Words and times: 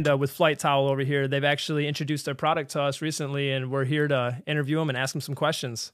Scott 0.00 0.12
Amanda 0.12 0.16
with 0.16 0.30
Flight 0.30 0.58
Towel 0.58 0.88
over 0.88 1.02
here. 1.02 1.28
They've 1.28 1.44
actually 1.44 1.86
introduced 1.86 2.24
their 2.24 2.34
product 2.34 2.70
to 2.72 2.82
us 2.82 3.02
recently, 3.02 3.52
and 3.52 3.70
we're 3.70 3.84
here 3.84 4.08
to 4.08 4.42
interview 4.46 4.78
them 4.78 4.88
and 4.88 4.96
ask 4.96 5.12
them 5.12 5.20
some 5.20 5.34
questions. 5.34 5.92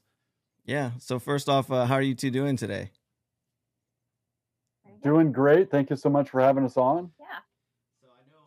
Yeah. 0.65 0.91
So 0.99 1.19
first 1.19 1.49
off, 1.49 1.71
uh, 1.71 1.85
how 1.85 1.95
are 1.95 2.01
you 2.01 2.15
two 2.15 2.31
doing 2.31 2.55
today? 2.57 2.91
Doing 5.03 5.31
great. 5.31 5.69
Thank 5.69 5.89
you 5.89 5.95
so 5.95 6.09
much 6.09 6.29
for 6.29 6.41
having 6.41 6.63
us 6.65 6.77
on. 6.77 7.11
Yeah. 7.19 7.25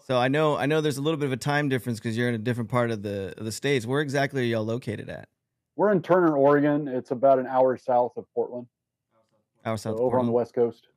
So 0.06 0.16
I 0.19 0.28
know 0.28 0.56
I 0.56 0.66
know 0.66 0.80
there's 0.80 0.96
a 0.98 1.02
little 1.02 1.19
bit 1.19 1.27
of 1.27 1.33
a 1.33 1.36
time 1.36 1.69
difference 1.69 2.00
because 2.00 2.16
you're 2.16 2.28
in 2.28 2.34
a 2.34 2.38
different 2.38 2.69
part 2.69 2.91
of 2.91 3.02
the 3.02 3.33
of 3.38 3.45
the 3.45 3.52
states. 3.52 3.86
Where 3.86 4.00
exactly 4.00 4.42
are 4.42 4.45
y'all 4.45 4.64
located 4.64 5.08
at? 5.08 5.28
We're 5.77 5.92
in 5.92 6.02
Turner, 6.02 6.36
Oregon. 6.36 6.88
It's 6.88 7.12
about 7.12 7.38
an 7.38 7.47
hour 7.47 7.77
south 7.77 8.12
of 8.16 8.24
Portland, 8.34 8.66
Our 9.64 9.78
so 9.78 9.92
south 9.92 10.00
over 10.00 10.19
on 10.19 10.27
the 10.27 10.33
west 10.33 10.52
coast. 10.52 10.88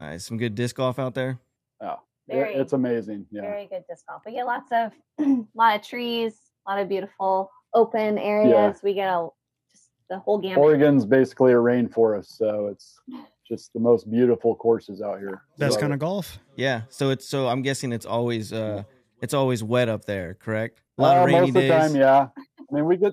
All 0.00 0.08
right, 0.08 0.20
some 0.20 0.38
good 0.38 0.54
disc 0.54 0.76
golf 0.76 0.98
out 0.98 1.14
there. 1.14 1.38
Yeah, 1.80 1.94
it- 1.94 1.98
Very- 2.28 2.54
it's 2.54 2.72
amazing. 2.72 3.26
Yeah, 3.30 3.42
Very 3.42 3.66
good 3.66 3.84
disc 3.88 4.06
golf. 4.06 4.22
We 4.24 4.32
get 4.32 4.46
lots 4.46 4.70
of 4.72 4.92
lot 5.54 5.76
of 5.76 5.82
trees, 5.86 6.34
a 6.66 6.70
lot 6.70 6.80
of 6.80 6.88
beautiful 6.88 7.50
open 7.74 8.18
areas. 8.18 8.80
We 8.82 8.94
get 8.94 9.08
a 9.08 9.28
just 9.72 9.90
the 10.08 10.18
whole 10.18 10.38
gamut. 10.38 10.58
Oregon's 10.58 11.04
basically 11.04 11.52
a 11.52 11.56
rainforest, 11.56 12.36
so 12.36 12.66
it's 12.68 13.00
just 13.48 13.72
the 13.72 13.80
most 13.80 14.10
beautiful 14.10 14.54
courses 14.54 15.02
out 15.02 15.18
here. 15.18 15.42
Best 15.58 15.72
Love 15.72 15.80
kind 15.80 15.92
it. 15.92 15.94
of 15.94 16.00
golf. 16.00 16.38
Yeah. 16.56 16.82
So 16.90 17.10
it's 17.10 17.28
so 17.28 17.48
I'm 17.48 17.62
guessing 17.62 17.92
it's 17.92 18.06
always 18.06 18.52
uh 18.52 18.84
it's 19.20 19.34
always 19.34 19.62
wet 19.62 19.88
up 19.88 20.04
there, 20.04 20.34
correct? 20.34 20.80
A 20.98 21.02
lot 21.02 21.16
Uh, 21.16 21.20
of 21.20 21.26
rainy 21.26 21.40
most 21.40 21.48
of 21.48 21.54
the 21.54 21.68
time, 21.68 21.96
yeah. 21.96 22.28
I 22.38 22.74
mean, 22.74 22.84
we 22.86 22.96
get 22.96 23.12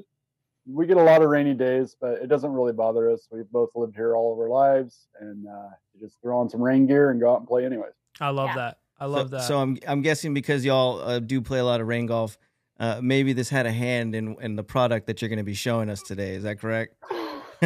we 0.71 0.85
get 0.85 0.97
a 0.97 1.03
lot 1.03 1.23
of 1.23 1.29
rainy 1.29 1.55
days, 1.55 1.95
but 1.99 2.13
it 2.21 2.27
doesn't 2.27 2.51
really 2.51 2.73
bother 2.73 3.09
us. 3.09 3.27
We've 3.31 3.49
both 3.51 3.69
lived 3.75 3.95
here 3.95 4.15
all 4.15 4.33
of 4.33 4.39
our 4.39 4.49
lives, 4.49 5.07
and 5.19 5.47
uh, 5.47 5.69
just 5.99 6.17
throw 6.21 6.37
on 6.39 6.47
some 6.47 6.61
rain 6.61 6.85
gear 6.85 7.09
and 7.09 7.19
go 7.19 7.31
out 7.33 7.39
and 7.39 7.47
play 7.47 7.65
anyways. 7.65 7.93
I 8.21 8.29
love 8.29 8.49
Yeah. 8.49 8.55
that. 8.55 8.77
I 8.99 9.05
So- 9.05 9.09
love 9.09 9.29
that. 9.31 9.41
So 9.43 9.59
I'm 9.59 9.77
I'm 9.87 10.01
guessing 10.01 10.33
because 10.33 10.63
y'all 10.65 10.99
uh, 11.01 11.19
do 11.19 11.41
play 11.41 11.59
a 11.59 11.65
lot 11.65 11.81
of 11.81 11.87
rain 11.87 12.05
golf, 12.05 12.37
uh, 12.79 12.99
maybe 13.01 13.33
this 13.33 13.49
had 13.49 13.65
a 13.65 13.71
hand 13.71 14.15
in 14.15 14.35
in 14.41 14.55
the 14.55 14.63
product 14.63 15.07
that 15.07 15.21
you're 15.21 15.29
going 15.29 15.37
to 15.37 15.43
be 15.43 15.53
showing 15.53 15.89
us 15.89 16.01
today. 16.01 16.35
Is 16.35 16.43
that 16.43 16.59
correct? 16.59 16.95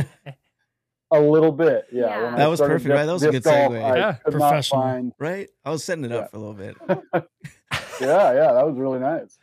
A 1.12 1.20
little 1.22 1.52
bit, 1.52 1.86
yeah. 1.92 2.08
Yeah. 2.08 2.24
When 2.24 2.34
I 2.34 2.38
That 2.38 2.48
was 2.48 2.60
perfect, 2.60 2.86
disc- 2.86 2.90
right? 2.96 3.06
That 3.06 3.14
was 3.14 3.22
a 3.24 3.30
good 3.32 3.44
golf, 3.44 3.72
segue. 3.72 3.84
I 3.84 3.96
Yeah. 3.98 4.12
Professional. 4.14 4.82
find 4.82 5.14
Right? 5.20 5.48
I 5.64 5.70
was 5.70 5.84
setting 5.84 6.06
it 6.06 6.12
up 6.12 6.24
Yeah. 6.24 6.28
for 6.30 6.38
a 6.38 6.40
little 6.40 6.56
bit. 6.56 6.76
yeah, 8.02 8.34
yeah, 8.34 8.54
that 8.54 8.66
was 8.66 8.76
really 8.76 8.98
nice. 8.98 9.38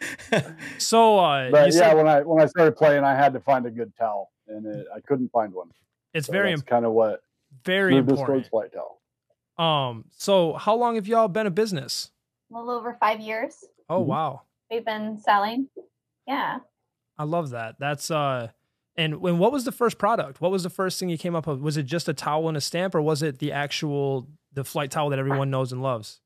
so 0.78 1.18
uh, 1.20 1.48
But 1.52 1.72
you 1.72 1.78
yeah, 1.78 1.90
said 1.90 1.94
when 1.96 2.08
I 2.08 2.22
when 2.22 2.42
I 2.42 2.46
started 2.46 2.74
playing, 2.76 3.04
I 3.04 3.14
had 3.14 3.32
to 3.34 3.40
find 3.40 3.66
a 3.66 3.70
good 3.70 3.92
towel, 3.96 4.32
and 4.48 4.66
it, 4.66 4.86
I 4.94 4.98
couldn't 5.00 5.30
find 5.30 5.52
one. 5.52 5.68
it's 6.12 6.26
So 6.26 6.32
very 6.32 6.50
that's 6.50 6.62
im- 6.62 6.66
kind 6.66 6.84
of 6.84 6.90
what 6.92 7.20
very 7.64 7.94
moved 7.94 8.08
us 8.10 8.18
important. 8.18 8.36
towards 8.46 8.48
flight 8.48 8.72
towel. 8.72 8.99
Um, 9.60 10.06
so 10.16 10.54
how 10.54 10.74
long 10.74 10.94
have 10.94 11.06
y'all 11.06 11.28
been 11.28 11.46
a 11.46 11.50
business? 11.50 12.10
a 12.52 12.56
little 12.56 12.70
over 12.70 12.96
five 12.98 13.20
years. 13.20 13.64
Oh 13.88 14.02
Mhm. 14.02 14.06
wow, 14.06 14.42
We've 14.70 14.84
been 14.84 15.18
selling. 15.18 15.68
Yeah. 16.26 16.58
I 17.18 17.24
love 17.24 17.50
that. 17.50 17.76
That's 17.78 18.10
uh, 18.10 18.50
and 18.96 19.20
when 19.20 19.38
what 19.38 19.52
was 19.52 19.64
the 19.64 19.72
first 19.72 19.98
product? 19.98 20.40
What 20.40 20.50
was 20.50 20.62
the 20.64 20.70
first 20.70 20.98
thing 20.98 21.08
you 21.10 21.18
came 21.18 21.34
up 21.36 21.46
with? 21.46 21.60
Was 21.60 21.76
it 21.76 21.84
just 21.84 22.08
a 22.08 22.14
towel 22.14 22.48
and 22.48 22.56
a 22.56 22.60
stamp, 22.60 22.94
or 22.94 23.02
was 23.02 23.22
it 23.22 23.38
the 23.38 23.52
actual 23.52 24.26
the 24.52 24.64
flight 24.64 24.90
towel 24.90 25.10
that 25.10 25.18
everyone 25.18 25.50
knows 25.50 25.70
and 25.72 25.80
loves? 25.82 26.20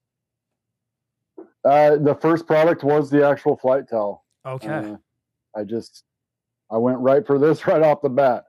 Uh, 1.65 1.97
the 1.97 2.17
first 2.21 2.47
product 2.47 2.85
was 2.85 3.11
the 3.11 3.27
actual 3.27 3.57
flight 3.57 3.89
towel. 3.89 4.25
Okay. 4.47 4.69
Uh, 4.69 4.97
I 5.55 5.65
just 5.65 6.05
I 6.71 6.77
went 6.79 6.99
right 6.99 7.27
for 7.27 7.39
this 7.39 7.67
right 7.67 7.83
off 7.83 8.01
the 8.03 8.09
bat. 8.09 8.45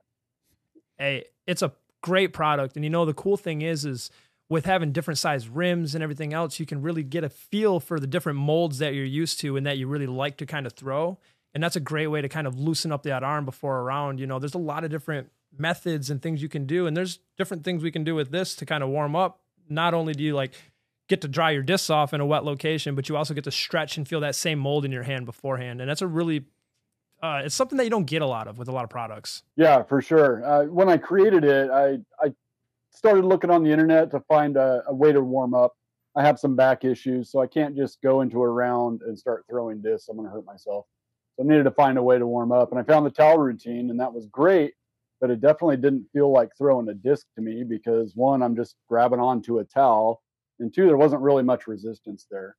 hey, 0.98 1.24
it's 1.46 1.62
a 1.62 1.72
great 2.02 2.32
product. 2.32 2.76
And 2.76 2.84
you 2.84 2.90
know, 2.90 3.04
the 3.04 3.14
cool 3.14 3.36
thing 3.36 3.60
is, 3.62 3.84
is 3.84 4.10
with 4.48 4.64
having 4.64 4.92
different 4.92 5.18
size 5.18 5.48
rims 5.48 5.94
and 5.94 6.02
everything 6.02 6.32
else, 6.32 6.60
you 6.60 6.66
can 6.66 6.80
really 6.82 7.02
get 7.02 7.24
a 7.24 7.28
feel 7.28 7.80
for 7.80 7.98
the 7.98 8.06
different 8.06 8.38
molds 8.38 8.78
that 8.78 8.94
you're 8.94 9.04
used 9.04 9.40
to 9.40 9.56
and 9.56 9.66
that 9.66 9.78
you 9.78 9.88
really 9.88 10.06
like 10.06 10.36
to 10.36 10.46
kind 10.46 10.66
of 10.66 10.72
throw. 10.74 11.18
And 11.52 11.62
that's 11.62 11.76
a 11.76 11.80
great 11.80 12.08
way 12.08 12.20
to 12.20 12.28
kind 12.28 12.46
of 12.46 12.58
loosen 12.58 12.92
up 12.92 13.02
that 13.04 13.22
arm 13.22 13.44
before 13.44 13.78
a 13.78 13.82
round. 13.82 14.20
You 14.20 14.26
know, 14.26 14.38
there's 14.38 14.54
a 14.54 14.58
lot 14.58 14.84
of 14.84 14.90
different 14.90 15.30
methods 15.58 16.10
and 16.10 16.20
things 16.20 16.42
you 16.42 16.48
can 16.48 16.66
do. 16.66 16.86
And 16.86 16.96
there's 16.96 17.18
different 17.36 17.64
things 17.64 17.82
we 17.82 17.90
can 17.90 18.04
do 18.04 18.14
with 18.14 18.30
this 18.30 18.54
to 18.56 18.66
kind 18.66 18.84
of 18.84 18.90
warm 18.90 19.16
up. 19.16 19.40
Not 19.68 19.94
only 19.94 20.12
do 20.12 20.22
you 20.22 20.34
like 20.34 20.52
get 21.08 21.22
to 21.22 21.28
dry 21.28 21.50
your 21.52 21.62
discs 21.62 21.90
off 21.90 22.12
in 22.12 22.20
a 22.20 22.26
wet 22.26 22.44
location, 22.44 22.94
but 22.94 23.08
you 23.08 23.16
also 23.16 23.34
get 23.34 23.44
to 23.44 23.50
stretch 23.50 23.96
and 23.96 24.06
feel 24.06 24.20
that 24.20 24.34
same 24.34 24.58
mold 24.58 24.84
in 24.84 24.92
your 24.92 25.04
hand 25.04 25.24
beforehand. 25.24 25.80
And 25.80 25.88
that's 25.88 26.02
a 26.02 26.06
really, 26.06 26.44
uh, 27.22 27.42
it's 27.44 27.54
something 27.54 27.78
that 27.78 27.84
you 27.84 27.90
don't 27.90 28.06
get 28.06 28.22
a 28.22 28.26
lot 28.26 28.48
of 28.48 28.58
with 28.58 28.68
a 28.68 28.72
lot 28.72 28.84
of 28.84 28.90
products. 28.90 29.42
Yeah, 29.56 29.82
for 29.82 30.02
sure. 30.02 30.44
Uh, 30.44 30.64
when 30.64 30.88
I 30.88 30.98
created 30.98 31.44
it, 31.44 31.70
I 31.70 31.98
I 32.20 32.32
started 32.96 33.26
looking 33.26 33.50
on 33.50 33.62
the 33.62 33.70
internet 33.70 34.10
to 34.10 34.20
find 34.20 34.56
a, 34.56 34.82
a 34.88 34.94
way 34.94 35.12
to 35.12 35.20
warm 35.20 35.54
up. 35.54 35.74
I 36.16 36.24
have 36.24 36.38
some 36.38 36.56
back 36.56 36.84
issues, 36.84 37.30
so 37.30 37.42
I 37.42 37.46
can't 37.46 37.76
just 37.76 38.00
go 38.00 38.22
into 38.22 38.40
a 38.40 38.48
round 38.48 39.02
and 39.02 39.18
start 39.18 39.44
throwing 39.48 39.82
discs. 39.82 40.08
I'm 40.08 40.16
going 40.16 40.26
to 40.26 40.32
hurt 40.32 40.46
myself. 40.46 40.86
So 41.36 41.44
I 41.44 41.46
needed 41.46 41.64
to 41.64 41.70
find 41.72 41.98
a 41.98 42.02
way 42.02 42.18
to 42.18 42.26
warm 42.26 42.52
up, 42.52 42.70
and 42.70 42.80
I 42.80 42.82
found 42.82 43.04
the 43.04 43.10
towel 43.10 43.36
routine, 43.36 43.90
and 43.90 44.00
that 44.00 44.12
was 44.12 44.26
great. 44.28 44.72
But 45.20 45.30
it 45.30 45.40
definitely 45.40 45.76
didn't 45.76 46.06
feel 46.12 46.32
like 46.32 46.50
throwing 46.56 46.88
a 46.88 46.94
disc 46.94 47.26
to 47.36 47.42
me 47.42 47.64
because 47.64 48.12
one, 48.14 48.42
I'm 48.42 48.56
just 48.56 48.76
grabbing 48.88 49.20
onto 49.20 49.58
a 49.58 49.64
towel, 49.64 50.22
and 50.58 50.72
two, 50.72 50.86
there 50.86 50.96
wasn't 50.96 51.22
really 51.22 51.42
much 51.42 51.66
resistance 51.66 52.26
there. 52.30 52.56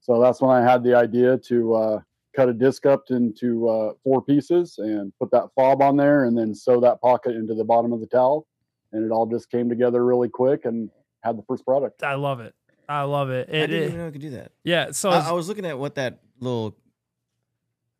So 0.00 0.20
that's 0.20 0.40
when 0.40 0.50
I 0.50 0.62
had 0.62 0.84
the 0.84 0.94
idea 0.94 1.36
to 1.36 1.74
uh, 1.74 2.00
cut 2.34 2.48
a 2.48 2.52
disc 2.52 2.86
up 2.86 3.04
into 3.10 3.68
uh, 3.68 3.92
four 4.04 4.22
pieces 4.22 4.76
and 4.78 5.12
put 5.18 5.32
that 5.32 5.48
fob 5.56 5.82
on 5.82 5.96
there 5.96 6.24
and 6.24 6.38
then 6.38 6.54
sew 6.54 6.80
that 6.80 7.00
pocket 7.00 7.34
into 7.34 7.54
the 7.54 7.64
bottom 7.64 7.92
of 7.92 8.00
the 8.00 8.06
towel 8.06 8.46
and 8.92 9.04
it 9.04 9.10
all 9.12 9.26
just 9.26 9.50
came 9.50 9.68
together 9.68 10.04
really 10.04 10.28
quick 10.28 10.64
and 10.64 10.90
had 11.22 11.36
the 11.38 11.42
first 11.42 11.64
product 11.64 12.02
I 12.02 12.14
love 12.14 12.40
it. 12.40 12.54
I 12.88 13.02
love 13.02 13.30
it. 13.30 13.48
I 13.48 13.52
didn't 13.52 13.70
it 13.76 13.84
even 13.86 13.98
know 13.98 14.06
I 14.08 14.10
could 14.10 14.20
do 14.20 14.30
that. 14.30 14.52
yeah. 14.64 14.90
So 14.90 15.10
I, 15.10 15.18
is, 15.20 15.26
I 15.26 15.32
was 15.32 15.48
looking 15.48 15.64
at 15.66 15.78
what 15.78 15.94
that 15.94 16.18
little. 16.40 16.68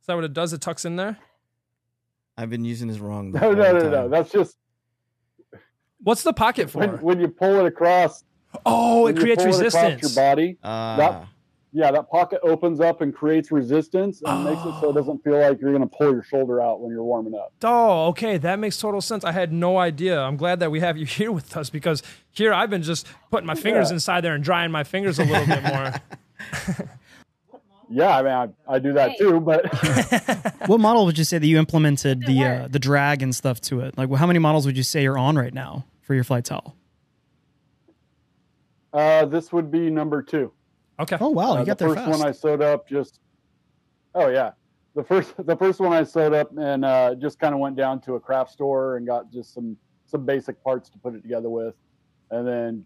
is 0.00 0.06
that 0.06 0.14
what 0.14 0.24
it 0.24 0.32
does? 0.32 0.52
It 0.52 0.60
tucks 0.60 0.84
in 0.84 0.96
there. 0.96 1.16
I've 2.36 2.50
been 2.50 2.64
using 2.64 2.88
this 2.88 2.98
wrong. 2.98 3.32
the 3.32 3.38
no 3.40 3.46
whole 3.46 3.54
no 3.54 3.72
no 3.72 3.90
no 3.90 4.08
that's 4.08 4.32
just 4.32 4.56
What's 6.02 6.22
the 6.22 6.32
pocket 6.32 6.70
for? 6.70 6.78
when, 6.78 6.90
when 7.02 7.20
you 7.20 7.28
pull 7.28 7.60
it 7.60 7.66
across 7.66 8.24
oh, 8.66 9.06
it 9.06 9.16
creates 9.18 9.44
pull 9.44 9.54
it 9.54 9.58
resistance. 9.62 10.02
your 10.16 10.24
body 10.24 10.56
Ah, 10.64 11.28
yeah 11.72 11.90
that 11.92 12.10
pocket 12.10 12.40
opens 12.42 12.80
up 12.80 13.00
and 13.00 13.14
creates 13.14 13.52
resistance 13.52 14.20
and 14.24 14.44
makes 14.44 14.60
it 14.60 14.64
so 14.80 14.86
Oh. 14.86 14.90
it 14.90 14.94
doesn't 14.94 15.22
feel 15.22 15.38
like 15.38 15.60
you're 15.60 15.70
going 15.72 15.88
to 15.88 15.96
pull 15.96 16.12
your 16.12 16.22
shoulder 16.24 16.60
out 16.60 16.80
when 16.80 16.90
you're 16.90 17.04
warming 17.04 17.34
up 17.34 17.52
Oh, 17.62 18.06
okay. 18.08 18.38
That 18.38 18.58
makes 18.58 18.76
total 18.78 19.00
sense. 19.00 19.24
I 19.24 19.32
had 19.32 19.52
no 19.52 19.78
idea. 19.78 20.20
I'm 20.20 20.36
glad 20.36 20.58
that 20.60 20.70
we 20.70 20.80
have 20.80 20.96
you 20.96 21.06
here 21.18 21.30
with 21.30 21.56
us 21.56 21.70
because 21.70 22.02
here 22.30 22.52
I've 22.52 22.70
been 22.70 22.82
just 22.82 23.06
putting 23.30 23.46
my 23.46 23.54
fingers 23.54 23.90
Yeah. 23.90 23.94
inside 23.94 24.22
there 24.22 24.34
and 24.34 24.42
drying 24.42 24.70
my 24.72 24.82
fingers 24.84 25.18
a 25.20 25.24
little 25.24 25.46
bit 25.46 25.62
more. 25.62 25.94
yeah 27.92 28.16
i 28.16 28.22
mean 28.22 28.32
i, 28.32 28.74
I 28.74 28.78
do 28.78 28.92
that 28.92 29.18
too 29.18 29.40
but 29.40 29.66
What 30.68 30.78
model 30.78 31.04
would 31.06 31.18
you 31.18 31.24
say 31.24 31.38
that 31.38 31.46
you 31.46 31.58
implemented 31.58 32.24
the 32.24 32.44
uh, 32.44 32.68
the 32.68 32.78
drag 32.78 33.22
and 33.22 33.34
stuff 33.34 33.60
to 33.62 33.80
it? 33.80 33.98
Like, 33.98 34.12
how 34.14 34.26
many 34.28 34.38
models 34.38 34.64
would 34.66 34.76
you 34.76 34.84
say 34.84 35.02
you're 35.02 35.18
on 35.18 35.34
right 35.36 35.52
now 35.52 35.84
for 36.02 36.14
your 36.14 36.22
flight 36.22 36.44
towel? 36.44 36.76
uh, 38.92 39.24
this 39.26 39.52
would 39.52 39.70
be 39.70 39.90
number 39.90 40.22
two 40.22 40.52
Okay. 41.00 41.16
Oh 41.20 41.30
wow, 41.30 41.52
Uh, 41.56 41.60
you 41.60 41.66
got 41.66 41.78
the 41.78 41.86
there 41.86 41.94
first 41.94 42.06
fast. 42.06 42.18
one 42.20 42.28
I 42.28 42.32
sewed 42.32 42.62
up 42.62 42.88
just. 42.88 43.20
Oh 44.14 44.28
yeah, 44.28 44.50
the 44.94 45.02
first 45.04 45.34
the 45.46 45.56
first 45.56 45.80
one 45.80 45.92
I 45.92 46.02
sewed 46.04 46.34
up 46.34 46.50
and 46.56 46.84
uh, 46.84 47.14
just 47.14 47.38
kind 47.38 47.54
of 47.54 47.60
went 47.60 47.76
down 47.76 48.00
to 48.02 48.14
a 48.16 48.20
craft 48.20 48.50
store 48.52 48.96
and 48.96 49.06
got 49.06 49.30
just 49.32 49.54
some 49.54 49.76
some 50.06 50.24
basic 50.26 50.62
parts 50.62 50.90
to 50.90 50.98
put 50.98 51.14
it 51.14 51.22
together 51.22 51.48
with, 51.48 51.74
and 52.30 52.46
then 52.46 52.84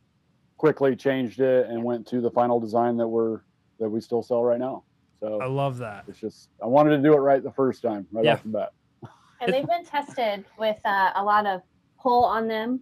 quickly 0.57 0.95
changed 0.95 1.41
it 1.41 1.67
and 1.69 1.83
went 1.83 2.07
to 2.07 2.21
the 2.21 2.31
final 2.31 2.61
design 2.61 2.97
that 2.99 3.09
we're 3.09 3.41
that 3.81 3.89
we 3.89 4.01
still 4.01 4.23
sell 4.23 4.45
right 4.45 4.61
now. 4.61 4.85
So 5.21 5.41
I 5.41 5.47
love 5.47 5.79
that. 5.79 6.05
it's 6.07 6.21
just 6.21 6.51
I 6.63 6.67
wanted 6.67 6.91
to 6.91 6.99
do 7.03 7.15
it 7.15 7.19
right 7.19 7.43
the 7.43 7.53
first 7.53 7.83
time, 7.83 8.07
right 8.13 8.25
Yeah. 8.25 8.35
off 8.35 8.43
the 8.43 8.49
bat. 8.51 8.73
And 9.41 9.53
they've 9.53 9.67
been 9.67 9.85
tested 9.85 10.45
with 10.59 10.79
uh, 10.85 11.11
a 11.17 11.23
lot 11.25 11.45
of 11.47 11.61
pull 12.01 12.25
on 12.25 12.47
them. 12.47 12.81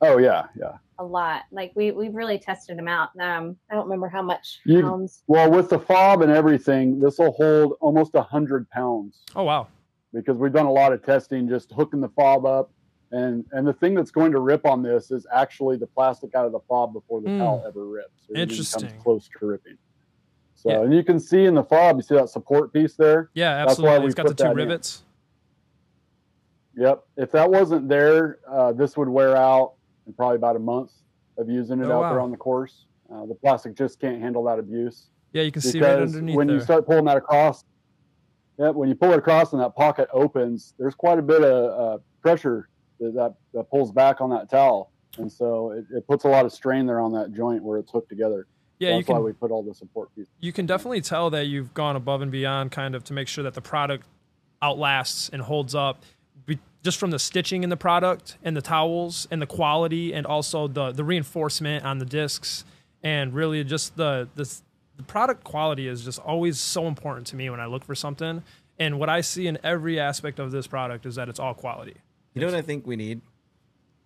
Oh 0.00 0.18
yeah, 0.18 0.44
yeah. 0.58 0.72
A 0.98 1.04
lot. 1.04 1.42
Like 1.50 1.72
we 1.74 1.90
we've 1.90 2.14
really 2.14 2.38
tested 2.38 2.78
them 2.78 2.88
out. 2.88 3.10
Um, 3.20 3.56
I 3.70 3.74
don't 3.74 3.84
remember 3.84 4.08
how 4.08 4.22
much 4.22 4.60
You- 4.64 4.82
pounds. 4.82 5.22
Well, 5.26 5.50
with 5.50 5.68
the 5.70 5.78
fob 5.78 6.22
and 6.22 6.30
everything, 6.32 6.98
this 7.00 7.18
will 7.18 7.32
hold 7.32 7.74
almost 7.80 8.14
a 8.14 8.22
hundred 8.22 8.68
pounds. 8.70 9.22
Oh 9.34 9.44
wow. 9.44 9.68
because 10.12 10.38
we've 10.38 10.52
done 10.52 10.66
a 10.66 10.72
lot 10.72 10.92
of 10.92 11.04
testing 11.04 11.48
just 11.48 11.72
hooking 11.72 12.00
the 12.00 12.08
fob 12.10 12.46
up 12.46 12.70
and 13.12 13.44
and 13.52 13.66
the 13.66 13.72
thing 13.72 13.94
that's 13.94 14.10
going 14.10 14.32
to 14.32 14.40
rip 14.40 14.64
on 14.64 14.82
this 14.82 15.10
is 15.10 15.26
actually 15.32 15.76
the 15.76 15.86
plastic 15.86 16.34
out 16.34 16.46
of 16.46 16.52
the 16.52 16.60
fob 16.68 16.92
before 16.94 17.20
the 17.20 17.28
Mm. 17.28 17.38
towel 17.38 17.64
ever 17.66 17.86
rips 17.86 18.22
It 18.28 18.32
even 18.32 18.42
Interesting. 18.48 18.88
comes 18.88 19.02
close 19.02 19.28
to 19.38 19.46
ripping 19.46 19.76
so 20.54 20.70
Yeah. 20.70 20.80
and 20.82 20.94
you 20.94 21.04
can 21.04 21.20
see 21.20 21.44
in 21.44 21.54
the 21.54 21.62
fob 21.64 21.96
you 21.96 22.02
see 22.02 22.14
that 22.14 22.30
support 22.30 22.72
piece 22.72 22.94
there 22.96 23.30
Yeah, 23.34 23.50
absolutely. 23.66 23.66
That's 23.90 23.98
why 23.98 23.98
we 24.00 24.06
It's 24.06 24.14
got 24.14 24.26
the 24.26 24.34
two 24.34 24.44
that 24.44 24.50
in. 24.52 24.56
rivets. 24.56 25.02
yep 26.74 27.04
if 27.16 27.30
that 27.32 27.50
wasn't 27.50 27.88
there 27.88 28.38
uh, 28.48 28.72
this 28.72 28.96
would 28.96 29.08
wear 29.08 29.36
out 29.36 29.74
probably 30.14 30.36
about 30.36 30.56
a 30.56 30.60
month 30.60 30.92
of 31.38 31.48
using 31.50 31.80
it 31.80 31.86
Oh, 31.86 32.02
out 32.02 32.10
there 32.10 32.20
on 32.20 32.30
the 32.30 32.36
course 32.36 32.86
uh, 33.12 33.24
the 33.26 33.34
plastic 33.34 33.74
just 33.76 34.00
can't 34.00 34.20
handle 34.20 34.42
that 34.44 34.58
abuse 34.58 35.08
Yeah, 35.32 35.42
you 35.42 35.52
can 35.52 35.62
see 35.62 35.80
right 35.80 35.98
underneath 35.98 36.36
when 36.36 36.46
there. 36.48 36.56
you 36.56 36.62
start 36.62 36.86
pulling 36.86 37.04
that 37.06 37.16
across, 37.16 37.64
yeah, 38.58 38.70
when 38.70 38.88
you 38.88 38.94
pull 38.94 39.12
it 39.12 39.18
across 39.18 39.52
and 39.52 39.60
that 39.62 39.74
pocket 39.76 40.08
opens, 40.12 40.74
there's 40.78 40.94
quite 40.94 41.18
a 41.18 41.22
bit 41.22 41.42
of 41.42 41.80
uh, 41.80 42.02
pressure 42.22 42.68
that, 43.00 43.12
that 43.14 43.34
that 43.52 43.70
pulls 43.70 43.92
back 43.92 44.20
on 44.20 44.30
that 44.30 44.48
towel, 44.50 44.90
and 45.18 45.30
so 45.30 45.70
it, 45.72 45.84
it 45.94 46.06
puts 46.08 46.24
a 46.24 46.28
lot 46.28 46.46
of 46.46 46.52
strain 46.52 46.86
there 46.86 46.98
on 47.00 47.12
that 47.12 47.32
joint 47.34 47.62
where 47.62 47.78
it's 47.78 47.92
hooked 47.92 48.08
together. 48.08 48.46
Yeah, 48.78 48.90
you 48.90 48.96
that's 48.96 49.08
why 49.08 49.16
can 49.16 49.24
we 49.24 49.32
put 49.34 49.50
all 49.50 49.62
the 49.62 49.74
support 49.74 50.14
pieces. 50.14 50.32
you 50.40 50.52
can 50.52 50.64
definitely 50.66 51.02
tell 51.02 51.28
that 51.30 51.46
you've 51.46 51.74
gone 51.74 51.96
above 51.96 52.22
and 52.22 52.32
beyond 52.32 52.72
kind 52.72 52.94
of 52.94 53.04
to 53.04 53.12
make 53.12 53.28
sure 53.28 53.44
that 53.44 53.52
the 53.54 53.60
product 53.60 54.06
outlasts 54.62 55.28
and 55.28 55.42
holds 55.42 55.74
up 55.74 56.02
just 56.82 56.98
from 56.98 57.10
the 57.10 57.18
stitching 57.18 57.62
in 57.64 57.70
the 57.70 57.76
product 57.76 58.36
and 58.42 58.56
the 58.56 58.62
towels 58.62 59.26
and 59.30 59.42
the 59.42 59.46
quality 59.46 60.12
and 60.14 60.26
also 60.26 60.68
the 60.68 60.92
the 60.92 61.02
reinforcement 61.04 61.84
on 61.84 61.98
the 61.98 62.04
discs 62.04 62.64
and 63.02 63.34
really 63.34 63.62
just 63.64 63.96
the 63.96 64.28
the, 64.36 64.48
the 64.96 65.02
product 65.02 65.44
quality 65.44 65.88
is 65.88 66.04
just 66.04 66.18
always 66.20 66.58
so 66.60 66.86
important 66.86 67.26
to 67.28 67.36
me 67.36 67.50
when 67.50 67.60
I 67.60 67.66
look 67.66 67.84
for 67.84 67.94
something 67.94 68.42
and 68.78 68.98
what 68.98 69.08
I 69.08 69.20
see 69.22 69.46
in 69.46 69.58
every 69.64 69.98
aspect 69.98 70.38
of 70.38 70.50
this 70.52 70.66
product 70.66 71.06
is 71.06 71.14
that 71.16 71.28
it's 71.28 71.40
all 71.40 71.54
quality. 71.54 71.94
You 72.34 72.40
know 72.42 72.46
what 72.48 72.56
I 72.56 72.62
think 72.62 72.86
we 72.86 72.96
need? 72.96 73.20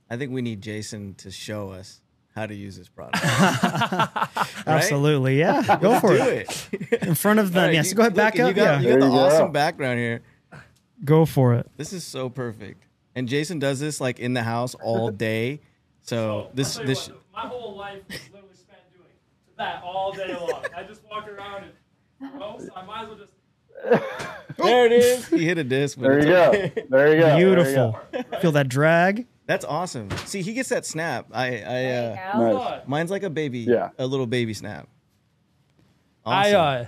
I 0.09 0.17
think 0.17 0.31
we 0.33 0.43
need 0.43 0.61
Jason 0.63 1.15
to 1.15 1.31
show 1.31 1.71
us 1.71 2.01
how 2.35 2.47
to 2.47 2.55
use 2.55 2.77
this 2.77 2.89
product. 2.89 3.19
Absolutely, 4.67 5.39
yeah. 5.39 5.79
Go 5.81 5.99
for 6.01 6.17
Do 6.17 6.23
it. 6.23 6.69
it. 6.73 7.03
In 7.03 7.15
front 7.15 7.41
of 7.41 7.53
them. 7.53 7.61
All 7.63 7.67
right, 7.67 7.75
yes, 7.75 7.91
you- 7.91 7.97
go 7.97 8.03
ahead, 8.03 8.13
look, 8.13 8.17
back 8.17 8.35
and 8.37 8.43
up. 8.43 8.49
You 8.49 8.55
got, 8.55 8.63
yeah, 8.83 8.89
you 8.89 8.89
got 8.95 9.01
the 9.01 9.07
you 9.07 9.13
go. 9.13 9.19
awesome 9.19 9.53
background 9.53 9.99
here. 9.99 10.23
Go 11.05 11.25
for 11.25 11.55
it. 11.55 11.71
This 11.77 11.93
is 11.93 12.05
so 12.05 12.29
perfect. 12.29 12.85
And 13.15 13.29
Jason 13.29 13.59
does 13.59 13.81
this 13.81 14.01
like 14.01 14.19
in 14.19 14.35
the 14.35 14.43
house 14.43 14.75
all 14.75 15.11
day. 15.29 15.61
So 16.03 16.51
this 16.55 16.77
this 16.77 17.11
my 17.33 17.43
whole 17.47 17.77
life 17.77 18.03
is 18.09 18.21
literally 18.33 18.55
spent 18.55 18.81
doing 18.93 19.07
that 19.59 19.83
all 19.83 20.13
day 20.13 20.35
long. 20.35 20.65
I 20.77 20.83
just 20.85 21.03
walk 21.11 21.29
around 21.29 21.65
and 21.65 21.73
so 22.39 22.69
I 22.77 22.85
might 22.85 23.03
as 23.03 23.09
well 23.09 23.19
just 23.19 23.33
there 24.59 24.87
it 24.87 24.93
is. 24.93 25.27
He 25.29 25.45
hit 25.47 25.57
a 25.59 25.65
disc. 25.65 25.97
There 25.99 26.13
you 26.15 26.19
it's 26.19 26.27
go. 26.27 26.83
There 26.91 27.15
you 27.15 27.21
go. 27.21 27.27
There 27.27 27.39
you 27.39 27.45
Beautiful. 27.55 27.99
Feel 28.41 28.53
that 28.53 28.69
drag. 28.69 29.27
That's 29.47 29.65
awesome. 29.65 30.11
See, 30.27 30.43
he 30.43 30.53
gets 30.53 30.69
that 30.69 30.85
snap. 30.87 31.27
I 31.33 31.63
I 31.63 31.85
uh. 31.87 32.39
Nice. 32.39 32.83
mine's 32.89 33.11
like 33.11 33.23
a 33.23 33.31
baby. 33.31 33.61
Yeah. 33.61 33.91
A 33.99 34.07
little 34.07 34.27
baby 34.27 34.55
snap. 34.55 34.89
I 36.27 36.55
Awesome. 36.55 36.85
uh 36.85 36.87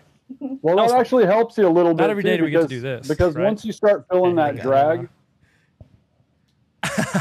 Well, 0.62 0.78
Also- 0.78 0.94
that 0.94 1.00
actually 1.00 1.26
helps 1.26 1.56
you 1.58 1.66
a 1.66 1.70
little 1.70 1.94
bit. 1.94 2.02
Not 2.02 2.10
every 2.10 2.22
day 2.22 2.36
do 2.36 2.44
we 2.44 2.50
get 2.50 2.62
to 2.62 2.68
because- 2.68 2.70
do 2.70 2.80
this, 2.80 3.08
Because 3.08 3.34
right? 3.34 3.44
once 3.44 3.64
you 3.64 3.72
start 3.72 4.06
feeling 4.10 4.34
that 4.36 4.56
drag, 4.60 5.08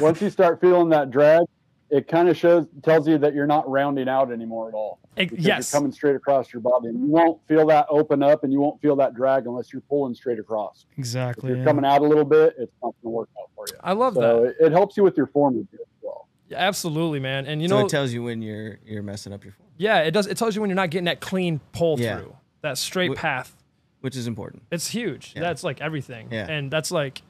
once 0.02 0.22
you 0.22 0.30
start 0.30 0.60
feeling 0.60 0.90
that 0.90 1.12
drag, 1.12 1.44
it 1.90 2.08
kind 2.08 2.30
of 2.30 2.38
shows 2.38 2.68
tells 2.84 3.08
you 3.08 3.18
that 3.18 3.34
you're 3.34 3.46
not 3.48 3.70
rounding 3.70 4.08
out 4.08 4.32
anymore 4.32 4.70
at 4.70 4.74
all. 4.74 5.00
Because 5.16 5.40
yes. 5.40 5.72
you're 5.74 5.80
coming 5.80 5.92
straight 5.92 6.16
across 6.16 6.54
your 6.54 6.62
body, 6.62 6.88
and 6.88 6.98
you 7.00 7.06
won't 7.12 7.46
feel 7.48 7.68
that 7.68 7.86
open 7.90 8.24
up, 8.24 8.44
and 8.46 8.54
you 8.54 8.62
won't 8.62 8.82
feel 8.82 8.96
that 8.96 9.14
drag 9.14 9.46
unless 9.46 9.74
you're 9.74 9.82
pulling 9.82 10.16
straight 10.16 10.40
across. 10.40 10.86
If 10.94 11.00
Exactly. 11.00 11.50
you're 11.50 11.58
yeah. 11.60 11.66
coming 11.66 11.84
out 11.84 12.02
a 12.02 12.06
little 12.06 12.24
bit, 12.24 12.56
it's 12.58 12.72
not 12.82 12.94
going 13.02 13.04
to 13.04 13.10
work 13.10 13.30
out 13.40 13.50
for 13.56 13.66
you. 13.68 13.74
I 13.84 13.92
love 13.92 14.14
that. 14.16 14.22
So 14.22 14.44
it, 14.46 14.56
it 14.62 14.72
helps 14.72 14.96
you 14.96 15.04
with 15.04 15.18
your 15.18 15.28
form 15.28 15.56
review 15.58 15.80
as 15.82 15.88
well. 16.02 16.28
Yeah, 16.48 16.58
absolutely, 16.60 17.20
man. 17.20 17.46
And 17.46 17.62
you 17.62 17.68
so 17.68 17.80
know, 17.80 17.86
it 17.86 17.90
tells 17.90 18.14
you 18.14 18.24
when 18.24 18.42
you're 18.42 18.80
you're 18.86 19.04
messing 19.04 19.34
up 19.34 19.44
your 19.44 19.52
form, 19.54 19.68
yeah, 19.78 20.00
it 20.00 20.12
does. 20.12 20.28
It 20.28 20.38
tells 20.38 20.56
you 20.56 20.62
when 20.62 20.70
you're 20.70 20.76
not 20.78 20.92
getting 20.92 21.06
that 21.06 21.20
clean 21.20 21.60
pull 21.74 22.00
Yeah. 22.00 22.20
through, 22.20 22.36
that 22.62 22.78
straight 22.78 23.12
Wh- 23.12 23.22
path. 23.22 23.56
which 24.02 24.16
is 24.16 24.28
important. 24.28 24.64
It's 24.72 24.88
huge. 24.88 25.34
Yeah. 25.36 25.42
That's 25.42 25.64
like 25.64 25.82
everything. 25.82 26.30
Yeah. 26.32 26.48
And 26.50 26.72
that's 26.72 26.92
like 26.92 27.22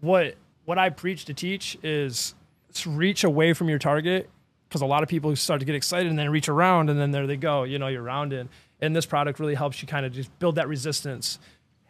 what 0.00 0.34
what 0.64 0.78
I 0.78 0.90
preach 0.90 1.26
to 1.26 1.34
teach 1.34 1.76
is 1.82 2.34
to 2.74 2.90
reach 2.90 3.22
away 3.24 3.52
from 3.52 3.68
your 3.68 3.78
target 3.78 4.28
because 4.68 4.80
a 4.80 4.86
lot 4.86 5.02
of 5.02 5.08
people 5.08 5.34
start 5.36 5.60
to 5.60 5.66
get 5.66 5.74
excited 5.74 6.08
and 6.08 6.18
then 6.18 6.30
reach 6.30 6.48
around 6.48 6.90
and 6.90 6.98
then 6.98 7.10
there 7.10 7.26
they 7.26 7.36
go. 7.36 7.62
You 7.64 7.78
know, 7.78 7.88
you're 7.88 8.02
rounded. 8.02 8.48
And 8.80 8.94
this 8.96 9.06
product 9.06 9.38
really 9.38 9.54
helps 9.54 9.80
you 9.80 9.86
kind 9.88 10.04
of 10.04 10.12
just 10.12 10.36
build 10.38 10.56
that 10.56 10.68
resistance. 10.68 11.38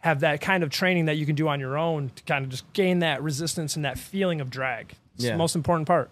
Have 0.01 0.19
that 0.19 0.39
kind 0.39 0.63
of 0.63 0.69
training 0.69 1.05
that 1.05 1.15
you 1.15 1.25
can 1.25 1.33
do 1.35 1.47
on 1.47 1.59
your 1.59 1.77
own 1.77 2.11
to 2.15 2.23
kind 2.23 2.45
of 2.45 2.51
just 2.51 2.71
gain 2.73 2.99
that 2.99 3.23
resistance 3.23 3.75
and 3.75 3.83
that 3.85 3.97
feeling 3.97 4.39
of 4.39 4.49
drag. 4.51 4.93
It's 5.15 5.23
Yeah. 5.23 5.31
the 5.31 5.37
most 5.37 5.55
important 5.55 5.87
part. 5.87 6.11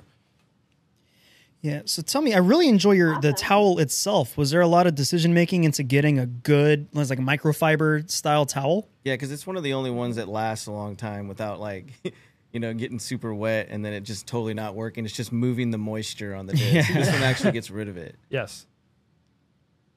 Yeah. 1.63 1.83
So 1.85 2.01
tell 2.01 2.21
me, 2.21 2.33
I 2.33 2.39
really 2.39 2.67
enjoy 2.67 2.91
your 2.91 3.19
the 3.21 3.31
towel 3.31 3.79
itself. 3.79 4.37
Was 4.37 4.51
there 4.51 4.59
a 4.59 4.67
lot 4.67 4.85
of 4.85 4.95
decision 4.95 5.33
making 5.33 5.63
into 5.63 5.81
getting 5.81 6.19
a 6.19 6.25
good, 6.25 6.89
like 6.93 7.19
a 7.19 7.21
microfiber 7.21 8.09
style 8.11 8.45
towel? 8.45 8.89
Yeah, 9.05 9.13
because 9.13 9.31
it's 9.31 9.47
one 9.47 9.55
of 9.55 9.63
the 9.63 9.73
only 9.73 9.89
ones 9.89 10.17
that 10.17 10.27
lasts 10.27 10.67
a 10.67 10.71
long 10.73 10.97
time 10.97 11.29
without 11.29 11.61
like, 11.61 11.93
you 12.51 12.59
know, 12.59 12.73
getting 12.73 12.99
super 12.99 13.33
wet 13.33 13.67
and 13.69 13.83
then 13.83 13.93
it 13.93 14.01
just 14.01 14.27
totally 14.27 14.53
not 14.53 14.75
working. 14.75 15.05
It's 15.05 15.15
just 15.15 15.31
moving 15.31 15.71
the 15.71 15.77
moisture 15.77 16.35
on 16.35 16.47
the 16.47 16.53
disc. 16.57 16.89
Yeah. 16.89 16.99
This 16.99 17.09
one 17.09 17.23
actually 17.23 17.53
gets 17.53 17.71
rid 17.71 17.87
of 17.87 17.95
it. 17.95 18.17
Yes. 18.29 18.67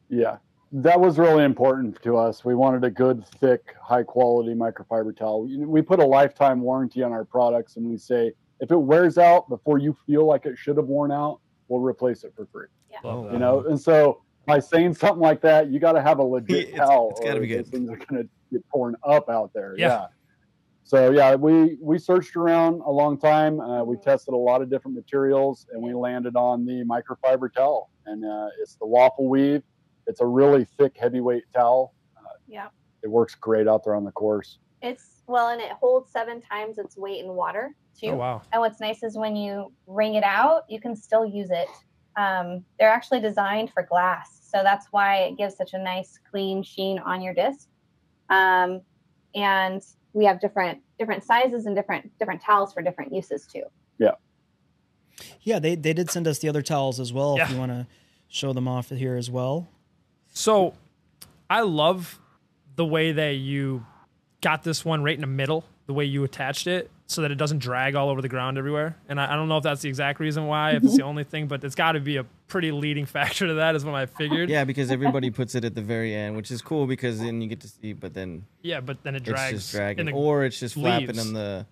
Yeah, 0.09 0.37
that 0.71 1.01
was 1.01 1.19
really 1.19 1.43
important 1.43 2.01
to 2.05 2.17
us. 2.17 2.45
We 2.45 2.55
wanted 2.55 2.85
a 2.85 2.91
good, 2.91 3.27
thick, 3.41 3.75
high 3.83 4.05
quality 4.05 4.55
microfiber 4.55 5.17
towel. 5.17 5.49
We 5.49 5.83
put 5.83 5.99
a 5.99 6.07
lifetime 6.07 6.61
warranty 6.61 7.03
on 7.03 7.11
our 7.11 7.25
products, 7.25 7.77
and 7.77 7.91
we 7.91 7.99
say 7.99 8.31
if 8.61 8.71
it 8.71 8.77
wears 8.77 9.19
out 9.19 9.49
before 9.49 9.79
you 9.79 9.97
feel 10.07 10.25
like 10.27 10.47
it 10.47 10.57
should 10.57 10.77
have 10.77 10.87
worn 10.87 11.11
out, 11.11 11.41
we'll 11.69 11.81
replace 11.83 12.25
it 12.25 12.33
for 12.37 12.47
free. 12.47 12.67
Love 13.05 13.27
Oh. 13.27 13.33
You 13.33 13.39
know, 13.39 13.61
and 13.67 13.81
so 13.81 14.23
by 14.47 14.59
saying 14.61 14.95
something 14.95 15.21
like 15.21 15.41
that, 15.43 15.71
you 15.71 15.79
got 15.81 15.93
to 15.93 16.03
have 16.03 16.19
a 16.19 16.23
legit 16.37 16.69
It's- 16.69 16.77
towel. 16.79 17.11
it's 17.11 17.21
gotta 17.21 17.41
be 17.41 17.47
good. 17.49 17.67
Things 17.67 17.91
are 17.91 17.97
going 17.97 18.23
to 18.23 18.29
get 18.53 18.63
torn 18.71 18.97
up 19.03 19.29
out 19.29 19.53
there. 19.55 19.75
Yeah. 19.77 19.87
Yeah. 19.89 20.07
So 20.85 21.11
yeah, 21.11 21.35
we 21.35 21.79
we 21.83 21.99
searched 21.99 22.37
around 22.37 22.81
a 22.83 22.91
long 22.93 23.19
time. 23.19 23.59
Uh, 23.61 23.83
we 23.83 23.97
tested 23.97 24.35
a 24.35 24.37
lot 24.37 24.63
of 24.63 24.71
different 24.71 24.97
materials, 24.97 25.67
and 25.73 25.83
we 25.83 25.93
landed 25.93 26.37
on 26.37 26.65
the 26.65 26.85
microfiber 26.85 27.53
towel. 27.53 27.91
And 28.07 28.25
uh, 28.25 28.51
it's 28.63 28.77
the 28.77 28.87
waffle 28.87 29.29
weave. 29.29 29.65
It's 30.07 30.21
a 30.21 30.27
really 30.27 30.65
thick, 30.65 30.97
heavyweight 30.97 31.43
towel. 31.53 31.93
Yeah. 32.47 32.69
It 33.03 33.09
works 33.11 33.35
great 33.35 33.67
out 33.67 33.83
there 33.83 33.97
on 33.97 34.05
the 34.05 34.13
course. 34.13 34.59
It's 34.81 35.23
well, 35.27 35.49
and 35.49 35.61
it 35.61 35.73
holds 35.73 36.13
seven 36.13 36.41
times 36.41 36.79
its 36.79 36.97
weight 36.97 37.25
in 37.25 37.33
water 37.33 37.75
too. 37.99 38.09
Oh 38.09 38.17
wow. 38.17 38.43
And 38.53 38.61
what's 38.61 38.81
nice 38.81 39.03
is 39.03 39.17
when 39.17 39.37
you 39.37 39.73
wring 39.87 40.15
it 40.15 40.25
out, 40.25 40.63
you 40.69 40.81
can 40.81 40.95
still 40.97 41.25
use 41.25 41.51
it. 41.51 41.69
Um, 42.17 42.65
they're 42.79 42.91
actually 42.91 43.21
designed 43.21 43.73
for 43.73 43.83
glass, 43.83 44.41
so 44.51 44.63
that's 44.63 44.87
why 44.91 45.19
it 45.19 45.37
gives 45.37 45.57
such 45.57 45.75
a 45.75 45.79
nice, 45.79 46.19
clean 46.31 46.63
sheen 46.63 46.99
on 46.99 47.21
your 47.21 47.35
disc. 47.35 47.69
Um, 48.31 48.81
and 49.35 49.83
we 50.13 50.25
have 50.25 50.41
different 50.41 50.81
different 50.99 51.25
sizes 51.25 51.67
and 51.67 51.77
different 51.77 52.11
different 52.19 52.41
towels 52.41 52.73
for 52.73 52.83
different 52.83 53.13
uses 53.13 53.47
too. 53.47 53.65
Yeah, 53.99 54.13
Yeah, 55.43 55.59
they 55.59 55.75
they 55.75 55.93
did 55.93 56.11
send 56.11 56.27
us 56.27 56.39
the 56.39 56.49
other 56.49 56.63
towels 56.63 56.99
as 57.01 57.13
well. 57.13 57.39
If 57.39 57.51
you 57.51 57.59
want 57.59 57.73
to 57.73 57.87
show 58.29 58.53
them 58.53 58.67
off 58.67 58.89
here 58.91 59.17
as 59.17 59.31
well. 59.31 59.69
So 60.33 60.75
I 61.49 61.61
love 61.61 62.19
the 62.77 62.85
way 62.85 63.13
that 63.13 63.37
you 63.37 63.87
got 64.41 64.63
this 64.63 64.85
one 64.85 65.03
right 65.03 65.15
in 65.15 65.21
the 65.21 65.27
middle, 65.27 65.65
the 65.87 65.95
way 65.95 66.05
you 66.05 66.25
attached 66.25 66.67
it 66.67 66.91
so 67.09 67.23
that 67.23 67.31
it 67.31 67.37
doesn't 67.37 67.59
drag 67.59 67.95
all 67.95 68.09
over 68.09 68.21
the 68.21 68.29
ground 68.29 68.59
everywhere. 68.59 68.97
And 69.09 69.21
I, 69.21 69.33
I 69.33 69.37
don't 69.37 69.49
know 69.49 69.59
if 69.59 69.63
that's 69.63 69.81
the 69.83 69.89
exact 69.89 70.19
reason 70.19 70.47
why, 70.47 70.73
if 70.73 70.83
it's 70.85 70.97
the 70.97 71.03
only 71.05 71.23
thing, 71.25 71.47
but 71.47 71.63
it's 71.63 71.75
got 71.77 71.93
to 71.93 72.01
be 72.01 72.17
a 72.17 72.25
pretty 72.49 72.73
leading 72.73 73.07
factor 73.17 73.47
to 73.47 73.55
that, 73.55 73.75
is 73.77 73.85
what 73.85 73.95
I 73.95 74.07
figured. 74.07 74.51
Yeah, 74.51 74.65
because 74.65 74.91
everybody 74.91 75.31
puts 75.41 75.55
it 75.55 75.65
at 75.65 75.75
the 75.75 75.83
very 75.83 76.15
end, 76.15 76.37
which 76.37 76.51
is 76.51 76.63
cool 76.63 76.87
because 76.87 77.21
then 77.21 77.41
you 77.41 77.49
get 77.49 77.61
to 77.61 77.69
see, 77.69 77.93
but 77.93 78.13
then 78.15 78.45
Yeah, 78.63 78.81
but 78.81 79.03
then 79.05 79.15
it 79.15 79.27
it's 79.29 79.51
just 79.51 79.73
dragging, 79.73 80.09
in 80.09 80.13
the- 80.15 80.19
or 80.19 80.45
it's 80.45 80.59
just 80.59 80.75
flapping 80.75 81.19
on 81.19 81.33
the 81.33 81.67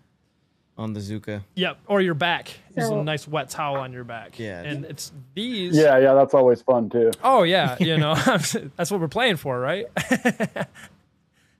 on 0.76 0.92
the 0.92 0.98
Zuca. 0.98 1.42
Yep, 1.54 1.78
or 1.86 2.00
your 2.00 2.14
back. 2.14 2.50
There's 2.72 2.88
a 2.90 2.96
nice 3.02 3.28
wet 3.28 3.48
towel 3.48 3.76
on 3.76 3.92
your 3.92 4.02
back. 4.02 4.40
Yeah. 4.40 4.60
And 4.60 4.84
it's 4.84 5.12
these. 5.34 5.76
Yeah, 5.76 5.98
yeah, 5.98 6.14
that's 6.14 6.34
always 6.34 6.62
fun 6.62 6.90
too. 6.90 7.12
Oh, 7.22 7.44
yeah. 7.44 7.76
You 7.78 7.96
know, 7.96 8.16
that's 8.16 8.90
what 8.90 9.00
we're 9.00 9.06
playing 9.06 9.36
for, 9.36 9.58
right? 9.60 9.86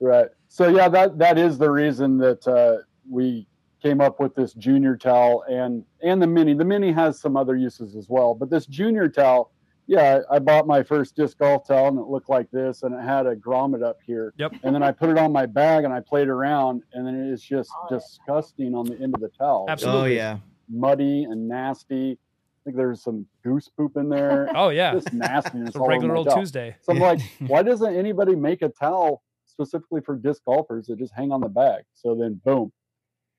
Right. 0.01 0.29
So 0.49 0.69
yeah, 0.69 0.89
that 0.89 1.19
that 1.19 1.39
is 1.39 1.59
the 1.59 1.71
reason 1.71 2.19
that 2.19 2.47
uh, 2.47 2.83
we 3.09 3.47
came 3.85 4.01
up 4.01 4.19
with 4.19 4.35
this 4.35 4.55
junior 4.55 4.97
towel 4.97 5.45
and 5.49 5.85
and 6.03 6.21
the 6.21 6.27
mini. 6.27 6.55
The 6.55 6.65
mini 6.65 6.91
has 6.93 7.21
some 7.21 7.37
other 7.37 7.55
uses 7.57 7.95
as 7.95 8.09
well, 8.09 8.35
but 8.35 8.49
this 8.51 8.65
junior 8.67 9.09
towel, 9.09 9.53
yeah, 9.87 10.21
I 10.31 10.39
bought 10.39 10.67
my 10.67 10.83
first 10.83 11.15
disc 11.15 11.37
golf 11.39 11.69
towel 11.69 11.89
and 11.89 11.99
it 11.99 12.07
looked 12.07 12.31
like 12.31 12.51
this, 12.51 12.83
and 12.83 12.95
it 12.95 13.03
had 13.03 13.27
a 13.27 13.37
grommet 13.37 13.83
up 13.85 13.99
here. 14.07 14.33
Yep. 14.39 14.55
And 14.63 14.75
then 14.75 14.83
I 14.83 14.91
put 14.91 15.11
it 15.11 15.19
on 15.19 15.31
my 15.33 15.45
bag 15.47 15.85
and 15.85 15.93
I 15.93 16.01
played 16.01 16.29
around, 16.29 16.83
and 16.95 17.07
then 17.07 17.31
it's 17.33 17.43
just 17.43 17.71
Oh, 17.77 17.89
yeah. 17.91 17.99
disgusting 17.99 18.75
on 18.75 18.87
the 18.87 18.99
end 19.01 19.15
of 19.15 19.21
the 19.21 19.29
towel. 19.29 19.67
Absolutely. 19.69 20.01
Oh 20.21 20.25
yeah, 20.25 20.39
muddy 20.71 21.25
and 21.25 21.47
nasty. 21.47 22.13
I 22.13 22.65
think 22.65 22.77
there's 22.79 23.03
some 23.03 23.27
goose 23.43 23.69
poop 23.69 23.99
in 23.99 24.09
there. 24.09 24.49
Oh, 24.57 24.71
yeah. 24.71 24.95
Just 24.95 25.13
nastiness. 25.13 25.69
It's 25.69 25.77
a 25.77 25.81
regular 25.81 26.17
old 26.17 26.29
towel. 26.29 26.39
Tuesday. 26.39 26.75
So 26.81 26.93
I'm 26.95 26.99
like, 26.99 27.21
why 27.47 27.63
doesn't 27.63 27.95
anybody 27.95 28.35
make 28.35 28.63
a 28.63 28.71
towel 28.71 29.23
specifically 29.45 30.01
for 30.01 30.17
disc 30.17 30.43
golfers 30.47 30.87
that 30.87 30.99
just 30.99 31.13
hang 31.15 31.31
on 31.31 31.43
the 31.43 31.49
bag? 31.51 31.83
So 31.93 32.15
then, 32.15 32.41
boom, 32.43 32.73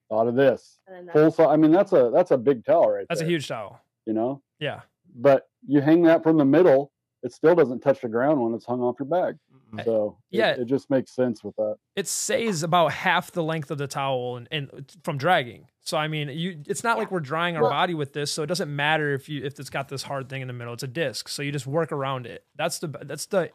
thought 0.09 0.27
of 0.27 0.35
this 0.35 0.79
full 1.13 1.31
size. 1.31 1.47
I 1.49 1.55
mean, 1.57 1.71
that's 1.71 1.93
a 1.93 2.11
that's 2.13 2.31
a 2.31 2.37
big 2.37 2.65
towel 2.65 2.89
right 2.91 3.05
That's 3.09 3.21
a 3.21 3.25
huge 3.25 3.47
towel. 3.47 3.79
you 4.05 4.13
know. 4.13 4.41
Yeah. 4.59 4.81
But 5.15 5.47
you 5.67 5.81
hang 5.81 6.03
that 6.03 6.23
from 6.23 6.37
the 6.37 6.45
middle, 6.45 6.91
it 7.23 7.33
still 7.33 7.55
doesn't 7.55 7.79
touch 7.79 8.01
the 8.01 8.07
ground 8.09 8.41
when 8.41 8.53
it's 8.53 8.65
hung 8.65 8.81
off 8.81 8.95
your 8.99 9.07
bag. 9.07 9.37
So 9.83 10.17
Yeah. 10.29 10.51
it, 10.51 10.65
just 10.65 10.89
makes 10.89 11.11
sense 11.13 11.43
with 11.43 11.55
that. 11.57 11.75
it 11.97 12.07
saves 12.07 12.63
about 12.63 12.93
half 12.93 13.31
the 13.31 13.43
length 13.43 13.71
of 13.71 13.77
the 13.77 13.87
towel 13.87 14.37
and, 14.37 14.47
and 14.51 14.89
from 15.03 15.17
dragging. 15.17 15.67
So 15.81 15.97
I 15.97 16.07
mean, 16.07 16.29
you 16.29 16.61
it's 16.67 16.83
not 16.83 16.97
like 16.97 17.11
we're 17.11 17.19
drying 17.19 17.55
our 17.57 17.63
Well- 17.63 17.71
body 17.71 17.93
with 17.93 18.13
this, 18.13 18.31
so 18.31 18.41
it 18.43 18.47
doesn't 18.47 18.73
matter 18.73 19.13
if 19.13 19.27
you 19.27 19.43
if 19.43 19.59
it's 19.59 19.69
got 19.69 19.89
this 19.89 20.03
hard 20.03 20.29
thing 20.29 20.41
in 20.41 20.47
the 20.47 20.53
middle. 20.53 20.73
It's 20.73 20.83
a 20.83 20.87
disc, 20.87 21.27
so 21.29 21.41
you 21.41 21.51
just 21.51 21.67
work 21.67 21.91
around 21.91 22.25
it. 22.25 22.45
That's 22.55 22.79
the 22.79 22.87
that's 22.87 23.25
the 23.25 23.49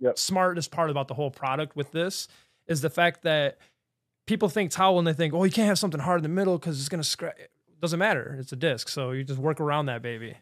Yep. 0.00 0.18
smartest 0.18 0.70
part 0.70 0.88
about 0.90 1.08
the 1.08 1.14
whole 1.14 1.30
product 1.30 1.76
with 1.76 1.92
this 1.92 2.26
is 2.66 2.80
the 2.80 2.88
fact 2.90 3.22
that 3.22 3.58
people 4.30 4.48
think 4.48 4.70
towel 4.70 4.96
and 5.00 5.06
they 5.08 5.12
think, 5.12 5.34
oh, 5.34 5.42
you 5.42 5.50
can't 5.50 5.66
have 5.66 5.78
something 5.78 6.00
hard 6.00 6.20
in 6.20 6.22
the 6.22 6.28
middle 6.28 6.56
because 6.56 6.78
it's 6.78 6.88
gonna 6.88 7.02
scratch. 7.02 7.36
Doesn't 7.82 7.98
matter. 7.98 8.36
It's 8.38 8.52
a 8.52 8.56
disc, 8.56 8.88
so 8.88 9.10
you 9.10 9.24
just 9.24 9.40
work 9.40 9.60
around 9.60 9.86
that 9.86 10.02
baby. 10.02 10.36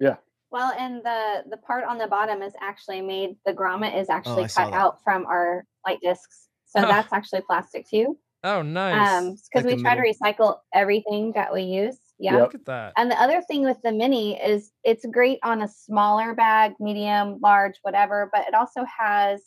Yeah. 0.00 0.16
Well, 0.50 0.72
and 0.78 0.96
the 1.04 1.44
the 1.48 1.56
part 1.56 1.84
on 1.84 1.96
the 1.98 2.08
bottom 2.08 2.42
is 2.42 2.52
actually 2.60 3.02
made. 3.02 3.36
The 3.46 3.52
grommet 3.52 3.96
is 3.96 4.08
actually 4.08 4.44
Oh, 4.44 4.48
cut 4.48 4.72
out 4.72 5.02
from 5.04 5.26
our 5.26 5.64
light 5.86 6.00
discs, 6.02 6.48
so 6.64 6.80
Oh. 6.80 6.88
that's 6.88 7.12
actually 7.12 7.42
plastic 7.42 7.88
too. 7.88 8.18
Oh, 8.42 8.62
nice. 8.62 9.08
Um, 9.22 9.30
because 9.36 9.64
Like 9.64 9.64
we 9.66 9.76
the 9.76 9.82
try 9.82 9.94
to 9.94 10.02
recycle 10.02 10.58
everything 10.74 11.32
that 11.32 11.52
we 11.54 11.62
use. 11.62 11.98
Yeah. 12.18 12.36
Look 12.36 12.54
at 12.54 12.64
that. 12.66 12.92
And 12.96 13.10
the 13.10 13.20
other 13.20 13.42
thing 13.42 13.62
with 13.64 13.80
the 13.82 13.92
mini 13.92 14.40
is 14.40 14.72
it's 14.82 15.06
great 15.06 15.38
on 15.44 15.62
a 15.62 15.68
smaller 15.68 16.34
bag, 16.34 16.74
medium, 16.80 17.38
large, 17.40 17.76
whatever, 17.82 18.28
but 18.32 18.46
it 18.48 18.54
also 18.54 18.84
has 18.84 19.40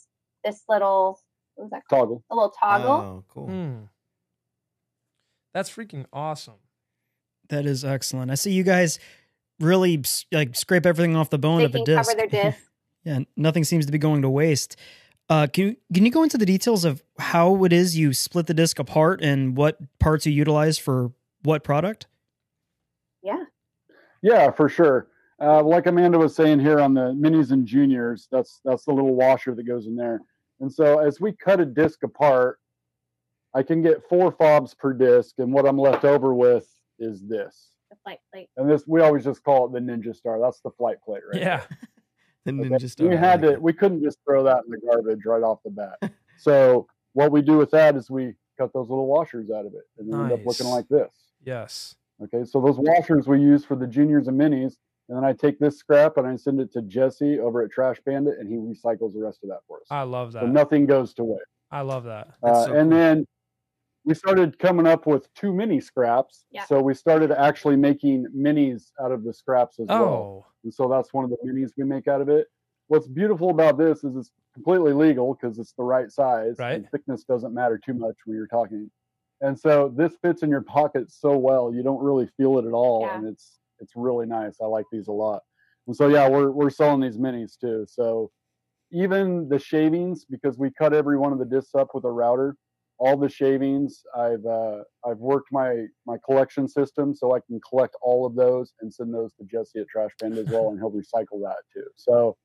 this 0.43 0.63
little 0.69 1.19
what 1.57 1.63
was 1.65 1.71
that 1.71 1.83
called? 1.89 2.09
Toggle. 2.09 2.23
A 2.31 2.35
little 2.35 2.49
toggle. 2.59 2.91
Oh, 2.91 3.23
cool. 3.27 3.47
Hmm. 3.47 3.75
That's 5.53 5.69
freaking 5.69 6.05
awesome. 6.13 6.55
That 7.49 7.65
is 7.65 7.83
excellent. 7.83 8.31
I 8.31 8.35
see 8.35 8.51
you 8.51 8.63
guys 8.63 8.99
really 9.59 10.03
like 10.31 10.55
scrape 10.55 10.85
everything 10.85 11.15
off 11.15 11.29
the 11.29 11.37
bone 11.39 11.59
they 11.59 11.65
of 11.65 11.75
a 11.75 11.79
can 11.79 11.85
disc. 11.85 12.09
cover 12.09 12.17
their 12.17 12.27
disc. 12.51 12.59
yeah, 13.03 13.19
nothing 13.35 13.63
seems 13.63 13.85
to 13.85 13.91
be 13.91 13.97
going 13.97 14.21
to 14.21 14.29
waste. 14.29 14.75
Uh, 15.29 15.47
can 15.51 15.65
you 15.65 15.75
can 15.93 16.05
you 16.05 16.11
go 16.11 16.23
into 16.23 16.37
the 16.37 16.45
details 16.45 16.85
of 16.85 17.03
how 17.19 17.63
it 17.65 17.73
is 17.73 17.97
you 17.97 18.13
split 18.13 18.47
the 18.47 18.53
disc 18.53 18.79
apart 18.79 19.21
and 19.21 19.57
what 19.57 19.77
parts 19.99 20.25
you 20.25 20.31
utilize 20.31 20.77
for 20.77 21.11
what 21.43 21.63
product? 21.63 22.07
yeah. 23.23 23.43
Yeah, 24.23 24.49
for 24.51 24.67
sure. 24.67 25.07
Uh, 25.39 25.61
like 25.63 25.85
Amanda 25.85 26.17
was 26.17 26.35
saying 26.35 26.59
here 26.59 26.79
on 26.79 26.95
the 26.95 27.13
minis 27.13 27.51
and 27.51 27.65
juniors, 27.67 28.27
that's 28.31 28.59
that's 28.65 28.85
the 28.85 28.91
little 28.91 29.13
washer 29.15 29.53
that 29.53 29.63
goes 29.67 29.85
in 29.85 29.95
there. 29.95 30.19
And 30.59 30.71
so 30.71 30.99
as 30.99 31.19
we 31.21 31.31
cut 31.33 31.59
a 31.59 31.65
disc 31.65 32.03
apart, 32.03 32.59
I 33.53 33.63
can 33.63 33.81
get 33.81 34.07
four 34.09 34.31
fobs 34.31 34.73
per 34.73 34.93
disc, 34.93 35.35
and 35.39 35.51
what 35.53 35.65
I'm 35.67 35.77
left 35.77 36.03
over 36.05 36.33
with 36.33 36.67
is 36.99 37.21
this. 37.27 37.69
The 37.89 37.97
flight 38.03 38.19
plate. 38.31 38.49
And 38.57 38.69
this 38.69 38.83
we 38.87 39.01
always 39.01 39.23
just 39.23 39.43
call 39.43 39.65
it 39.67 39.71
the 39.73 39.79
Ninja 39.79 40.15
Star. 40.15 40.39
That's 40.39 40.59
the 40.61 40.71
flight 40.71 40.97
plate, 41.03 41.21
right? 41.31 41.41
Yeah. 41.41 41.63
The 42.45 42.53
Okay. 42.53 42.69
Ninja 42.69 42.89
Star. 42.89 43.07
we 43.09 43.15
had 43.17 43.41
to 43.41 43.57
we 43.59 43.73
couldn't 43.73 44.01
just 44.01 44.19
throw 44.25 44.41
that 44.43 44.63
in 44.65 44.71
the 44.71 44.77
garbage 44.77 45.25
right 45.25 45.43
off 45.43 45.59
the 45.65 45.69
bat 45.69 45.97
so 46.37 46.87
what 47.11 47.29
we 47.29 47.41
do 47.41 47.57
with 47.57 47.71
that 47.71 47.97
is 47.97 48.09
we 48.09 48.35
cut 48.57 48.71
those 48.71 48.87
little 48.87 49.05
washers 49.05 49.49
out 49.51 49.65
of 49.65 49.73
it 49.73 49.81
and 49.97 50.09
they 50.09 50.15
end 50.17 50.31
up 50.31 50.45
looking 50.45 50.67
like 50.67 50.87
this 50.87 51.11
Yes. 51.43 51.95
okay 52.23 52.45
so 52.45 52.61
those 52.61 52.77
washers 52.79 53.27
we 53.27 53.41
use 53.41 53.65
for 53.65 53.75
the 53.75 53.85
juniors 53.85 54.29
and 54.29 54.39
minis 54.39 54.75
and 55.09 55.17
then 55.17 55.23
i 55.25 55.33
take 55.33 55.59
this 55.59 55.77
scrap 55.77 56.17
and 56.17 56.27
i 56.27 56.35
send 56.35 56.59
it 56.59 56.71
to 56.71 56.81
jesse 56.83 57.39
over 57.39 57.61
at 57.61 57.71
trash 57.71 57.97
bandit 58.05 58.35
and 58.39 58.47
he 58.49 58.55
recycles 58.55 59.13
the 59.13 59.19
rest 59.21 59.39
of 59.43 59.49
that 59.49 59.59
for 59.67 59.77
us 59.77 59.87
I 59.89 60.03
love 60.03 60.33
so 60.33 60.39
that. 60.39 60.49
nothing 60.49 60.85
goes 60.85 61.13
to 61.15 61.23
waste 61.23 61.43
I 61.69 61.81
love 61.81 62.05
that. 62.05 62.29
That's 62.41 62.57
uh, 62.59 62.65
so 62.67 62.73
and 62.75 62.89
cool. 62.91 62.99
then 62.99 63.25
we 64.05 64.13
started 64.13 64.57
coming 64.57 64.87
up 64.87 65.05
with 65.05 65.33
too 65.33 65.51
many 65.53 65.81
scraps 65.81 66.45
Yeah. 66.51 66.63
so 66.65 66.81
we 66.81 66.93
started 66.93 67.31
actually 67.31 67.75
making 67.75 68.25
minis 68.35 68.91
out 69.03 69.11
of 69.11 69.23
the 69.25 69.33
scraps 69.33 69.79
as 69.79 69.87
well 69.87 70.03
Oh, 70.03 70.45
and 70.63 70.73
so 70.73 70.87
that's 70.87 71.13
one 71.13 71.25
of 71.25 71.29
the 71.29 71.37
minis 71.45 71.71
we 71.77 71.83
make 71.83 72.07
out 72.07 72.21
of 72.21 72.29
it. 72.29 72.47
What's 72.87 73.07
beautiful 73.07 73.49
about 73.49 73.77
this 73.77 74.05
is 74.05 74.15
it's 74.15 74.31
completely 74.53 74.93
legal 74.93 75.33
because 75.33 75.59
it's 75.59 75.73
the 75.73 75.83
right 75.83 76.09
size. 76.09 76.55
Right. 76.57 76.75
And 76.75 76.89
thickness 76.89 77.25
doesn't 77.25 77.53
matter 77.53 77.77
too 77.77 77.93
much 77.93 78.15
when 78.25 78.37
you're 78.37 78.47
talking. 78.47 78.89
And 79.41 79.59
so 79.59 79.93
this 79.93 80.13
fits 80.21 80.41
in 80.41 80.49
your 80.49 80.61
pocket 80.61 81.11
so 81.11 81.35
well, 81.37 81.73
you 81.73 81.83
don't 81.83 82.01
really 82.01 82.27
feel 82.37 82.57
it 82.59 82.65
at 82.65 82.71
all, 82.71 83.01
Yeah. 83.01 83.17
and 83.17 83.27
it's 83.27 83.59
it's 83.79 83.93
really 83.95 84.25
nice. 84.25 84.57
I 84.61 84.65
like 84.65 84.85
these 84.91 85.07
a 85.07 85.11
lot. 85.11 85.41
And 85.87 85.95
so 85.95 86.07
yeah, 86.07 86.27
we're 86.27 86.51
we're 86.51 86.69
selling 86.69 87.01
these 87.01 87.17
minis 87.17 87.57
too. 87.59 87.85
So 87.87 88.31
even 88.91 89.49
the 89.49 89.59
shavings, 89.59 90.25
because 90.25 90.57
we 90.57 90.71
cut 90.71 90.93
every 90.93 91.17
one 91.17 91.33
of 91.33 91.39
the 91.39 91.45
discs 91.45 91.75
up 91.75 91.89
with 91.93 92.05
a 92.05 92.11
router, 92.11 92.55
all 92.99 93.17
the 93.17 93.29
shavings 93.29 94.03
I've 94.15 94.45
uh, 94.45 94.83
I've 95.05 95.17
worked 95.17 95.49
my 95.51 95.85
my 96.05 96.17
collection 96.25 96.67
system 96.67 97.15
so 97.15 97.35
I 97.35 97.39
can 97.39 97.59
collect 97.67 97.95
all 98.01 98.25
of 98.25 98.35
those 98.35 98.73
and 98.81 98.93
send 98.93 99.13
those 99.13 99.33
to 99.35 99.43
Jesse 99.45 99.79
at 99.79 99.87
Trash 99.87 100.11
Bandit 100.19 100.47
as 100.47 100.53
well, 100.53 100.69
and 100.69 100.79
he'll 100.79 100.91
recycle 100.91 101.41
that 101.43 101.57
too. 101.73 101.85
So 101.95 102.35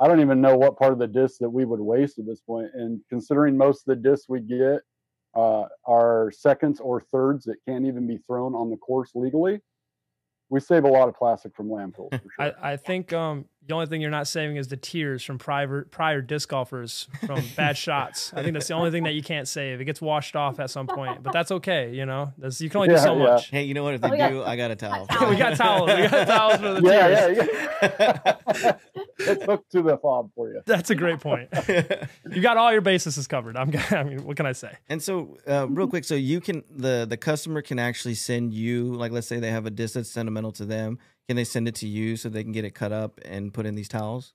I 0.00 0.08
don't 0.08 0.20
even 0.20 0.40
know 0.40 0.56
what 0.56 0.78
part 0.78 0.92
of 0.92 0.98
the 0.98 1.06
disc 1.06 1.38
that 1.40 1.50
we 1.50 1.64
would 1.64 1.80
waste 1.80 2.18
at 2.18 2.26
this 2.26 2.40
point. 2.40 2.70
And 2.74 3.00
considering 3.10 3.56
most 3.56 3.86
of 3.86 3.96
the 3.96 4.08
discs 4.08 4.28
we 4.28 4.40
get 4.40 4.80
uh, 5.34 5.64
are 5.86 6.32
seconds 6.34 6.80
or 6.80 7.02
thirds 7.12 7.44
that 7.44 7.56
can't 7.68 7.86
even 7.86 8.06
be 8.06 8.18
thrown 8.26 8.54
on 8.54 8.70
the 8.70 8.78
course 8.78 9.10
legally, 9.14 9.60
we 10.50 10.60
save 10.60 10.84
a 10.84 10.88
lot 10.88 11.08
of 11.08 11.16
plastic 11.16 11.54
from 11.54 11.68
landfills 11.68 12.10
for 12.10 12.30
sure. 12.36 12.52
I, 12.60 12.72
I 12.72 12.76
think 12.76 13.12
um, 13.12 13.46
the 13.66 13.74
only 13.74 13.86
thing 13.86 14.00
you're 14.00 14.10
not 14.10 14.26
saving 14.26 14.56
is 14.56 14.68
the 14.68 14.76
tears 14.76 15.22
from 15.22 15.38
prior 15.38 15.82
prior 15.90 16.20
disc 16.20 16.48
golfers 16.48 17.08
from 17.26 17.42
bad 17.56 17.76
shots. 17.76 18.32
I 18.34 18.42
think 18.42 18.54
that's 18.54 18.66
the 18.68 18.74
only 18.74 18.90
thing 18.90 19.04
that 19.04 19.12
you 19.14 19.22
can't 19.22 19.46
save. 19.46 19.80
It 19.80 19.84
gets 19.84 20.00
washed 20.00 20.34
off 20.34 20.58
at 20.58 20.70
some 20.70 20.86
point, 20.86 21.22
but 21.22 21.32
that's 21.32 21.50
okay. 21.52 21.94
You 21.94 22.06
know, 22.06 22.32
that's, 22.38 22.60
you 22.60 22.68
can 22.70 22.78
only 22.80 22.88
do 22.94 22.98
so 22.98 23.16
yeah. 23.16 23.22
much. 23.24 23.50
Hey, 23.50 23.64
you 23.64 23.74
know 23.74 23.84
what? 23.84 23.94
If 23.94 24.00
they 24.00 24.08
Oh, 24.08 24.10
we 24.12 24.16
got- 24.18 24.30
do, 24.30 24.42
I 24.42 24.56
got 24.56 24.70
a 24.70 24.76
towel. 24.76 25.06
we 25.30 25.36
got 25.36 25.56
towels. 25.56 25.90
We 25.90 26.08
got 26.08 26.26
towels 26.26 26.56
for 26.60 26.80
the 26.80 26.82
yeah, 26.88 27.06
tears. 27.26 27.48
yeah, 27.82 28.18
yeah. 28.62 28.72
it's 29.18 29.44
hooked 29.44 29.70
to 29.72 29.82
the 29.82 29.96
fob 29.98 30.30
for 30.34 30.48
you. 30.48 30.62
That's 30.66 30.90
a 30.90 30.94
great 30.94 31.20
point. 31.20 31.48
You 32.30 32.40
got 32.40 32.56
all 32.56 32.72
your 32.72 32.80
bases 32.80 33.26
covered. 33.26 33.56
I'm. 33.56 33.70
I 33.90 34.02
mean, 34.02 34.24
what 34.24 34.36
can 34.36 34.46
I 34.46 34.52
say? 34.52 34.72
And 34.88 35.02
so, 35.02 35.36
uh, 35.46 35.66
real 35.68 35.86
quick, 35.86 36.04
so 36.04 36.14
you 36.14 36.40
can 36.40 36.64
the 36.74 37.06
the 37.08 37.16
customer 37.16 37.62
can 37.62 37.78
actually 37.78 38.14
send 38.14 38.52
you, 38.54 38.94
like, 38.94 39.12
let's 39.12 39.26
say 39.26 39.38
they 39.38 39.50
have 39.50 39.66
a 39.66 39.70
disc 39.70 39.94
that's 39.94 40.10
sentimental 40.10 40.52
to 40.52 40.64
them. 40.64 40.98
Can 41.30 41.36
they 41.36 41.44
send 41.44 41.68
it 41.68 41.76
to 41.76 41.86
you 41.86 42.16
so 42.16 42.28
they 42.28 42.42
can 42.42 42.50
get 42.50 42.64
it 42.64 42.74
cut 42.74 42.90
up 42.90 43.20
and 43.24 43.54
put 43.54 43.64
in 43.64 43.76
these 43.76 43.86
towels? 43.86 44.34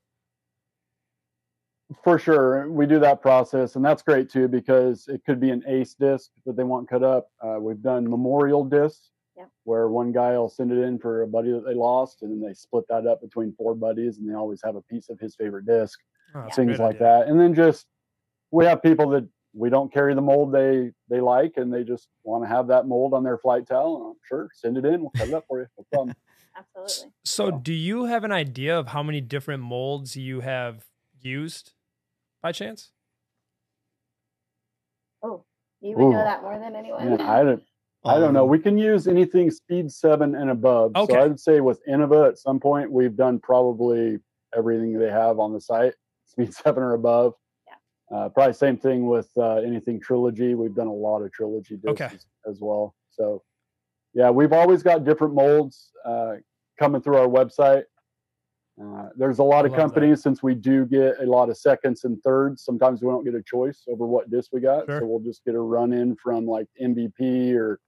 For 2.06 2.18
sure, 2.18 2.72
we 2.72 2.86
do 2.86 3.00
that 3.00 3.22
process, 3.22 3.76
and 3.76 3.84
that's 3.84 4.02
great 4.02 4.30
too 4.30 4.48
because 4.48 5.10
it 5.10 5.22
could 5.26 5.42
be 5.42 5.50
an 5.50 5.62
ace 5.68 5.94
disc 5.94 6.32
that 6.46 6.56
they 6.56 6.64
want 6.64 6.88
cut 6.90 7.04
up. 7.04 7.28
Uh, 7.44 7.58
we've 7.60 7.82
done 7.82 8.10
memorial 8.10 8.64
discs 8.64 9.12
Yep. 9.36 9.50
where 9.66 9.90
one 9.90 10.14
guy 10.14 10.38
will 10.38 10.48
send 10.48 10.72
it 10.72 10.78
in 10.78 10.98
for 10.98 11.24
a 11.24 11.28
buddy 11.28 11.52
that 11.52 11.66
they 11.66 11.74
lost, 11.74 12.22
and 12.22 12.32
then 12.32 12.40
they 12.48 12.54
split 12.54 12.86
that 12.88 13.06
up 13.06 13.20
between 13.22 13.54
four 13.58 13.76
buddies, 13.76 14.18
and 14.18 14.30
they 14.30 14.34
always 14.34 14.62
have 14.64 14.78
a 14.78 14.82
piece 14.84 15.10
of 15.10 15.20
his 15.20 15.36
favorite 15.36 15.66
disc, 15.66 16.00
Oh, 16.34 16.48
things 16.52 16.80
like 16.80 16.96
idea. 16.96 17.00
that. 17.02 17.28
And 17.28 17.38
then 17.38 17.54
just 17.54 17.88
we 18.52 18.64
have 18.64 18.82
people 18.82 19.10
that 19.10 19.28
we 19.54 19.70
don't 19.70 19.92
carry 19.92 20.16
the 20.16 20.22
mold 20.22 20.54
they 20.54 20.94
they 21.10 21.20
like, 21.20 21.56
and 21.58 21.74
they 21.74 21.84
just 21.84 22.08
want 22.24 22.46
to 22.46 22.48
have 22.48 22.68
that 22.68 22.88
mold 22.88 23.14
on 23.14 23.26
their 23.26 23.38
flight 23.38 23.68
towel. 23.68 23.98
And 23.98 24.06
I'm 24.12 24.20
sure 24.26 24.50
send 24.54 24.78
it 24.78 24.86
in, 24.86 25.02
we'll 25.02 25.10
cut 25.18 25.28
it 25.28 25.34
up 25.34 25.44
for 25.50 25.60
you. 25.60 25.68
No 25.78 25.84
problem. 25.92 26.16
Absolutely. 26.58 27.12
So, 27.24 27.52
do 27.52 27.74
you 27.74 28.06
have 28.06 28.24
an 28.24 28.32
idea 28.32 28.78
of 28.78 28.88
how 28.90 29.04
many 29.04 29.22
different 29.22 29.64
molds 29.64 30.16
you 30.16 30.40
have 30.42 30.86
used, 31.20 31.74
by 32.42 32.52
chance? 32.52 32.92
Oh, 35.22 35.44
you 35.82 35.96
would 35.98 36.12
know 36.12 36.24
that 36.24 36.42
more 36.42 36.58
than 36.60 36.76
anyone. 36.76 37.10
Man, 37.10 37.22
I 37.22 37.44
don't. 37.44 37.64
I 38.06 38.20
don't 38.20 38.34
know. 38.34 38.44
Um, 38.44 38.50
We 38.50 38.60
can 38.60 38.78
use 38.78 39.08
anything 39.08 39.50
speed 39.50 39.92
seven 39.92 40.36
and 40.36 40.52
above. 40.52 40.92
Okay. 40.96 41.14
So 41.14 41.20
I 41.20 41.26
would 41.28 41.40
say 41.40 41.60
with 41.60 41.82
Innova 41.90 42.28
at 42.30 42.38
some 42.38 42.60
point 42.60 42.92
we've 42.92 43.16
done 43.16 43.40
probably 43.40 44.20
everything 44.56 44.98
they 45.00 45.10
have 45.10 45.40
on 45.40 45.54
the 45.54 45.60
site, 45.60 45.96
speed 46.26 46.54
seven 46.54 46.84
or 46.84 46.94
above. 46.94 47.34
Yeah. 47.68 48.16
Uh, 48.16 48.30
probably 48.30 48.54
same 48.54 48.78
thing 48.78 49.08
with 49.08 49.30
uh, 49.38 49.56
anything 49.56 50.00
trilogy. 50.00 50.54
We've 50.54 50.76
done 50.76 50.86
a 50.88 50.94
lot 50.94 51.24
of 51.24 51.32
trilogy 51.32 51.78
discs 51.78 52.00
Okay. 52.02 52.06
as, 52.16 52.26
as 52.48 52.60
well. 52.62 52.94
So 53.10 53.42
yeah, 54.16 54.30
we've 54.32 54.54
always 54.54 54.82
got 54.82 55.04
different 55.04 55.36
molds 55.36 55.92
uh, 56.06 56.36
coming 56.80 57.02
through 57.02 57.18
our 57.18 57.28
website. 57.28 57.84
Uh, 58.82 59.10
there's 59.16 59.40
a 59.40 59.44
lot 59.44 59.66
of 59.66 59.72
love 59.72 59.78
that. 59.78 59.84
companies 59.84 60.22
since 60.24 60.42
we 60.42 60.54
do 60.56 60.86
get 60.86 61.20
a 61.22 61.26
lot 61.26 61.50
of 61.50 61.58
seconds 61.58 62.04
and 62.04 62.22
thirds. 62.24 62.64
Sometimes 62.66 63.02
we 63.02 63.10
don't 63.10 63.24
get 63.24 63.36
a 63.36 63.44
choice 63.44 63.84
over 63.88 64.06
what 64.06 64.30
disc 64.32 64.52
we 64.52 64.60
got, 64.62 64.86
Sure. 64.86 65.00
so 65.00 65.06
we'll 65.06 65.20
just 65.22 65.46
get 65.46 65.54
a 65.56 65.60
run 65.60 65.94
in 65.94 66.16
from 66.16 66.46
like 66.46 66.68
MVP 66.82 67.54
or 67.56 67.80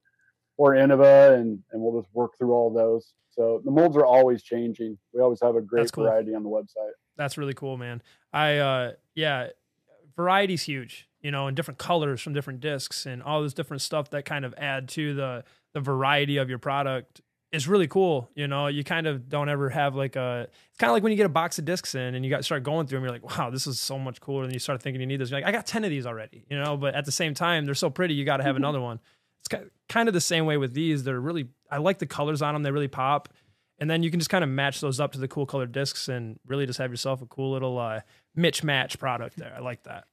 or 0.57 0.73
Innova, 0.73 1.33
and 1.35 1.59
and 1.71 1.81
we'll 1.81 2.01
just 2.01 2.13
work 2.13 2.37
through 2.37 2.53
all 2.53 2.73
those. 2.73 3.13
So 3.29 3.61
the 3.65 3.71
molds 3.71 3.95
are 3.97 4.05
always 4.05 4.41
changing. 4.43 4.97
We 5.13 5.21
always 5.21 5.39
have 5.41 5.55
a 5.55 5.61
great 5.61 5.91
cool. 5.91 6.05
variety 6.05 6.33
on 6.33 6.43
the 6.43 6.49
website. 6.49 6.91
That's 7.17 7.37
really 7.37 7.53
cool, 7.53 7.77
man. 7.77 8.01
I 8.33 8.57
uh 8.57 8.91
yeah, 9.13 9.49
variety's 10.15 10.63
huge, 10.63 11.07
you 11.27 11.31
know, 11.31 11.47
and 11.47 11.57
different 11.57 11.77
colors 11.77 12.21
from 12.21 12.31
different 12.31 12.61
discs 12.61 13.05
and 13.05 13.21
all 13.21 13.43
this 13.43 13.53
different 13.53 13.81
stuff 13.81 14.11
that 14.11 14.23
kind 14.23 14.45
of 14.45 14.55
add 14.57 14.87
to 14.87 15.13
the 15.13 15.43
the 15.73 15.81
variety 15.81 16.37
of 16.37 16.47
your 16.47 16.57
product 16.57 17.19
is 17.51 17.67
really 17.67 17.85
cool. 17.85 18.31
You 18.33 18.47
know, 18.47 18.67
you 18.67 18.85
kind 18.85 19.07
of 19.07 19.27
don't 19.27 19.49
ever 19.49 19.69
have 19.69 19.93
like 19.93 20.15
a 20.15 20.47
it's 20.69 20.77
kind 20.77 20.89
of 20.89 20.93
like 20.93 21.03
when 21.03 21.11
you 21.11 21.17
get 21.17 21.25
a 21.25 21.29
box 21.29 21.59
of 21.59 21.65
discs 21.65 21.95
in 21.95 22.15
and 22.15 22.23
you 22.23 22.31
got 22.31 22.45
start 22.45 22.63
going 22.63 22.87
through 22.87 22.99
them, 22.99 23.03
you're 23.03 23.11
like, 23.11 23.37
wow, 23.37 23.49
this 23.49 23.67
is 23.67 23.77
so 23.77 23.99
much 23.99 24.21
cooler. 24.21 24.45
And 24.45 24.53
you 24.53 24.59
start 24.59 24.81
thinking 24.81 25.01
you 25.01 25.05
need 25.05 25.19
this. 25.19 25.29
You're 25.29 25.41
like, 25.41 25.49
I 25.49 25.51
got 25.51 25.67
10 25.67 25.83
of 25.83 25.89
these 25.89 26.05
already, 26.05 26.45
you 26.49 26.57
know, 26.57 26.77
but 26.77 26.95
at 26.95 27.03
the 27.03 27.11
same 27.11 27.33
time, 27.33 27.65
they're 27.65 27.75
so 27.75 27.89
pretty, 27.89 28.13
you 28.13 28.23
got 28.23 28.37
to 28.37 28.43
have 28.43 28.55
another 28.55 28.79
one. 28.79 29.01
It's 29.41 29.69
kind 29.89 30.07
of 30.07 30.13
the 30.13 30.21
same 30.21 30.45
way 30.45 30.55
with 30.55 30.73
these. 30.73 31.03
They're 31.03 31.19
really, 31.19 31.49
I 31.69 31.79
like 31.79 31.99
the 31.99 32.05
colors 32.05 32.41
on 32.41 32.53
them. 32.53 32.63
They 32.63 32.71
really 32.71 32.87
pop. 32.87 33.27
And 33.79 33.89
then 33.89 34.01
you 34.01 34.11
can 34.11 34.21
just 34.21 34.29
kind 34.29 34.45
of 34.45 34.49
match 34.49 34.79
those 34.79 35.01
up 35.01 35.11
to 35.11 35.19
the 35.19 35.27
cool 35.27 35.45
colored 35.45 35.73
discs 35.73 36.07
and 36.07 36.39
really 36.47 36.65
just 36.65 36.79
have 36.79 36.89
yourself 36.89 37.21
a 37.21 37.25
cool 37.25 37.51
little 37.51 37.77
uh, 37.77 37.99
Mitch 38.33 38.63
match 38.63 38.97
product 38.97 39.35
there. 39.35 39.53
I 39.53 39.59
like 39.59 39.83
that. 39.83 40.05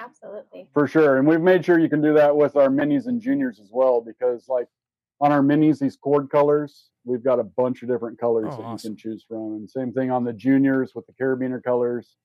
Absolutely. 0.00 0.68
For 0.72 0.86
sure. 0.88 1.18
And 1.18 1.26
we've 1.28 1.40
made 1.40 1.64
sure 1.64 1.78
you 1.78 1.88
can 1.88 2.00
do 2.00 2.14
that 2.14 2.34
with 2.34 2.56
our 2.56 2.68
minis 2.68 3.06
and 3.06 3.20
juniors 3.20 3.60
as 3.60 3.68
well, 3.70 4.00
because 4.00 4.48
like 4.48 4.66
on 5.20 5.30
our 5.32 5.42
minis, 5.42 5.78
these 5.78 5.96
cord 5.96 6.30
colors, 6.30 6.88
we've 7.04 7.22
got 7.22 7.38
a 7.38 7.44
bunch 7.44 7.82
of 7.82 7.88
different 7.88 8.18
colors 8.18 8.46
Oh, 8.50 8.56
that 8.56 8.62
awesome. 8.62 8.92
you 8.92 8.96
can 8.96 8.96
choose 8.96 9.24
from. 9.28 9.52
And 9.54 9.70
same 9.70 9.92
thing 9.92 10.10
on 10.10 10.24
the 10.24 10.32
juniors 10.32 10.94
with 10.94 11.06
the 11.06 11.12
carabiner 11.12 11.62
colors. 11.62 12.16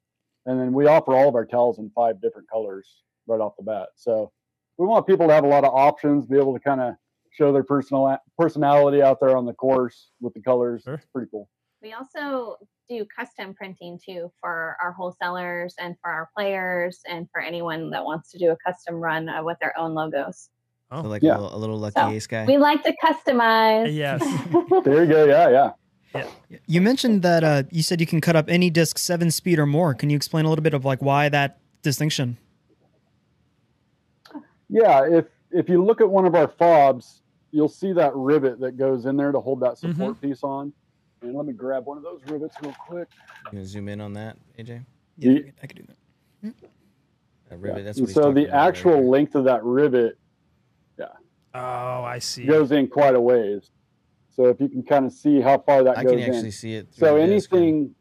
And 0.45 0.59
then 0.59 0.73
we 0.73 0.87
offer 0.87 1.13
all 1.13 1.27
of 1.27 1.35
our 1.35 1.45
towels 1.45 1.79
in 1.79 1.89
five 1.95 2.21
different 2.21 2.49
colors 2.49 2.87
right 3.27 3.41
off 3.41 3.57
the 3.57 3.63
bat. 3.63 3.89
So 3.95 4.31
we 4.77 4.85
want 4.85 5.07
people 5.07 5.27
to 5.27 5.33
have 5.33 5.43
a 5.43 5.47
lot 5.47 5.65
of 5.65 5.73
options, 5.73 6.25
be 6.25 6.37
able 6.37 6.53
to 6.53 6.59
kind 6.59 6.79
of 6.81 6.93
show 7.31 7.51
their 7.51 7.63
personal 7.63 8.17
personality 8.37 9.01
out 9.01 9.19
there 9.19 9.35
on 9.35 9.45
the 9.45 9.53
course 9.53 10.11
with 10.21 10.33
the 10.33 10.41
colors. 10.41 10.83
Sure. 10.83 10.93
It's 10.93 11.05
pretty 11.07 11.29
cool. 11.31 11.49
We 11.85 11.93
also 11.93 12.57
do 12.89 13.05
custom 13.15 13.53
printing 13.53 13.99
too 14.03 14.31
for 14.41 14.75
our 14.81 14.91
wholesalers 14.91 15.75
and 15.79 15.95
for 16.01 16.09
our 16.09 16.31
players 16.35 17.01
and 17.07 17.29
for 17.31 17.39
anyone 17.39 17.91
that 17.91 18.03
wants 18.03 18.31
to 18.31 18.39
do 18.39 18.49
a 18.49 18.57
custom 18.65 18.95
run 18.95 19.29
uh, 19.29 19.43
with 19.43 19.59
their 19.59 19.77
own 19.77 19.93
logos. 19.93 20.49
Oh. 20.89 21.03
So 21.03 21.09
like 21.09 21.21
Yeah. 21.21 21.33
a, 21.33 21.41
little, 21.41 21.55
a 21.55 21.59
little 21.59 21.77
lucky 21.77 21.99
So, 21.99 22.09
ace 22.09 22.25
guy. 22.25 22.45
We 22.45 22.57
like 22.57 22.83
to 22.85 22.95
customize. 23.03 23.95
Yes. 23.95 24.19
There 24.83 25.03
you 25.03 25.11
go. 25.11 25.25
Yeah, 25.25 25.49
yeah. 25.49 25.71
Yeah. 26.49 26.59
You 26.65 26.81
mentioned 26.81 27.21
that 27.21 27.43
uh, 27.43 27.63
you 27.69 27.83
said 27.83 28.01
you 28.01 28.07
can 28.07 28.19
cut 28.19 28.35
up 28.35 28.49
any 28.49 28.71
disc 28.71 28.97
seven 28.97 29.29
speed 29.29 29.59
or 29.59 29.67
more. 29.67 29.93
Can 29.93 30.09
you 30.09 30.15
explain 30.15 30.45
a 30.45 30.49
little 30.49 30.63
bit 30.63 30.73
of 30.73 30.85
like 30.85 31.03
why 31.03 31.29
that 31.29 31.59
distinction? 31.83 32.39
Yeah, 34.69 35.07
if 35.07 35.25
if 35.51 35.69
you 35.69 35.85
look 35.85 36.01
at 36.01 36.09
one 36.09 36.25
of 36.25 36.33
our 36.33 36.47
fobs, 36.47 37.21
you'll 37.51 37.69
see 37.69 37.93
that 37.93 38.11
rivet 38.15 38.59
that 38.61 38.75
goes 38.75 39.05
in 39.05 39.17
there 39.17 39.31
to 39.31 39.39
hold 39.39 39.59
that 39.59 39.77
support 39.77 40.19
piece 40.19 40.41
on. 40.41 40.73
And 41.21 41.35
let 41.35 41.45
me 41.45 41.53
grab 41.53 41.85
one 41.85 41.97
of 41.97 42.03
those 42.03 42.21
rivets 42.27 42.55
real 42.61 42.75
quick. 42.87 43.07
You 43.45 43.51
gonna 43.51 43.65
zoom 43.65 43.89
in 43.89 44.01
on 44.01 44.13
that, 44.13 44.37
AJ? 44.59 44.85
Yeah, 45.17 45.31
Ye- 45.31 45.51
I 45.61 45.67
could 45.67 45.77
do 45.77 45.83
that. 45.87 46.53
That 47.49 47.59
rivet. 47.59 47.85
That's 47.85 47.99
what 47.99 48.09
so 48.09 48.31
the 48.31 48.45
about 48.47 48.53
right 48.53 48.67
actual 48.67 49.09
length 49.09 49.35
of 49.35 49.45
that 49.45 49.63
rivet 49.63 50.17
yeah. 50.97 51.05
Oh, 51.53 52.03
I 52.03 52.19
see. 52.19 52.45
goes 52.45 52.71
in 52.71 52.87
quite 52.87 53.15
a 53.15 53.21
ways. 53.21 53.69
So 54.31 54.47
if 54.47 54.59
you 54.59 54.67
can 54.67 54.83
kind 54.83 55.05
of 55.05 55.13
see 55.13 55.39
how 55.39 55.59
far 55.59 55.83
that 55.83 55.97
I 55.97 56.03
goes 56.03 56.13
in. 56.13 56.19
I 56.19 56.25
can 56.25 56.33
actually 56.35 56.47
in. 56.47 56.51
see 56.51 56.73
it. 56.73 56.87
So 56.91 57.15
the 57.15 57.25
disc 57.27 57.51
and 57.51 57.61
anything 57.61 57.95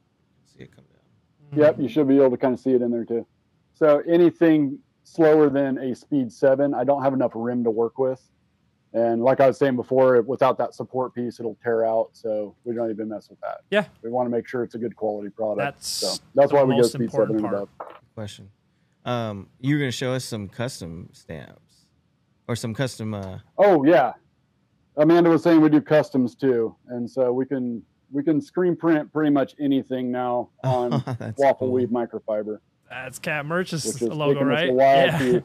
See 0.47 0.64
it 0.64 0.75
come 0.75 0.85
down. 0.85 1.50
Mm-hmm. 1.50 1.61
Yep, 1.61 1.80
you 1.80 1.88
should 1.88 2.09
be 2.09 2.16
able 2.16 2.30
to 2.30 2.37
kind 2.37 2.54
of 2.54 2.61
see 2.61 2.73
it 2.73 2.83
in 2.83 2.90
there 2.90 3.04
too. 3.04 3.26
So 3.75 4.02
anything 4.09 4.78
slower 5.02 5.49
than 5.50 5.78
a 5.78 5.94
speed 5.94 6.33
seven, 6.33 6.75
I 6.75 6.85
don't 6.85 7.02
have 7.02 7.12
enough 7.12 7.33
rim 7.35 7.64
to 7.64 7.71
work 7.71 7.99
with. 7.99 8.21
And 8.94 9.22
like 9.24 9.40
I 9.40 9.48
was 9.48 9.58
saying 9.58 9.74
before, 9.76 10.22
without 10.22 10.56
that 10.58 10.72
support 10.72 11.14
piece, 11.14 11.40
it'll 11.40 11.58
tear 11.62 11.84
out. 11.84 12.10
So 12.12 12.54
we 12.64 12.74
don't 12.74 12.90
even 12.90 13.08
mess 13.08 13.28
with 13.28 13.40
that. 13.40 13.62
Yeah. 13.70 13.86
We 14.02 14.08
want 14.10 14.26
to 14.26 14.30
make 14.30 14.46
sure 14.46 14.62
it's 14.62 14.76
a 14.76 14.78
good 14.78 14.94
quality 14.94 15.30
product. 15.30 15.58
That's 15.58 15.88
so 15.88 16.22
that's 16.36 16.50
the 16.50 16.56
why 16.56 16.62
we 16.62 16.74
go 16.74 16.76
most 16.78 16.92
speed 16.92 17.10
seven 17.10 17.36
important 17.36 17.38
and 17.40 17.44
part. 17.48 17.54
above. 17.88 18.02
Question. 18.14 18.50
Um, 19.04 19.48
you're 19.60 19.80
gonna 19.80 19.90
show 19.90 20.12
us 20.14 20.24
some 20.24 20.48
custom 20.48 21.08
stamps 21.12 21.86
or 22.46 22.54
some 22.56 22.72
custom. 22.72 23.14
Uh, 23.14 23.38
Oh 23.58 23.84
yeah. 23.84 24.12
Amanda 24.96 25.28
was 25.28 25.42
saying 25.42 25.60
we 25.60 25.68
do 25.70 25.80
customs 25.80 26.36
too. 26.36 26.76
And 26.88 27.10
so 27.10 27.32
we 27.32 27.46
can 27.46 27.82
we 28.12 28.22
can 28.22 28.40
screen 28.40 28.76
print 28.76 29.12
pretty 29.12 29.30
much 29.30 29.56
anything 29.60 30.12
now 30.12 30.50
on 30.64 31.02
that's 31.18 31.36
waffle 31.36 31.66
cool. 31.66 31.72
weave 31.72 31.88
microfiber. 31.88 32.58
That's 32.88 33.18
Cat 33.18 33.44
Merch's 33.44 33.84
Which 33.84 34.02
is 34.02 34.08
logo, 34.08 34.44
right? 34.44 34.68
a 34.70 34.72
while 34.72 35.06
Yeah. 35.22 35.40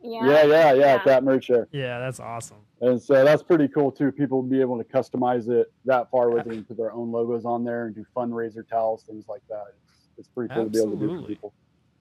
Yeah. 0.00 0.22
yeah, 0.24 0.42
yeah, 0.44 0.72
yeah, 0.74 0.98
cat 1.02 1.24
merch 1.24 1.48
there. 1.48 1.66
yeah, 1.72 1.98
that's 1.98 2.20
awesome. 2.20 2.58
And 2.80 3.00
so 3.02 3.24
that's 3.24 3.42
pretty 3.42 3.68
cool 3.68 3.90
too. 3.90 4.12
People 4.12 4.42
be 4.42 4.60
able 4.60 4.78
to 4.78 4.84
customize 4.84 5.48
it 5.48 5.72
that 5.84 6.10
far 6.10 6.30
with 6.30 6.44
they 6.44 6.54
can 6.54 6.64
put 6.64 6.76
their 6.76 6.92
own 6.92 7.10
logos 7.10 7.44
on 7.44 7.64
there 7.64 7.86
and 7.86 7.94
do 7.94 8.04
fundraiser 8.16 8.66
towels, 8.68 9.02
things 9.02 9.26
like 9.28 9.42
that. 9.48 9.64
It's, 9.84 10.08
it's 10.18 10.28
pretty 10.28 10.54
cool 10.54 10.64
to 10.64 10.70
be 10.70 10.78
able 10.78 10.90
to 10.92 10.96
do 10.96 10.98
for 11.00 11.04
Absolutely. 11.06 11.34
people. 11.34 11.52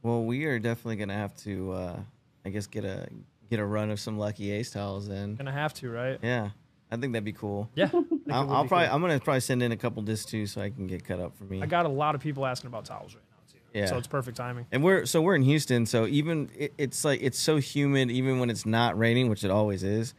Well, 0.03 0.23
we 0.23 0.45
are 0.45 0.59
definitely 0.59 0.97
gonna 0.97 1.15
have 1.15 1.35
to, 1.37 1.71
uh, 1.71 1.99
I 2.45 2.49
guess, 2.49 2.67
get 2.67 2.85
a 2.85 3.07
get 3.49 3.59
a 3.59 3.65
run 3.65 3.89
of 3.89 3.99
some 3.99 4.17
lucky 4.19 4.51
ace 4.51 4.69
towels. 4.71 5.07
Then, 5.07 5.35
Gonna 5.35 5.51
have 5.51 5.73
to, 5.75 5.89
right? 5.89 6.19
yeah, 6.21 6.49
I 6.91 6.97
think 6.97 7.13
that'd 7.13 7.23
be 7.25 7.33
cool. 7.33 7.69
Yeah. 7.73 7.85
I 7.85 7.89
think 7.89 8.05
it 8.11 8.31
I'll, 8.31 8.45
would 8.45 8.53
I'll 8.53 8.63
be 8.63 8.69
probably, 8.69 8.87
cool. 8.87 8.95
I'm 8.95 9.01
gonna 9.01 9.19
probably 9.19 9.39
send 9.39 9.63
in 9.63 9.71
a 9.71 9.77
couple 9.77 10.03
discs 10.03 10.29
too, 10.29 10.45
so 10.45 10.61
I 10.61 10.69
can 10.69 10.85
get 10.85 11.03
cut 11.03 11.19
up 11.19 11.35
for 11.35 11.45
me. 11.45 11.61
I 11.61 11.65
got 11.65 11.85
a 11.85 11.89
lot 11.89 12.13
of 12.13 12.21
people 12.21 12.45
asking 12.45 12.67
about 12.67 12.85
towels 12.85 13.15
right 13.15 13.23
now 13.31 13.37
too. 13.51 13.57
Yeah. 13.73 13.87
So 13.87 13.97
it's 13.97 14.07
perfect 14.07 14.37
timing. 14.37 14.67
And 14.71 14.83
we're 14.83 15.05
so 15.07 15.21
we're 15.21 15.35
in 15.35 15.41
Houston, 15.41 15.85
so 15.87 16.05
even 16.05 16.49
it, 16.55 16.73
it's 16.77 17.03
like 17.03 17.19
it's 17.23 17.39
so 17.39 17.57
humid, 17.57 18.11
even 18.11 18.39
when 18.39 18.49
it's 18.51 18.65
not 18.65 18.97
raining, 18.97 19.29
which 19.29 19.43
it 19.43 19.49
always 19.49 19.81
is. 19.83 20.13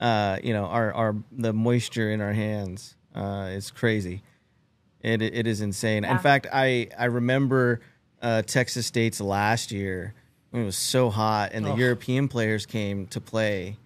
Uh, 0.00 0.38
you 0.42 0.52
know, 0.52 0.64
our 0.64 0.92
our 0.92 1.16
the 1.32 1.52
moisture 1.52 2.10
in 2.10 2.20
our 2.20 2.32
hands 2.32 2.96
uh, 3.14 3.48
is 3.52 3.70
crazy. 3.70 4.22
It 5.00 5.22
it 5.22 5.46
is 5.46 5.60
insane. 5.60 6.04
In 6.04 6.18
fact, 6.18 6.46
I 6.52 6.88
I 6.98 7.06
remember 7.06 7.80
uh, 8.22 8.42
Texas 8.42 8.86
State's 8.86 9.20
last 9.20 9.70
year 9.70 10.14
when 10.50 10.62
it 10.62 10.66
was 10.66 10.76
so 10.76 11.10
hot, 11.10 11.50
and 11.52 11.64
the 11.64 11.72
Ugh. 11.72 11.78
European 11.78 12.28
players 12.28 12.66
came 12.66 13.06
to 13.08 13.20
play, 13.20 13.76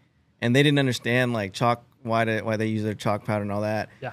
and 0.40 0.54
they 0.54 0.62
didn't 0.62 0.78
understand 0.78 1.32
like 1.32 1.52
chalk 1.52 1.84
why 2.02 2.24
to, 2.24 2.40
why 2.42 2.56
they 2.56 2.66
use 2.66 2.84
their 2.84 2.94
chalk 2.94 3.24
powder 3.24 3.42
and 3.42 3.52
all 3.52 3.62
that 3.62 3.88
Yeah. 4.00 4.12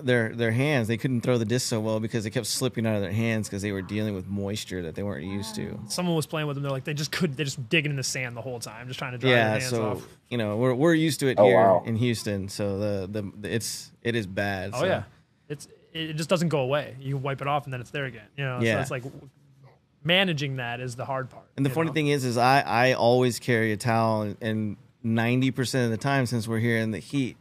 Their 0.00 0.30
their 0.34 0.50
hands. 0.50 0.88
They 0.88 0.96
couldn't 0.96 1.20
throw 1.20 1.38
the 1.38 1.44
disc 1.44 1.68
so 1.68 1.80
well 1.80 2.00
because 2.00 2.26
it 2.26 2.30
kept 2.30 2.46
slipping 2.46 2.86
out 2.86 2.96
of 2.96 3.02
their 3.02 3.12
hands 3.12 3.48
because 3.48 3.62
they 3.62 3.70
were 3.72 3.82
dealing 3.82 4.14
with 4.14 4.26
moisture 4.26 4.82
that 4.82 4.94
they 4.94 5.02
weren't 5.02 5.24
used 5.24 5.54
to. 5.56 5.78
Someone 5.88 6.16
was 6.16 6.26
playing 6.26 6.46
with 6.48 6.56
them. 6.56 6.62
They're 6.62 6.72
like, 6.72 6.84
they 6.84 6.94
just 6.94 7.12
couldn't. 7.12 7.36
They're 7.36 7.44
just 7.44 7.68
digging 7.68 7.90
in 7.92 7.96
the 7.96 8.02
sand 8.02 8.36
the 8.36 8.40
whole 8.42 8.58
time, 8.58 8.88
just 8.88 8.98
trying 8.98 9.12
to 9.12 9.18
dry 9.18 9.30
their 9.30 9.38
Yeah, 9.38 9.48
hands 9.50 9.68
so 9.68 9.90
off. 9.92 10.08
you 10.28 10.38
know 10.38 10.56
we're 10.56 10.74
we're 10.74 10.94
used 10.94 11.20
to 11.20 11.28
it 11.28 11.38
Oh, 11.38 11.44
here 11.44 11.56
wow. 11.56 11.82
in 11.86 11.96
Houston. 11.96 12.48
So 12.48 12.78
the, 12.78 13.06
the 13.22 13.30
the 13.40 13.54
it's 13.54 13.92
it 14.02 14.14
is 14.16 14.26
bad. 14.26 14.70
Oh 14.74 14.80
so- 14.80 14.86
yeah, 14.86 15.02
it's 15.48 15.68
it 15.92 16.14
just 16.14 16.28
doesn't 16.28 16.48
go 16.48 16.60
away. 16.60 16.96
You 17.00 17.16
wipe 17.16 17.40
it 17.40 17.46
off 17.46 17.64
and 17.64 17.72
then 17.72 17.80
it's 17.80 17.90
there 17.90 18.04
again. 18.06 18.26
You 18.36 18.44
know, 18.44 18.58
so 18.60 18.66
Yeah. 18.66 18.80
it's 18.80 18.90
like 18.90 19.04
managing 20.04 20.56
that 20.56 20.80
is 20.80 20.96
the 20.96 21.04
hard 21.04 21.30
part. 21.30 21.44
And 21.56 21.64
the 21.64 21.70
funny 21.70 21.88
know? 21.88 21.94
thing 21.94 22.08
is, 22.08 22.24
is 22.24 22.36
I 22.36 22.60
I 22.60 22.92
always 22.94 23.38
carry 23.38 23.72
a 23.72 23.76
towel, 23.76 24.34
and 24.40 24.76
ninety 25.02 25.50
percent 25.50 25.84
of 25.84 25.90
the 25.90 25.96
time 26.02 26.26
since 26.26 26.46
we're 26.48 26.58
here 26.58 26.78
in 26.78 26.90
the 26.90 26.98
heat. 26.98 27.36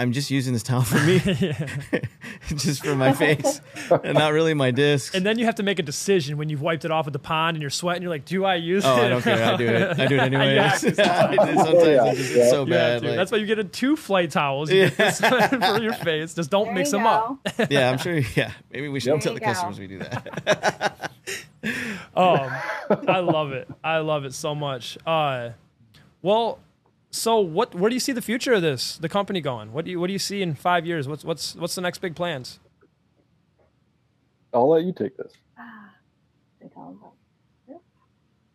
I'm 0.00 0.12
just 0.12 0.30
using 0.30 0.52
this 0.52 0.62
towel 0.62 0.82
for 0.82 0.98
me, 1.00 1.18
just 2.46 2.84
for 2.84 2.94
my 2.94 3.12
face, 3.12 3.60
and 3.90 4.14
not 4.16 4.32
really 4.32 4.54
my 4.54 4.70
discs. 4.70 5.12
and 5.12 5.26
then 5.26 5.40
you 5.40 5.44
have 5.46 5.56
to 5.56 5.64
make 5.64 5.80
a 5.80 5.82
decision 5.82 6.38
when 6.38 6.48
you've 6.48 6.62
wiped 6.62 6.84
it 6.84 6.92
off 6.92 7.08
at 7.08 7.12
the 7.12 7.18
pond 7.18 7.56
and 7.56 7.60
you're 7.62 7.68
sweating. 7.68 8.02
You're 8.02 8.10
like, 8.12 8.24
do 8.24 8.44
I 8.44 8.54
use 8.54 8.84
oh, 8.86 8.96
it? 8.96 9.04
I 9.06 9.08
don't 9.08 9.22
care. 9.22 9.44
I 9.44 9.56
do 9.56 9.66
it. 9.66 9.98
I 9.98 10.06
do 10.06 10.14
it 10.14 10.20
anyway. 10.20 10.54
You 10.54 10.60
have 10.60 10.80
to. 10.80 10.94
Sometimes 10.94 11.86
Yeah, 11.88 12.04
it's 12.06 12.18
just 12.18 12.34
yeah. 12.36 12.50
so 12.50 12.64
You 12.64 12.70
bad. 12.70 13.02
to. 13.02 13.08
like- 13.08 13.16
That's 13.16 13.32
why 13.32 13.38
you 13.38 13.46
get 13.46 13.58
a 13.58 13.64
two 13.64 13.96
flight 13.96 14.30
towels. 14.30 14.70
You 14.70 14.88
get 14.88 14.96
this 14.96 15.20
for 15.20 15.82
your 15.82 15.94
face. 15.94 16.32
Just 16.34 16.50
don't 16.50 16.66
There 16.66 16.74
mix 16.74 16.92
you 16.92 16.98
them 16.98 17.06
up. 17.08 17.38
yeah, 17.68 17.90
I'm 17.90 17.98
sure. 17.98 18.18
Yeah, 18.36 18.52
maybe 18.70 18.88
we 18.88 19.00
should 19.00 19.14
Yep. 19.14 19.20
tell 19.22 19.34
the 19.34 19.40
go. 19.40 19.46
customers 19.46 19.80
we 19.80 19.88
do 19.88 19.98
that. 19.98 21.10
Um, 22.14 22.50
I 23.08 23.18
love 23.18 23.50
it. 23.52 23.68
I 23.82 23.98
love 23.98 24.24
it 24.24 24.32
so 24.34 24.54
much. 24.54 24.96
Uh, 25.04 25.50
well, 26.22 26.60
so 27.10 27.40
what? 27.40 27.74
Where 27.74 27.88
do 27.88 27.94
you 27.94 28.00
see 28.00 28.12
the 28.12 28.22
future 28.22 28.52
of 28.54 28.62
this? 28.62 28.98
The 28.98 29.08
company 29.08 29.40
going? 29.40 29.72
What 29.72 29.84
do 29.84 29.90
you 29.90 30.00
What 30.00 30.06
do 30.08 30.12
you 30.12 30.18
see 30.18 30.42
in 30.42 30.54
five 30.54 30.86
years? 30.86 31.08
What's 31.08 31.24
What's 31.24 31.54
What's 31.56 31.74
the 31.74 31.80
next 31.80 31.98
big 31.98 32.14
plans? 32.16 32.58
I'll 34.52 34.68
let 34.68 34.84
you 34.84 34.92
take 34.92 35.16
this. 35.16 35.32
Ah, 35.58 35.90
they 36.60 36.68
tell 36.68 36.84
them 36.86 36.98
about- 37.00 37.12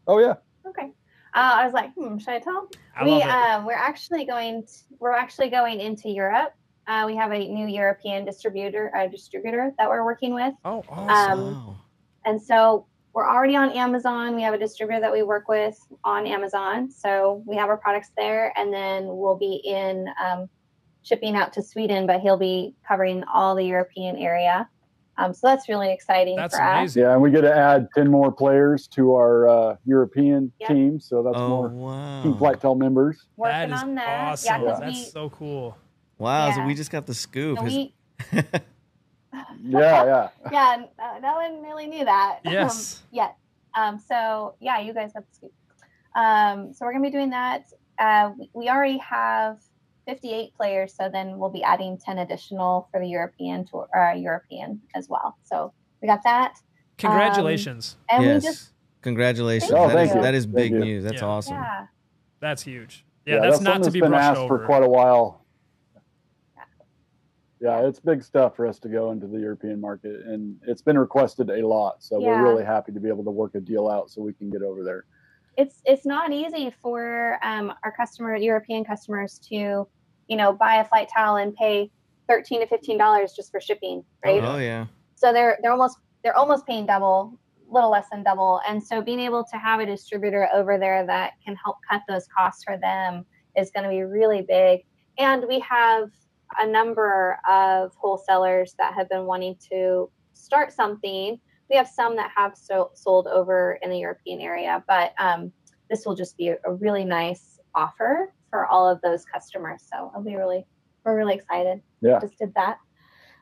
Oh 0.07 0.19
yeah. 0.19 0.33
Okay. 0.65 0.91
Uh, 1.35 1.55
I 1.55 1.65
was 1.65 1.73
like, 1.73 1.93
hmm, 1.93 2.17
should 2.17 2.29
I 2.33 2.39
tell? 2.39 2.57
'em? 2.57 2.67
I 2.95 3.03
we 3.05 3.11
love 3.11 3.21
it. 3.21 3.27
um, 3.27 3.65
we're 3.65 3.73
actually 3.73 4.25
going. 4.25 4.63
t- 4.63 4.95
we're 4.99 5.13
actually 5.13 5.49
going 5.49 5.79
into 5.79 6.09
Europe. 6.09 6.53
Uh, 6.87 7.03
we 7.07 7.15
have 7.15 7.31
a 7.31 7.37
new 7.47 7.65
European 7.67 8.25
distributor, 8.25 8.93
uh, 8.95 9.07
distributor 9.07 9.73
that 9.77 9.87
we're 9.87 10.03
working 10.03 10.33
with, 10.33 10.53
oh, 10.65 10.83
awesome. 10.89 11.39
um, 11.55 11.77
and 12.25 12.41
so 12.41 12.85
we're 13.13 13.29
already 13.29 13.55
on 13.55 13.71
Amazon. 13.71 14.35
We 14.35 14.41
have 14.41 14.53
a 14.53 14.57
distributor 14.57 14.99
that 15.01 15.11
we 15.11 15.23
work 15.23 15.47
with 15.47 15.77
on 16.03 16.25
Amazon, 16.25 16.89
so 16.89 17.43
we 17.45 17.55
have 17.55 17.69
our 17.69 17.77
products 17.77 18.09
there, 18.17 18.51
and 18.57 18.73
then 18.73 19.05
we'll 19.07 19.37
be 19.37 19.61
in 19.65 20.07
um, 20.23 20.49
shipping 21.03 21.35
out 21.35 21.53
to 21.53 21.61
Sweden, 21.61 22.07
but 22.07 22.21
he'll 22.21 22.37
be 22.37 22.73
covering 22.87 23.23
all 23.31 23.55
the 23.55 23.63
European 23.65 24.15
area. 24.17 24.67
Um, 25.15 25.31
so 25.31 25.45
that's 25.45 25.69
really 25.69 25.93
exciting 25.93 26.35
That's 26.35 26.55
for 26.55 26.63
us. 26.63 26.95
Yeah, 26.95 27.13
and 27.13 27.21
we 27.21 27.29
get 27.29 27.41
to 27.41 27.55
add 27.55 27.87
ten 27.93 28.09
more 28.09 28.31
players 28.31 28.87
to 28.95 29.13
our 29.13 29.47
uh, 29.47 29.75
European 29.85 30.51
Yeah. 30.59 30.69
team, 30.69 30.99
so 30.99 31.21
that's 31.21 31.37
oh 31.37 31.47
more 31.49 31.67
wow! 31.69 32.23
Team 32.23 32.33
Flightowel 32.33 32.75
members. 32.79 33.23
Working 33.37 33.69
That 33.69 33.75
is 33.77 33.83
on 33.83 33.95
that. 33.95 34.31
awesome. 34.31 34.61
Yeah, 34.63 34.67
'cause 34.71 34.79
That's 34.79 34.97
we, 34.97 35.03
so 35.05 35.29
cool. 35.29 35.77
Wow! 36.17 36.51
So 36.53 36.65
we 36.65 36.73
just 36.73 36.89
got 36.89 37.05
the 37.05 37.13
scoop. 37.13 37.59
and 37.59 37.67
Has- 37.67 37.75
we 37.75 38.59
Yeah, 39.63 40.05
yeah. 40.05 40.29
yeah, 40.51 40.75
n- 40.79 40.87
uh, 40.99 41.19
no 41.19 41.35
one 41.35 41.61
really 41.61 41.87
knew 41.87 42.05
that 42.05 42.39
Yes. 42.45 43.01
um, 43.01 43.07
yet. 43.11 43.37
Um, 43.75 43.99
so 43.99 44.55
yeah, 44.59 44.79
you 44.79 44.93
guys 44.93 45.11
have 45.15 45.23
the 45.29 45.35
scoop. 45.35 45.53
Um, 46.15 46.73
so 46.73 46.85
we're 46.85 46.93
gonna 46.93 47.03
be 47.03 47.09
doing 47.11 47.31
that. 47.31 47.65
Uh, 47.99 48.31
we, 48.37 48.49
we 48.53 48.69
already 48.69 48.97
have 48.99 49.59
58 50.07 50.53
players, 50.55 50.93
so 50.93 51.09
then 51.11 51.37
we'll 51.37 51.49
be 51.49 51.63
adding 51.63 51.97
10 51.97 52.17
additional 52.19 52.87
for 52.91 52.99
the 52.99 53.07
European 53.07 53.65
tour, 53.65 53.87
uh, 53.97 54.13
European 54.13 54.81
as 54.95 55.07
well. 55.09 55.37
So 55.43 55.73
we 56.01 56.07
got 56.07 56.23
that, 56.23 56.57
Congratulations. 56.97 57.97
and 58.09 58.23
yes. 58.23 58.43
we 58.43 58.49
just 58.49 58.69
Congratulations! 59.01 59.71
Oh, 59.73 59.87
That 59.89 59.93
thank 59.95 60.09
Is, 60.15 60.21
that 60.21 60.33
is 60.33 60.45
big 60.45 60.71
news. 60.71 61.03
That's 61.03 61.21
Yeah. 61.21 61.27
awesome. 61.27 61.55
yeah, 61.55 61.87
that's 62.39 62.61
huge. 62.63 63.05
Yeah, 63.25 63.39
that's, 63.39 63.59
not 63.61 63.83
to 63.83 63.91
be 63.91 63.99
been 63.99 64.11
brushed 64.11 64.23
asked 64.23 64.39
over. 64.39 64.59
for 64.59 64.65
quite 64.65 64.83
a 64.83 64.89
while. 64.89 65.42
Yeah, 67.63 67.87
it's 67.87 67.97
big 68.01 68.21
stuff 68.21 68.57
for 68.57 68.67
us 68.67 68.77
to 68.79 68.89
go 68.89 69.11
into 69.11 69.25
the 69.25 69.39
European 69.39 69.79
market, 69.79 70.25
and 70.25 70.57
it's 70.67 70.81
been 70.81 70.97
requested 70.97 71.49
a 71.49 71.65
lot. 71.65 72.03
So 72.03 72.19
Yeah. 72.19 72.27
we're 72.27 72.43
really 72.51 72.65
happy 72.65 72.91
to 72.91 72.99
be 72.99 73.07
able 73.07 73.23
to 73.23 73.31
work 73.31 73.55
a 73.55 73.61
deal 73.61 73.87
out 73.87 74.09
so 74.11 74.21
we 74.21 74.33
can 74.33 74.49
get 74.49 74.61
over 74.61 74.83
there. 74.83 75.05
it's 75.55 75.81
it's 75.85 76.05
not 76.05 76.31
easy 76.33 76.71
for 76.81 77.37
um, 77.43 77.71
our 77.83 77.91
customer 77.95 78.35
European 78.35 78.83
customers 78.83 79.39
to, 79.49 79.87
you 80.27 80.35
know, 80.35 80.51
buy 80.51 80.77
a 80.77 80.83
flight 80.85 81.07
towel 81.15 81.37
and 81.37 81.53
pay 81.55 81.89
13 82.27 82.59
to 82.61 82.67
15 82.67 82.97
dollars 82.97 83.31
just 83.33 83.49
for 83.51 83.61
shipping, 83.61 84.03
right? 84.25 84.43
Oh 84.43 84.57
yeah. 84.57 84.87
so 85.15 85.31
they're 85.31 85.57
they're 85.61 85.71
almost 85.71 85.99
they're 86.23 86.35
almost 86.35 86.65
paying 86.67 86.85
double 86.85 87.39
little 87.69 87.89
less 87.91 88.07
than 88.11 88.23
double 88.23 88.61
and 88.67 88.83
so 88.83 89.01
being 89.01 89.19
able 89.19 89.43
to 89.43 89.57
have 89.57 89.79
a 89.79 89.85
distributor 89.85 90.49
over 90.53 90.77
there 90.77 91.05
that 91.05 91.31
can 91.45 91.55
help 91.55 91.77
cut 91.89 92.01
those 92.09 92.27
costs 92.35 92.63
for 92.63 92.77
them 92.77 93.25
is 93.55 93.71
going 93.71 93.83
to 93.83 93.89
be 93.89 94.03
really 94.03 94.41
big 94.41 94.81
and 95.17 95.45
we 95.47 95.59
have 95.59 96.09
a 96.59 96.67
number 96.67 97.37
of 97.49 97.93
wholesalers 97.95 98.75
that 98.77 98.93
have 98.93 99.09
been 99.09 99.25
wanting 99.25 99.55
to 99.71 100.09
start 100.33 100.71
something. 100.71 101.39
We 101.69 101.75
have 101.75 101.87
some 101.87 102.15
that 102.17 102.31
have 102.35 102.55
so, 102.55 102.91
sold 102.93 103.27
over 103.27 103.79
in 103.81 103.89
the 103.89 103.97
European 103.97 104.41
area, 104.41 104.83
but 104.87 105.13
um, 105.19 105.51
this 105.89 106.05
will 106.05 106.15
just 106.15 106.37
be 106.37 106.49
a, 106.49 106.57
a 106.65 106.73
really 106.73 107.05
nice 107.05 107.59
offer 107.75 108.33
for 108.49 108.65
all 108.67 108.87
of 108.87 109.01
those 109.01 109.25
customers. 109.25 109.83
So 109.91 110.11
I'll 110.13 110.23
be 110.23 110.35
really, 110.35 110.65
we're 111.03 111.17
really 111.17 111.35
excited. 111.35 111.81
Yeah. 112.01 112.19
Just 112.19 112.37
did 112.37 112.53
that. 112.55 112.77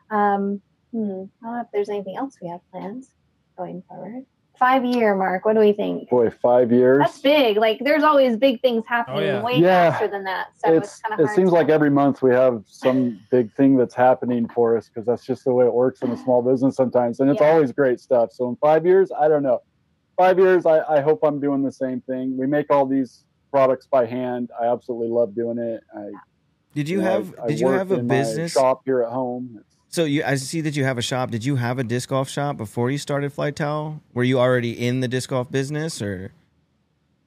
Um, 0.10 0.62
hmm, 0.92 1.24
I 1.44 1.46
don't 1.46 1.56
know 1.56 1.62
if 1.62 1.68
there's 1.74 1.90
anything 1.90 2.18
else 2.18 2.38
we 2.42 2.50
have 2.50 2.62
planned 2.72 3.06
going 3.58 3.84
forward. 3.88 4.26
Five 4.62 4.86
year 4.86 5.16
mark. 5.16 5.44
What 5.44 5.54
do 5.56 5.60
we 5.60 5.74
think? 5.74 6.08
Boy, 6.08 6.30
five 6.30 6.72
years. 6.72 7.00
That's 7.00 7.18
big. 7.20 7.58
Like 7.58 7.80
there's 7.84 8.04
always 8.04 8.38
big 8.38 8.62
things 8.62 8.84
happening 8.88 9.18
oh, 9.24 9.24
yeah. 9.24 9.42
way 9.44 9.56
Yeah. 9.58 9.90
faster 9.90 10.08
than 10.08 10.24
that. 10.26 10.50
So 10.64 10.72
it's, 10.72 10.88
it's 10.94 11.00
kind 11.02 11.14
of 11.16 11.20
it 11.20 11.26
hard. 11.26 11.36
seems 11.36 11.50
to- 11.50 11.56
like 11.56 11.70
every 11.70 11.90
month 11.90 12.22
we 12.22 12.30
have 12.30 12.64
some 12.68 13.20
big 13.32 13.52
thing 13.56 13.76
that's 13.76 13.96
happening 13.96 14.48
for 14.50 14.78
us 14.78 14.88
because 14.88 15.08
that's 15.08 15.26
just 15.26 15.46
the 15.46 15.52
way 15.52 15.66
it 15.66 15.74
works 15.74 16.04
in 16.04 16.12
a 16.12 16.18
small 16.18 16.44
business 16.44 16.76
sometimes 16.76 17.20
and 17.20 17.32
it's 17.32 17.42
Yeah. 17.42 17.50
always 17.50 17.72
great 17.72 18.00
stuff 18.00 18.32
so 18.32 18.48
in 18.50 18.56
five 18.58 18.86
years 18.86 19.12
i 19.20 19.28
don't 19.28 19.42
know 19.42 19.62
five 20.16 20.38
years 20.38 20.68
I, 20.68 20.82
I 20.82 21.02
hope 21.02 21.22
i'm 21.24 21.40
doing 21.40 21.64
the 21.64 21.72
same 21.72 22.02
thing 22.02 22.38
we 22.38 22.46
make 22.46 22.68
all 22.70 22.86
these 22.86 23.26
products 23.52 23.88
by 23.88 24.06
hand 24.06 24.52
i 24.62 24.68
absolutely 24.68 25.08
love 25.10 25.34
doing 25.34 25.58
it 25.58 25.82
I, 25.98 26.12
Did 26.76 26.88
you 26.88 27.00
know, 27.02 27.04
have 27.12 27.36
I 27.44 27.48
did 27.48 27.60
you 27.60 27.68
have 27.70 27.90
a 27.92 27.98
business? 27.98 28.52
shop 28.54 28.82
here 28.86 29.02
at 29.02 29.10
home 29.12 29.56
It's- 29.60 29.71
So 29.92 30.06
you 30.06 30.24
I 30.24 30.36
see 30.36 30.62
that 30.62 30.76
you 30.78 30.86
have 30.86 30.98
a 30.98 31.02
shop. 31.02 31.32
Did 31.32 31.44
you 31.44 31.58
have 31.58 31.78
a 31.78 31.84
disc 31.84 32.10
golf 32.10 32.30
shop 32.30 32.56
before 32.58 32.90
you 32.90 32.98
started 32.98 33.34
Flight 33.34 33.58
Towel? 33.58 34.02
Were 34.14 34.24
you 34.24 34.40
already 34.40 34.72
in 34.88 35.02
the 35.02 35.08
disc 35.10 35.30
golf 35.30 35.52
business 35.52 36.02
or 36.02 36.32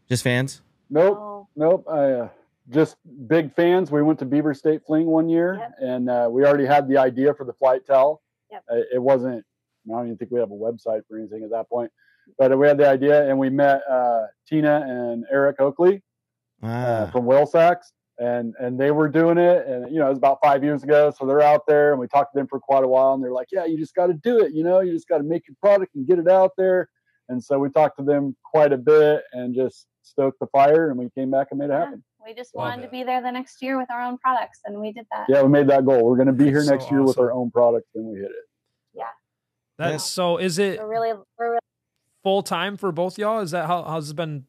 just 0.09 0.25
fans? 0.25 0.63
nope 0.91 1.19
Oh, 1.21 1.49
Nope. 1.57 1.85
I, 1.89 2.11
uh, 2.13 2.29
just 2.71 2.97
big 3.29 3.55
fans. 3.55 3.91
We 3.93 4.03
went 4.03 4.19
to 4.21 4.25
Beaver 4.25 4.55
State 4.55 4.81
Fling 4.87 5.05
one 5.07 5.29
year, 5.29 5.57
Yep. 5.61 5.75
and 5.81 6.11
uh, 6.11 6.29
we 6.31 6.45
already 6.47 6.65
had 6.65 6.89
the 6.89 6.97
idea 6.97 7.35
for 7.35 7.45
the 7.45 7.53
flight 7.53 7.87
towel. 7.87 8.23
Yep. 8.51 8.65
Uh, 8.73 8.77
it 8.95 9.03
wasn't. 9.03 9.45
I 9.87 9.93
don't 9.93 10.07
even 10.07 10.17
think 10.17 10.31
we 10.31 10.41
have 10.41 10.51
a 10.51 10.55
website 10.55 11.03
for 11.07 11.19
anything 11.19 11.45
at 11.45 11.51
that 11.51 11.69
point, 11.69 11.93
but 12.39 12.59
we 12.59 12.67
had 12.67 12.79
the 12.79 12.89
idea, 12.89 13.29
and 13.29 13.39
we 13.39 13.51
met 13.51 13.83
uh, 13.89 14.23
Tina 14.49 14.81
and 14.89 15.27
Eric 15.31 15.61
Oakley 15.61 16.03
uh, 16.63 16.67
Ah, 17.07 17.11
from 17.13 17.27
Whale 17.27 17.45
Sacs, 17.47 17.93
and 18.19 18.55
and 18.59 18.79
they 18.79 18.91
were 18.91 19.09
doing 19.09 19.39
it, 19.39 19.67
and 19.67 19.93
you 19.93 19.99
know 19.99 20.07
it 20.07 20.11
was 20.11 20.19
about 20.19 20.39
five 20.43 20.63
years 20.63 20.83
ago. 20.83 21.13
So 21.17 21.27
they're 21.27 21.43
out 21.43 21.63
there, 21.67 21.93
and 21.93 22.01
we 22.01 22.07
talked 22.07 22.35
to 22.35 22.39
them 22.39 22.47
for 22.47 22.61
quite 22.61 22.85
a 22.85 22.89
while, 22.89 23.15
and 23.15 23.23
they're 23.23 23.33
like, 23.33 23.49
"Yeah, 23.53 23.65
you 23.65 23.79
just 23.79 23.95
got 23.95 24.07
to 24.07 24.15
do 24.15 24.41
it. 24.41 24.53
You 24.53 24.65
know, 24.65 24.81
you 24.81 24.93
just 24.93 25.09
got 25.09 25.19
to 25.19 25.25
make 25.25 25.49
your 25.49 25.57
product 25.61 25.95
and 25.95 26.07
get 26.07 26.19
it 26.19 26.29
out 26.29 26.53
there." 26.57 26.89
And 27.29 27.43
so 27.43 27.59
we 27.59 27.71
talked 27.71 27.99
to 27.99 28.05
them 28.05 28.37
quite 28.45 28.73
a 28.73 28.79
bit, 28.79 29.23
and 29.33 29.55
just 29.55 29.87
stoked 30.03 30.39
the 30.41 30.47
fire, 30.49 30.91
and 30.91 30.99
we 30.99 31.11
came 31.11 31.31
back 31.31 31.49
and 31.51 31.59
made 31.59 31.67
it 31.67 31.73
yeah. 31.73 31.79
happen. 31.81 32.05
We 32.25 32.35
just 32.35 32.55
Love 32.55 32.71
wanted 32.71 32.83
to 32.83 32.89
be 32.89 33.03
there 33.03 33.21
the 33.21 33.31
next 33.31 33.61
year 33.63 33.79
with 33.79 33.91
our 33.91 34.03
own 34.03 34.19
products, 34.19 34.61
and 34.65 34.81
we 34.81 34.93
did 34.93 35.07
that. 35.11 35.27
Yeah, 35.29 35.43
we 35.43 35.49
made 35.49 35.69
that 35.69 35.85
goal. 35.85 36.05
We're 36.05 36.17
going 36.17 36.29
to 36.29 36.33
be 36.33 36.47
here 36.47 36.63
So 36.63 36.71
next 36.71 36.91
year 36.91 37.03
with 37.03 37.19
our 37.19 37.33
own 37.33 37.51
products, 37.51 37.91
and 37.95 38.07
we 38.07 38.17
hit 38.17 38.31
it. 38.31 38.45
Yeah 38.95 39.05
that's 39.79 40.05
so. 40.05 40.39
Is 40.39 40.59
it 40.59 40.79
We're 40.79 40.89
really, 40.89 41.13
we're 41.39 41.51
really 41.51 41.59
full 42.23 42.43
time 42.43 42.77
for 42.77 42.93
both 42.93 43.19
y'all? 43.19 43.41
Is 43.41 43.51
that 43.53 43.67
how 43.67 43.85
how's 43.85 44.11
it 44.11 44.17
been? 44.17 44.45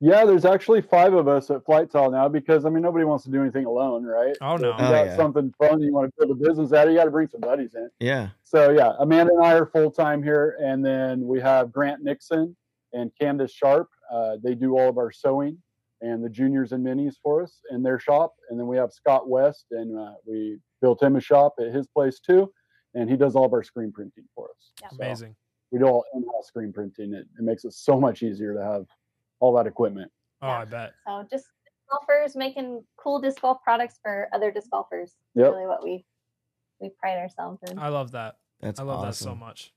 Yeah, 0.00 0.26
there's 0.26 0.44
actually 0.44 0.82
five 0.82 1.14
of 1.14 1.26
us 1.26 1.50
at 1.50 1.64
Flight 1.64 1.90
Towel 1.90 2.10
now 2.10 2.28
because 2.28 2.66
I 2.66 2.68
mean 2.70 2.82
nobody 2.82 3.04
wants 3.06 3.24
to 3.24 3.30
do 3.30 3.40
anything 3.40 3.64
alone, 3.64 4.04
right? 4.04 4.36
Oh, 4.42 4.56
So 4.58 4.64
no. 4.64 4.70
if 4.72 4.78
you 4.80 4.84
Oh, 4.86 4.90
got 4.90 5.06
yeah. 5.06 5.16
something 5.16 5.52
fun 5.58 5.80
you 5.80 5.92
want 5.92 6.12
to 6.12 6.26
build 6.26 6.38
a 6.38 6.48
business 6.48 6.72
out 6.74 6.86
of, 6.86 6.92
you 6.92 6.98
got 6.98 7.04
to 7.06 7.10
bring 7.10 7.28
some 7.28 7.40
buddies 7.40 7.74
in. 7.74 7.88
yeah. 8.00 8.28
So 8.42 8.70
yeah, 8.72 8.92
Amanda 8.98 9.32
and 9.34 9.42
I 9.44 9.54
are 9.54 9.66
full 9.66 9.90
time 9.90 10.22
here, 10.22 10.56
and 10.62 10.84
then 10.84 11.26
we 11.26 11.40
have 11.40 11.72
Grant 11.72 12.02
Nixon 12.02 12.54
and 12.92 13.10
Candace 13.18 13.52
Sharp. 13.52 13.88
Uh, 14.12 14.36
they 14.42 14.54
do 14.54 14.76
all 14.78 14.88
of 14.90 14.98
our 14.98 15.10
sewing 15.10 15.56
and 16.02 16.22
the 16.22 16.28
juniors 16.28 16.72
and 16.72 16.84
minis 16.84 17.14
for 17.22 17.42
us 17.42 17.60
in 17.70 17.82
their 17.82 17.98
shop, 17.98 18.34
and 18.50 18.60
then 18.60 18.66
we 18.66 18.76
have 18.76 18.92
Scott 18.92 19.28
West, 19.30 19.64
and 19.70 19.98
uh, 19.98 20.12
we 20.26 20.58
built 20.82 21.02
him 21.02 21.16
a 21.16 21.20
shop 21.22 21.54
at 21.58 21.72
his 21.74 21.86
place 21.86 22.20
too, 22.20 22.52
and 22.94 23.08
he 23.08 23.16
does 23.16 23.34
all 23.34 23.46
of 23.46 23.52
our 23.54 23.62
screen 23.62 23.90
printing 23.90 24.24
for 24.34 24.50
us. 24.50 24.72
Yeah. 24.82 24.88
So 24.90 24.96
Amazing. 24.96 25.34
we 25.72 25.78
do 25.78 25.86
all 25.86 26.04
in-house 26.14 26.48
screen 26.48 26.70
printing. 26.70 27.14
It, 27.14 27.26
it 27.38 27.42
makes 27.42 27.64
it 27.64 27.72
so 27.72 27.98
much 27.98 28.22
easier 28.22 28.52
to 28.52 28.62
have 28.62 28.84
all 29.40 29.54
that 29.56 29.66
equipment. 29.66 30.10
Oh, 30.42 30.48
I 30.48 30.64
bet. 30.64 30.92
so 31.06 31.26
just 31.30 31.46
golfers 31.90 32.34
making 32.36 32.82
cool 32.96 33.20
disc 33.20 33.40
golf 33.40 33.58
products 33.62 33.98
for 34.02 34.28
other 34.32 34.50
disc 34.50 34.70
golfers. 34.70 35.10
Is 35.10 35.14
Yep. 35.36 35.52
really 35.52 35.66
what 35.66 35.82
we 35.84 36.04
we 36.80 36.90
pride 37.00 37.18
ourselves 37.18 37.58
in. 37.70 37.78
I 37.78 37.88
love 37.88 38.12
that. 38.12 38.36
That's 38.60 38.78
I 38.80 38.82
love 38.82 38.98
awesome. 39.00 39.08
that 39.08 39.14
so 39.16 39.34
much. 39.34 39.72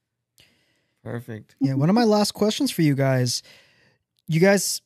Perfect. 1.04 1.56
Yeah, 1.62 1.76
one 1.76 1.90
of 1.90 1.96
my 1.96 2.04
last 2.04 2.34
questions 2.34 2.72
for 2.72 2.82
you 2.82 2.94
guys. 2.96 3.42
You 4.28 4.40
guys 4.40 4.82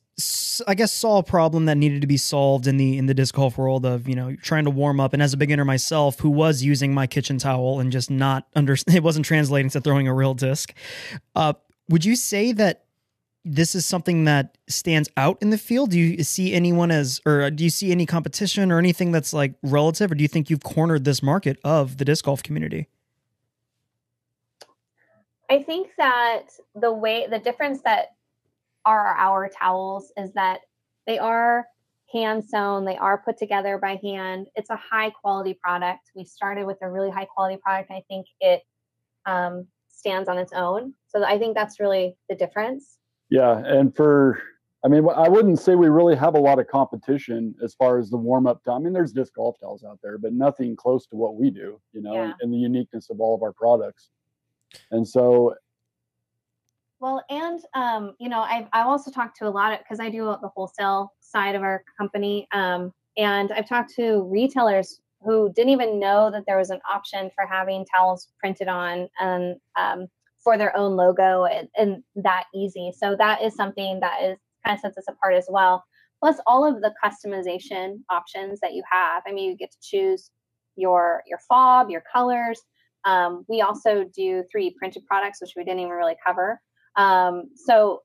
I 0.68 0.76
guess 0.76 0.92
saw 0.92 1.18
a 1.18 1.22
problem 1.24 1.64
that 1.64 1.76
needed 1.76 2.00
to 2.02 2.06
be 2.06 2.16
solved 2.16 2.68
in 2.68 2.76
the 2.76 2.96
in 2.98 3.06
the 3.06 3.14
disc 3.14 3.34
golf 3.34 3.58
world 3.58 3.84
of, 3.84 4.08
you 4.08 4.14
know, 4.14 4.36
trying 4.36 4.62
to 4.64 4.70
warm 4.70 5.00
up 5.00 5.12
and 5.12 5.20
as 5.20 5.32
a 5.32 5.36
beginner 5.36 5.64
myself 5.64 6.20
who 6.20 6.30
was 6.30 6.62
using 6.62 6.94
my 6.94 7.08
kitchen 7.08 7.36
towel 7.36 7.80
and 7.80 7.90
just 7.90 8.10
not 8.12 8.46
under 8.54 8.76
it 8.86 9.02
wasn't 9.02 9.26
translating 9.26 9.70
to 9.70 9.80
throwing 9.80 10.06
a 10.06 10.14
real 10.14 10.34
disc. 10.34 10.72
Uh 11.34 11.54
would 11.88 12.04
you 12.04 12.14
say 12.14 12.52
that 12.52 12.84
this 13.44 13.74
is 13.74 13.84
something 13.84 14.24
that 14.24 14.56
stands 14.68 15.08
out 15.16 15.38
in 15.40 15.50
the 15.50 15.58
field? 15.58 15.90
Do 15.90 15.98
you 15.98 16.24
see 16.24 16.54
anyone 16.54 16.90
as 16.90 17.20
or 17.26 17.50
do 17.50 17.62
you 17.62 17.70
see 17.70 17.92
any 17.92 18.06
competition 18.06 18.72
or 18.72 18.78
anything 18.78 19.12
that's 19.12 19.32
like 19.32 19.54
relative 19.62 20.10
or 20.10 20.14
do 20.14 20.22
you 20.22 20.28
think 20.28 20.48
you've 20.48 20.62
cornered 20.62 21.04
this 21.04 21.22
market 21.22 21.58
of 21.62 21.98
the 21.98 22.04
disc 22.04 22.24
golf 22.24 22.42
community? 22.42 22.88
I 25.50 25.62
think 25.62 25.90
that 25.98 26.44
the 26.74 26.92
way 26.92 27.26
the 27.30 27.38
difference 27.38 27.82
that 27.82 28.14
are 28.86 29.14
our 29.14 29.48
towels 29.48 30.10
is 30.16 30.32
that 30.32 30.60
they 31.06 31.18
are 31.18 31.66
hand 32.12 32.44
sewn, 32.44 32.84
they 32.84 32.96
are 32.96 33.18
put 33.18 33.36
together 33.36 33.78
by 33.78 33.98
hand. 34.02 34.46
It's 34.54 34.70
a 34.70 34.76
high 34.76 35.10
quality 35.10 35.54
product. 35.54 36.10
We 36.14 36.24
started 36.24 36.66
with 36.66 36.78
a 36.80 36.88
really 36.88 37.10
high 37.10 37.26
quality 37.26 37.58
product. 37.62 37.90
I 37.90 38.02
think 38.08 38.26
it 38.40 38.62
um, 39.26 39.66
stands 39.88 40.28
on 40.28 40.38
its 40.38 40.52
own. 40.52 40.94
So 41.08 41.24
I 41.24 41.38
think 41.38 41.54
that's 41.54 41.78
really 41.80 42.16
the 42.28 42.36
difference. 42.36 42.98
Yeah, 43.34 43.62
and 43.66 43.92
for 43.96 44.40
I 44.84 44.88
mean, 44.88 45.08
I 45.08 45.28
wouldn't 45.28 45.58
say 45.58 45.74
we 45.74 45.88
really 45.88 46.14
have 46.14 46.36
a 46.36 46.38
lot 46.38 46.60
of 46.60 46.68
competition 46.68 47.52
as 47.64 47.74
far 47.74 47.98
as 47.98 48.08
the 48.08 48.16
warm 48.16 48.46
up 48.46 48.62
time. 48.62 48.76
I 48.76 48.78
mean, 48.78 48.92
there's 48.92 49.12
disc 49.12 49.34
golf 49.34 49.56
towels 49.58 49.82
out 49.82 49.98
there, 50.04 50.18
but 50.18 50.32
nothing 50.34 50.76
close 50.76 51.04
to 51.06 51.16
what 51.16 51.34
we 51.34 51.50
do, 51.50 51.80
you 51.92 52.00
know, 52.00 52.14
Yeah. 52.14 52.32
and, 52.40 52.52
the 52.52 52.58
uniqueness 52.58 53.10
of 53.10 53.20
all 53.20 53.34
of 53.34 53.42
our 53.42 53.52
products. 53.52 54.10
And 54.92 55.06
so, 55.08 55.56
Well, 57.00 57.24
and 57.28 57.60
um, 57.74 58.14
you 58.20 58.28
know, 58.28 58.42
I've 58.42 58.68
I've 58.72 58.86
also 58.86 59.10
talked 59.10 59.36
to 59.38 59.48
a 59.48 59.50
lot 59.60 59.72
of 59.72 59.80
because 59.80 59.98
I 59.98 60.10
do 60.10 60.26
the 60.40 60.50
wholesale 60.54 61.12
side 61.18 61.56
of 61.56 61.62
our 61.62 61.82
company, 61.98 62.46
um, 62.52 62.92
and 63.16 63.50
I've 63.50 63.68
talked 63.68 63.92
to 63.96 64.22
retailers 64.30 65.00
who 65.22 65.52
didn't 65.56 65.70
even 65.70 65.98
know 65.98 66.30
that 66.30 66.44
there 66.46 66.58
was 66.58 66.70
an 66.70 66.80
option 66.88 67.32
for 67.34 67.46
having 67.46 67.84
towels 67.86 68.28
printed 68.38 68.68
on 68.68 69.08
and 69.18 69.56
um, 69.76 70.06
for 70.44 70.58
their 70.58 70.76
own 70.76 70.94
logo 70.94 71.44
and, 71.44 71.68
and 71.76 72.02
that 72.16 72.44
easy. 72.54 72.92
So 72.96 73.16
that 73.16 73.42
is 73.42 73.56
something 73.56 73.98
that 74.00 74.22
is 74.22 74.38
kind 74.64 74.76
of 74.76 74.80
sets 74.80 74.98
us 74.98 75.06
apart 75.08 75.34
as 75.34 75.46
well. 75.48 75.82
Plus, 76.20 76.36
all 76.46 76.64
of 76.64 76.80
the 76.80 76.92
customization 77.02 77.96
options 78.10 78.60
that 78.60 78.74
you 78.74 78.82
have. 78.90 79.22
I 79.26 79.32
mean, 79.32 79.50
you 79.50 79.56
get 79.56 79.72
to 79.72 79.78
choose 79.82 80.30
your 80.76 81.22
your 81.26 81.38
fob, 81.48 81.90
your 81.90 82.02
colors. 82.12 82.60
Um, 83.04 83.44
we 83.48 83.60
also 83.60 84.04
do 84.14 84.44
3D 84.54 84.76
printed 84.76 85.04
products, 85.06 85.40
which 85.40 85.52
we 85.56 85.64
didn't 85.64 85.80
even 85.80 85.92
really 85.92 86.16
cover. 86.24 86.60
Um, 86.96 87.50
so, 87.54 88.02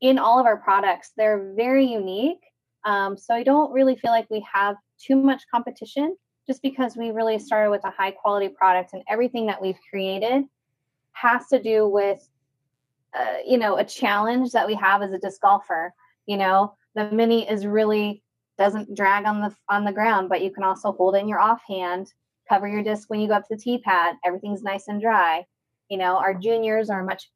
in 0.00 0.18
all 0.18 0.40
of 0.40 0.46
our 0.46 0.56
products, 0.56 1.10
they're 1.16 1.52
very 1.56 1.86
unique. 1.86 2.40
Um, 2.84 3.16
so, 3.16 3.34
I 3.34 3.42
don't 3.42 3.72
really 3.72 3.96
feel 3.96 4.10
like 4.10 4.26
we 4.30 4.44
have 4.52 4.76
too 5.00 5.16
much 5.16 5.42
competition 5.52 6.16
just 6.48 6.62
because 6.62 6.96
we 6.96 7.10
really 7.10 7.38
started 7.38 7.70
with 7.70 7.84
a 7.84 7.90
high 7.90 8.10
quality 8.10 8.48
product 8.48 8.90
and 8.94 9.02
everything 9.08 9.46
that 9.46 9.62
we've 9.62 9.78
created 9.90 10.44
has 11.12 11.46
to 11.48 11.62
do 11.62 11.88
with, 11.88 12.28
uh, 13.18 13.38
you 13.46 13.58
know, 13.58 13.76
a 13.76 13.84
challenge 13.84 14.52
that 14.52 14.66
we 14.66 14.74
have 14.74 15.02
as 15.02 15.12
a 15.12 15.18
disc 15.18 15.40
golfer. 15.40 15.92
You 16.26 16.36
know, 16.36 16.74
the 16.94 17.10
mini 17.10 17.48
is 17.48 17.66
really 17.66 18.22
doesn't 18.58 18.94
drag 18.94 19.24
on 19.24 19.40
the 19.40 19.54
on 19.68 19.84
the 19.84 19.92
ground, 19.92 20.28
but 20.28 20.42
you 20.42 20.50
can 20.50 20.64
also 20.64 20.92
hold 20.92 21.14
it 21.14 21.18
in 21.18 21.28
your 21.28 21.40
offhand 21.40 22.12
cover 22.50 22.66
your 22.66 22.82
disc 22.82 23.08
when 23.08 23.20
you 23.20 23.28
go 23.28 23.34
up 23.34 23.46
to 23.46 23.54
the 23.54 23.62
tee 23.62 23.78
pad. 23.78 24.16
Everything's 24.26 24.62
nice 24.62 24.88
and 24.88 25.00
dry. 25.00 25.44
You 25.88 25.98
know, 25.98 26.16
our 26.16 26.34
juniors 26.34 26.90
are 26.90 27.00
a 27.00 27.04
much 27.04 27.30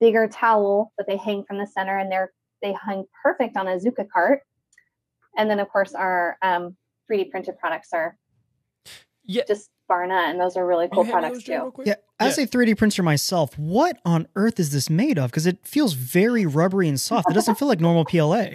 bigger 0.00 0.28
towel, 0.28 0.92
but 0.96 1.06
they 1.06 1.16
hang 1.16 1.44
from 1.44 1.58
the 1.58 1.66
center 1.66 1.98
and 1.98 2.10
they're 2.10 2.32
they 2.62 2.74
hang 2.86 3.04
perfect 3.22 3.56
on 3.56 3.66
a 3.66 3.76
Zuca 3.76 4.06
cart. 4.08 4.42
And 5.36 5.50
then 5.50 5.58
of 5.58 5.68
course 5.68 5.94
our 5.94 6.36
um, 6.42 6.76
3D 7.10 7.30
printed 7.30 7.58
products 7.58 7.88
are 7.92 8.16
Yeah. 9.24 9.42
just 9.46 9.70
bar 9.90 10.06
none. 10.06 10.30
And 10.30 10.40
those 10.40 10.56
are 10.56 10.66
really 10.66 10.88
cool 10.88 11.04
hit 11.04 11.08
me 11.08 11.12
products 11.12 11.38
those, 11.38 11.44
Jay, 11.44 11.56
real 11.56 11.72
too. 11.72 11.82
Yeah, 11.84 11.96
as 12.18 12.38
a 12.38 12.46
3D 12.46 12.78
printer 12.78 13.02
myself, 13.02 13.58
what 13.58 13.98
on 14.06 14.26
earth 14.36 14.58
is 14.58 14.70
this 14.72 14.88
made 14.88 15.18
of? 15.18 15.30
Because 15.30 15.46
it 15.46 15.58
feels 15.66 15.92
very 15.92 16.46
rubbery 16.46 16.88
and 16.88 16.98
soft. 16.98 17.30
It 17.30 17.34
doesn't 17.34 17.56
feel 17.56 17.68
like 17.68 17.80
normal 17.80 18.06
PLA. 18.06 18.46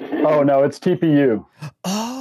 oh 0.26 0.42
no, 0.42 0.62
it's 0.64 0.78
TPU. 0.78 1.46
Oh. 1.84 2.11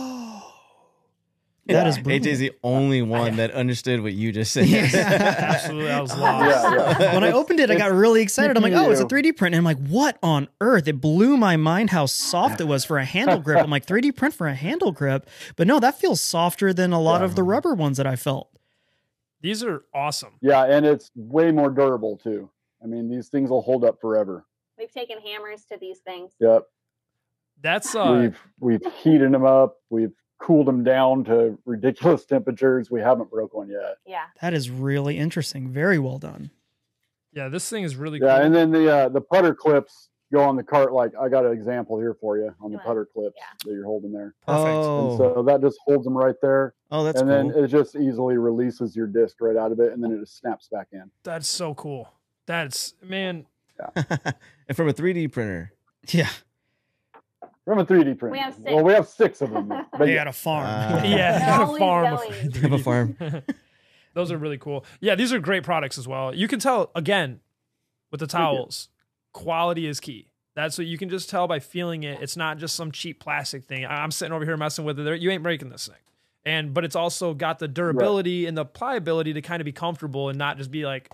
That 1.74 1.88
is 1.88 1.98
AJ's 1.98 2.40
the 2.40 2.52
only 2.64 3.02
one 3.02 3.38
that 3.38 3.52
understood 3.52 4.02
what 4.02 4.14
you 4.14 4.32
just 4.32 4.54
said. 4.54 4.68
Absolutely, 4.94 5.92
I 5.92 6.02
was 6.02 6.16
lost. 6.16 6.64
Yeah, 6.64 7.00
yeah. 7.00 7.14
when 7.14 7.24
I 7.24 7.32
opened 7.32 7.60
it, 7.60 7.70
I 7.72 7.76
got 7.76 7.92
really 7.92 8.22
excited. 8.22 8.56
I'm 8.58 8.64
like, 8.64 8.74
oh, 8.74 8.92
it's 8.92 9.02
a 9.02 9.06
3D 9.06 9.38
print. 9.38 9.56
And 9.56 9.60
I'm 9.60 9.64
like, 9.64 9.86
what 9.88 10.18
on 10.24 10.48
earth? 10.60 10.88
It 10.88 11.02
blew 11.02 11.38
my 11.38 11.58
mind 11.58 11.90
how 11.90 12.06
soft 12.06 12.62
it 12.62 12.66
was 12.66 12.86
for 12.86 12.98
a 12.98 13.06
handle 13.06 13.40
grip. 13.40 13.64
I'm 13.64 13.70
like, 13.70 13.86
3D 13.86 14.16
print 14.16 14.34
for 14.34 14.48
a 14.48 14.56
handle 14.56 14.92
grip. 14.92 15.30
But 15.56 15.68
no, 15.68 15.80
that 15.80 16.00
feels 16.00 16.22
softer 16.22 16.74
than 16.74 16.94
a 16.94 17.02
lot 17.02 17.22
of 17.22 17.36
the 17.36 17.44
rubber 17.44 17.74
ones 17.74 17.98
that 17.98 18.08
I 18.08 18.16
felt. 18.16 18.50
These 19.42 19.64
are 19.64 19.84
awesome. 19.94 20.34
Yeah, 20.42 20.64
and 20.66 20.86
it's 20.86 21.12
way 21.16 21.52
more 21.52 21.70
durable 21.70 22.18
too. 22.18 22.50
I 22.84 22.88
mean, 22.88 23.10
these 23.10 23.28
things 23.30 23.50
will 23.50 23.62
hold 23.62 23.84
up 23.84 24.00
forever. 24.00 24.46
We've 24.78 24.92
taken 24.92 25.20
hammers 25.20 25.66
to 25.66 25.78
these 25.80 26.00
things. 26.00 26.32
Yep. 26.40 26.68
That's 27.62 27.96
uh, 27.96 28.18
we've 28.20 28.40
we've 28.60 28.94
heated 29.04 29.32
them 29.32 29.46
up. 29.46 29.78
We've 29.90 30.14
cooled 30.42 30.66
them 30.68 30.84
down 30.84 31.24
to 31.26 31.58
ridiculous 31.66 32.26
temperatures. 32.34 32.90
We 32.90 33.00
haven't 33.02 33.30
broke 33.30 33.54
one 33.54 33.70
yet. 33.70 33.98
Yeah. 34.06 34.26
That 34.42 34.54
is 34.54 34.70
really 34.70 35.18
interesting. 35.18 35.70
Very 35.70 36.00
well 36.00 36.18
done. 36.18 36.50
yeah. 37.32 37.48
This 37.48 37.70
thing 37.70 37.84
is 37.84 37.96
really 37.96 38.20
Yeah, 38.20 38.38
cool. 38.38 38.46
and 38.48 38.56
then 38.56 38.72
the 38.72 38.92
uh, 38.94 39.10
the 39.10 39.22
putter 39.22 39.54
clips 39.54 40.10
go 40.34 40.42
on 40.42 40.56
the 40.56 40.64
cart. 40.64 40.94
Like 40.94 41.12
I 41.20 41.30
got 41.30 41.46
an 41.46 41.52
example 41.52 42.00
here 42.00 42.14
for 42.14 42.38
you 42.38 42.56
on 42.62 42.72
the 42.72 42.80
putter 42.80 43.06
clips 43.06 43.36
yeah. 43.38 43.44
that 43.66 43.72
you're 43.72 43.86
holding 43.86 44.12
there. 44.14 44.34
Perfect. 44.48 44.68
And 44.68 44.78
Oh, 44.78 45.18
so 45.18 45.44
that 45.44 45.62
just 45.62 45.78
holds 45.86 46.06
them 46.06 46.18
right 46.18 46.36
there, 46.42 46.74
oh, 46.90 47.04
that's 47.04 47.20
and 47.22 47.30
cool. 47.30 47.52
then 47.54 47.64
it 47.64 47.68
just 47.68 47.96
easily 47.96 48.38
releases 48.38 48.96
your 48.96 49.08
disc 49.08 49.36
right 49.42 49.58
out 49.58 49.72
of 49.72 49.80
it, 49.80 49.92
and 49.94 50.04
then 50.04 50.12
it 50.12 50.20
just 50.22 50.38
snaps 50.38 50.68
back 50.70 50.88
in. 50.94 51.12
That's 51.24 51.48
so 51.48 51.74
cool. 51.76 52.10
That's 52.48 52.96
man. 53.04 53.46
Yeah. 53.96 54.06
and 54.68 54.78
from 54.78 54.90
a 54.90 54.94
3D 54.94 55.32
printer. 55.32 55.74
Yeah. 56.10 56.30
From 57.66 57.78
a 57.80 57.86
3D 57.86 58.18
printer. 58.18 58.38
have 58.38 58.56
six. 58.56 58.66
Well, 58.66 58.84
we 58.84 58.94
have 58.94 59.08
six 59.08 59.42
of 59.42 59.52
them. 59.52 59.68
But 59.92 60.00
They 60.00 60.10
yeah, 60.14 60.16
got 60.16 60.28
a 60.28 60.34
farm. 60.34 60.66
Uh, 60.68 61.02
Yeah, 61.06 61.38
They're 61.40 61.58
got 61.58 61.74
a 61.76 61.78
farm. 61.78 62.14
of 62.14 62.56
Have 62.56 62.72
a 62.74 62.78
farm. 62.80 63.18
Those 64.14 64.32
are 64.32 64.38
really 64.38 64.58
cool. 64.58 64.86
Yeah, 65.00 65.16
these 65.16 65.32
are 65.32 65.40
great 65.40 65.64
products 65.64 65.98
as 65.98 66.08
well. 66.08 66.34
You 66.36 66.48
can 66.48 66.60
tell 66.60 66.92
again 66.96 67.40
with 68.12 68.20
the 68.20 68.28
towels, 68.28 68.90
quality 69.32 69.86
is 69.88 70.00
key. 70.00 70.28
That's 70.54 70.78
what 70.78 70.86
you 70.88 70.98
can 70.98 71.08
just 71.08 71.30
tell 71.30 71.48
by 71.48 71.60
feeling 71.60 72.04
it. 72.04 72.22
It's 72.22 72.36
not 72.36 72.58
just 72.58 72.76
some 72.76 72.92
cheap 72.92 73.22
plastic 73.22 73.64
thing. 73.66 73.86
I- 73.86 74.04
I'm 74.04 74.12
sitting 74.12 74.34
over 74.34 74.44
here 74.44 74.58
messing 74.58 74.84
with 74.84 75.00
it. 75.00 75.22
You 75.22 75.30
ain't 75.32 75.44
breaking 75.44 75.70
this 75.70 75.88
thing. 75.88 75.96
And 76.44 76.74
but 76.74 76.84
it's 76.84 76.96
also 76.96 77.34
got 77.36 77.60
the 77.60 77.68
durability 77.68 78.48
and 78.48 78.58
the 78.58 78.66
pliability 78.66 79.34
to 79.34 79.42
kind 79.42 79.62
of 79.62 79.66
be 79.66 79.72
comfortable 79.72 80.28
and 80.30 80.38
not 80.38 80.58
just 80.58 80.72
be 80.72 80.86
like 80.86 81.10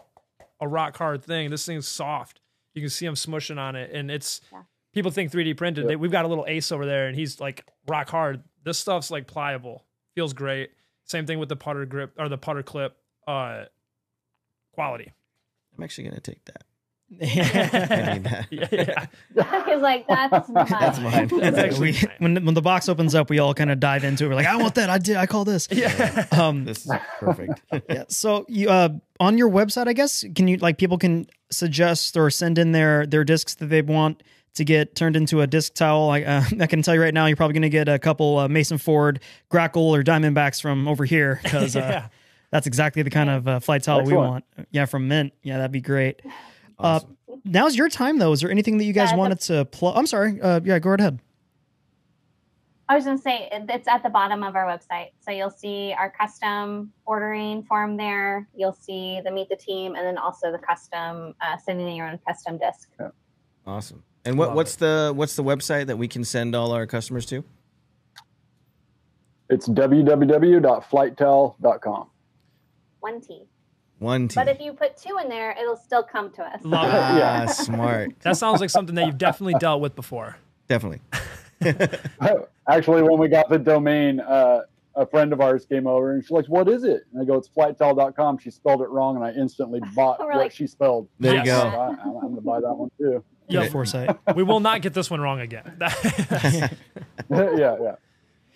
a 0.61 0.67
rock 0.67 0.97
hard 0.97 1.23
thing. 1.23 1.49
This 1.51 1.65
thing's 1.65 1.87
soft. 1.87 2.39
You 2.73 2.81
can 2.81 2.89
see 2.89 3.05
them 3.05 3.15
smushing 3.15 3.57
on 3.59 3.75
it, 3.75 3.91
and 3.91 4.09
it's 4.09 4.39
Yeah. 4.51 4.61
People 4.97 5.11
think 5.11 5.31
3D 5.31 5.55
printed. 5.55 5.83
Yep. 5.83 5.89
They, 5.89 5.95
we've 5.95 6.11
got 6.11 6.25
a 6.25 6.27
little 6.27 6.45
ace 6.47 6.71
over 6.71 6.83
there, 6.83 7.07
and 7.07 7.15
he's 7.15 7.39
like 7.39 7.63
rock 7.87 8.09
hard. 8.09 8.41
This 8.63 8.79
stuff's 8.79 9.11
like 9.11 9.27
pliable, 9.27 9.85
feels 10.15 10.33
great. 10.33 10.71
Same 11.05 11.27
thing 11.27 11.37
with 11.37 11.49
the 11.49 11.55
putter 11.55 11.85
grip 11.85 12.13
or 12.17 12.27
the 12.29 12.37
putter 12.37 12.63
clip. 12.63 12.97
Uh, 13.27 13.65
quality. 14.73 15.13
I'm 15.77 15.83
actually 15.83 16.05
gonna 16.05 16.19
take 16.19 16.43
that. 16.45 16.63
I 17.21 17.25
yeah. 17.25 18.13
need 18.13 18.23
that. 18.23 18.47
Yeah, 18.51 19.07
yeah. 19.35 19.65
He's 19.73 19.81
like, 19.81 20.07
that's 20.07 20.49
mine. 20.49 20.65
That's 20.67 20.99
mine. 20.99 21.27
That's 21.27 21.57
actually 21.57 21.91
we, 21.91 21.99
when 22.17 22.43
when 22.43 22.55
the 22.55 22.61
box 22.61 22.89
opens 22.89 23.13
up, 23.13 23.29
we 23.29 23.37
all 23.37 23.53
kind 23.53 23.69
of 23.69 23.79
dive 23.79 24.03
into 24.03 24.25
it. 24.25 24.29
We're 24.29 24.35
like, 24.35 24.47
I 24.47 24.55
want 24.55 24.75
that. 24.75 24.89
I 24.89 24.97
did. 24.97 25.15
I 25.15 25.27
call 25.27 25.45
this. 25.45 25.67
yeah. 25.71 26.25
Um, 26.31 26.65
This 26.65 26.85
is 26.87 26.91
perfect. 27.19 27.61
yeah. 27.87 28.05
So 28.09 28.45
you 28.49 28.69
uh 28.69 28.89
on 29.19 29.37
your 29.37 29.49
website, 29.49 29.87
I 29.87 29.93
guess, 29.93 30.25
can 30.35 30.47
you 30.47 30.57
like 30.57 30.79
people 30.79 30.97
can 30.97 31.27
suggest 31.51 32.17
or 32.17 32.31
send 32.31 32.57
in 32.57 32.71
their 32.71 33.05
their 33.05 33.23
discs 33.23 33.53
that 33.55 33.67
they 33.67 33.83
want 33.83 34.23
to 34.57 34.65
get 34.65 34.95
turned 34.95 35.15
into 35.15 35.41
a 35.41 35.47
disc 35.47 35.73
towel. 35.73 36.09
I, 36.11 36.21
uh, 36.21 36.43
I 36.59 36.67
can 36.67 36.81
tell 36.81 36.93
you 36.93 37.01
right 37.01 37.13
now, 37.13 37.25
you're 37.25 37.35
probably 37.37 37.53
going 37.53 37.61
to 37.63 37.69
get 37.69 37.87
a 37.89 37.97
couple 37.97 38.37
uh, 38.37 38.47
Mason 38.47 38.77
Ford 38.77 39.19
Grackle 39.51 39.77
or 39.97 40.03
Diamondbacks 40.03 40.61
from 40.61 40.87
over 40.87 41.05
here 41.05 41.39
because 41.43 41.75
uh, 41.77 41.79
Yeah. 41.79 42.07
that's 42.51 42.67
exactly 42.67 43.01
the 43.01 43.09
kind 43.09 43.29
of 43.29 43.47
uh, 43.47 43.59
flight 43.59 43.83
towel 43.83 43.99
we 44.03 44.13
Excellent. 44.13 44.29
want. 44.29 44.67
Yeah, 44.71 44.85
from 44.85 45.07
Mint. 45.07 45.33
Yeah, 45.41 45.57
that'd 45.57 45.71
be 45.71 45.81
great. 45.81 46.21
Awesome. 46.79 47.17
Uh, 47.27 47.35
now's 47.45 47.75
your 47.75 47.89
time 47.89 48.19
though. 48.19 48.31
Is 48.33 48.41
there 48.41 48.51
anything 48.51 48.77
that 48.77 48.83
you 48.83 48.93
guys 48.93 49.09
Yeah, 49.09 49.15
the- 49.15 49.19
wanted 49.19 49.39
to 49.41 49.65
plug? 49.65 49.97
I'm 49.97 50.05
sorry. 50.07 50.39
Uh, 50.41 50.59
yeah, 50.63 50.77
go 50.79 50.91
right 50.91 50.99
ahead. 50.99 51.19
I 52.89 52.95
was 52.95 53.03
going 53.03 53.17
to 53.17 53.21
say 53.21 53.49
it's 53.51 53.87
at 53.89 54.01
the 54.01 54.09
bottom 54.09 54.43
of 54.43 54.55
our 54.55 54.65
website. 54.65 55.07
So 55.19 55.29
you'll 55.31 55.49
see 55.49 55.93
our 55.97 56.09
custom 56.09 56.93
ordering 57.05 57.63
form 57.63 57.97
there. 57.97 58.47
You'll 58.55 58.71
see 58.79 59.19
the 59.25 59.29
meet 59.29 59.49
the 59.49 59.57
team, 59.57 59.95
and 59.95 60.05
then 60.07 60.17
also 60.17 60.53
the 60.53 60.57
custom 60.57 61.35
uh, 61.41 61.57
sending 61.57 61.93
your 61.97 62.07
own 62.07 62.17
custom 62.25 62.57
disc. 62.57 62.89
awesome. 63.65 64.03
And 64.27 64.37
what, 64.37 64.49
Love 64.49 64.55
what's 64.57 64.75
the 64.75 65.13
what's 65.15 65.37
the 65.37 65.43
website 65.43 65.85
that 65.87 65.97
we 65.97 66.09
can 66.09 66.25
send 66.25 66.53
all 66.53 66.73
our 66.73 66.85
customers 66.85 67.25
to? 67.27 67.45
it's 69.49 69.65
www.flightowel.com. 69.69 72.07
One 72.99 73.21
T. 73.21 73.43
One 73.99 74.27
T. 74.27 74.35
But 74.35 74.49
if 74.49 74.59
you 74.59 74.73
put 74.73 74.97
two 74.97 75.17
in 75.23 75.29
there, 75.29 75.55
it'll 75.57 75.77
still 75.77 76.03
come 76.03 76.29
to 76.33 76.43
us. 76.43 76.59
Love 76.65 76.89
it. 76.89 76.93
ah, 76.93 77.17
Yeah. 77.17 77.45
smart. 77.45 78.19
That 78.23 78.35
sounds 78.35 78.59
like 78.59 78.69
something 78.69 78.95
that 78.95 79.05
you've 79.05 79.17
definitely 79.17 79.53
dealt 79.59 79.79
with 79.79 79.95
before. 79.95 80.35
Definitely. 80.67 80.99
Actually, 82.67 83.03
when 83.03 83.17
we 83.17 83.29
got 83.29 83.47
the 83.47 83.57
domain, 83.57 84.19
uh, 84.19 84.63
a 84.95 85.05
friend 85.05 85.31
of 85.31 85.39
ours 85.39 85.65
came 85.65 85.87
over 85.87 86.11
and 86.11 86.21
she's 86.21 86.31
like, 86.31 86.47
"What 86.47 86.67
is 86.67 86.83
it?" 86.83 87.03
And 87.13 87.21
I 87.21 87.25
go, 87.25 87.35
"It's 87.35 87.47
flighttel.com." 87.47 88.39
She 88.39 88.51
spelled 88.51 88.81
it 88.81 88.89
wrong, 88.89 89.15
and 89.15 89.23
I 89.23 89.31
instantly 89.31 89.79
bought 89.95 90.19
what 90.19 90.35
like- 90.35 90.51
she 90.51 90.67
spelled. 90.67 91.07
There 91.21 91.35
you 91.35 91.43
Yes. 91.45 91.63
Go. 91.63 91.69
I, 91.79 91.87
I'm 92.03 92.11
going 92.19 92.35
to 92.35 92.41
buy 92.41 92.59
that 92.59 92.73
one 92.73 92.91
too. 92.99 93.23
Good 93.49 93.63
Yep. 93.63 93.71
foresight. 93.71 94.17
We 94.35 94.43
will 94.43 94.59
not 94.59 94.81
get 94.81 94.93
this 94.93 95.09
one 95.09 95.21
wrong 95.21 95.39
again. 95.39 95.77
yeah, 95.79 96.69
yeah. 97.29 97.95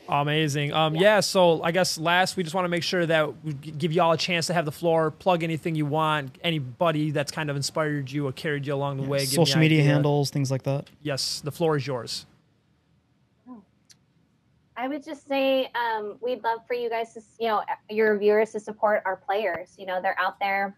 Amazing. 0.10 0.74
Um, 0.74 0.96
yeah. 0.96 1.22
So 1.22 1.62
I 1.64 1.72
guess 1.72 1.98
last 1.98 2.36
we 2.36 2.44
just 2.44 2.54
want 2.54 2.66
to 2.66 2.70
make 2.70 2.84
sure 2.84 3.06
that 3.06 3.44
we 3.46 3.54
give 3.54 3.94
y'all 3.94 4.12
a 4.12 4.18
chance 4.18 4.48
to 4.48 4.54
have 4.54 4.66
the 4.66 4.72
floor, 4.72 5.10
plug 5.12 5.44
anything 5.44 5.76
you 5.76 5.86
want, 5.86 6.38
anybody 6.44 7.12
that's 7.12 7.32
kind 7.32 7.50
of 7.50 7.56
inspired 7.56 8.12
you 8.12 8.28
or 8.28 8.34
carried 8.34 8.68
you 8.68 8.74
along 8.74 8.98
the 9.02 9.08
way. 9.08 9.20
give 9.20 9.30
Social 9.30 9.54
an 9.56 9.60
media 9.62 9.80
idea. 9.80 9.94
handles, 9.94 10.30
things 10.30 10.52
like 10.52 10.64
that. 10.64 10.90
Yes, 11.02 11.40
the 11.42 11.52
floor 11.52 11.78
is 11.78 11.88
yours. 11.88 12.26
I 14.76 14.88
would 14.88 15.04
just 15.04 15.28
say 15.28 15.70
um, 15.76 16.18
we'd 16.22 16.44
love 16.44 16.60
for 16.68 16.74
you 16.74 16.90
guys 16.90 17.14
to, 17.14 17.22
you 17.40 17.48
know, 17.50 17.62
your 17.90 18.18
viewers 18.18 18.52
to 18.52 18.60
support 18.60 19.04
our 19.06 19.16
players. 19.18 19.76
You 19.78 19.86
know, 19.86 20.02
they're 20.02 20.20
out 20.20 20.40
there. 20.40 20.76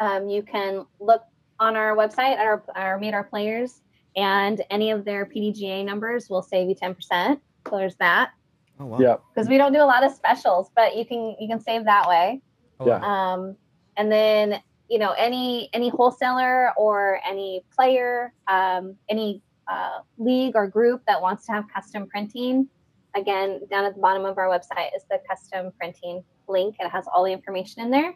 Um, 0.00 0.28
you 0.28 0.42
can 0.42 0.84
look 1.00 1.22
on 1.58 1.76
our 1.76 1.96
website 1.96 2.36
at 2.36 2.46
our, 2.46 2.62
our 2.74 2.98
Meet 2.98 3.14
Our 3.14 3.24
Players, 3.24 3.82
and 4.16 4.62
any 4.70 4.90
of 4.90 5.04
their 5.04 5.26
PDGA 5.26 5.84
numbers 5.84 6.28
will 6.28 6.42
save 6.42 6.68
you 6.68 6.74
10%. 6.74 7.40
So 7.68 7.76
there's 7.76 7.96
that. 7.96 8.32
Oh 8.80 8.86
wow. 8.86 8.98
Yeah. 8.98 9.16
Because 9.34 9.48
we 9.48 9.58
don't 9.58 9.72
do 9.72 9.80
a 9.80 9.86
lot 9.86 10.04
of 10.04 10.12
specials, 10.12 10.70
but 10.74 10.96
you 10.96 11.04
can 11.04 11.36
you 11.38 11.48
can 11.48 11.60
save 11.60 11.84
that 11.84 12.08
way. 12.08 12.40
I 12.80 12.84
Yeah. 12.84 13.00
Um, 13.02 13.56
and 13.96 14.10
then 14.10 14.60
you 14.88 14.98
know 14.98 15.12
any 15.12 15.68
any 15.72 15.88
wholesaler 15.88 16.72
or 16.76 17.20
any 17.26 17.64
player, 17.76 18.32
um, 18.48 18.96
any 19.08 19.42
uh, 19.68 20.00
league 20.18 20.56
or 20.56 20.66
group 20.66 21.02
that 21.06 21.20
wants 21.20 21.46
to 21.46 21.52
have 21.52 21.64
custom 21.72 22.08
printing, 22.08 22.68
again 23.14 23.60
down 23.70 23.84
at 23.84 23.94
the 23.94 24.00
bottom 24.00 24.24
of 24.24 24.38
our 24.38 24.48
website 24.48 24.88
is 24.96 25.04
the 25.10 25.20
custom 25.28 25.70
printing 25.78 26.24
link. 26.48 26.76
It 26.80 26.88
has 26.88 27.04
all 27.12 27.24
the 27.24 27.32
information 27.32 27.82
in 27.82 27.90
there. 27.90 28.14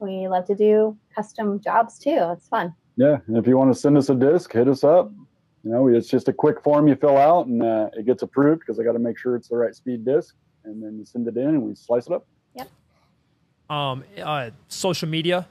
We 0.00 0.28
love 0.28 0.46
to 0.46 0.54
do 0.54 0.96
custom 1.14 1.60
jobs 1.60 1.98
too. 1.98 2.18
It's 2.32 2.48
fun. 2.48 2.74
Yeah, 2.96 3.18
and 3.26 3.36
if 3.36 3.46
you 3.46 3.56
want 3.56 3.72
to 3.72 3.78
send 3.78 3.96
us 3.96 4.08
a 4.10 4.14
disc, 4.14 4.52
hit 4.52 4.68
us 4.68 4.84
up. 4.84 5.10
You 5.64 5.70
know, 5.70 5.88
it's 5.88 6.08
just 6.08 6.28
a 6.28 6.32
quick 6.32 6.62
form 6.62 6.88
you 6.88 6.96
fill 6.96 7.16
out, 7.16 7.46
and 7.46 7.62
uh, 7.62 7.90
it 7.92 8.06
gets 8.06 8.22
approved 8.22 8.60
because 8.60 8.78
I 8.78 8.84
got 8.84 8.92
to 8.92 8.98
make 8.98 9.18
sure 9.18 9.36
it's 9.36 9.48
the 9.48 9.56
right 9.56 9.74
speed 9.74 10.04
disc, 10.04 10.34
and 10.64 10.82
then 10.82 10.98
you 10.98 11.04
send 11.04 11.26
it 11.28 11.36
in, 11.36 11.48
and 11.48 11.62
we 11.62 11.74
slice 11.74 12.06
it 12.06 12.12
up. 12.12 12.26
Um, 13.70 14.02
uh, 14.22 14.50
social 14.68 15.08
media. 15.08 15.46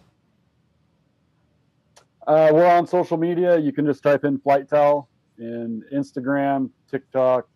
Uh, 2.25 2.49
we're 2.51 2.65
on 2.65 2.87
social 2.87 3.17
media. 3.17 3.57
You 3.57 3.71
can 3.71 3.85
just 3.85 4.03
type 4.03 4.23
in 4.25 4.39
Flight 4.39 4.67
Towel 4.67 5.07
in 5.37 5.83
Instagram, 5.93 6.69
TikTok, 6.89 7.47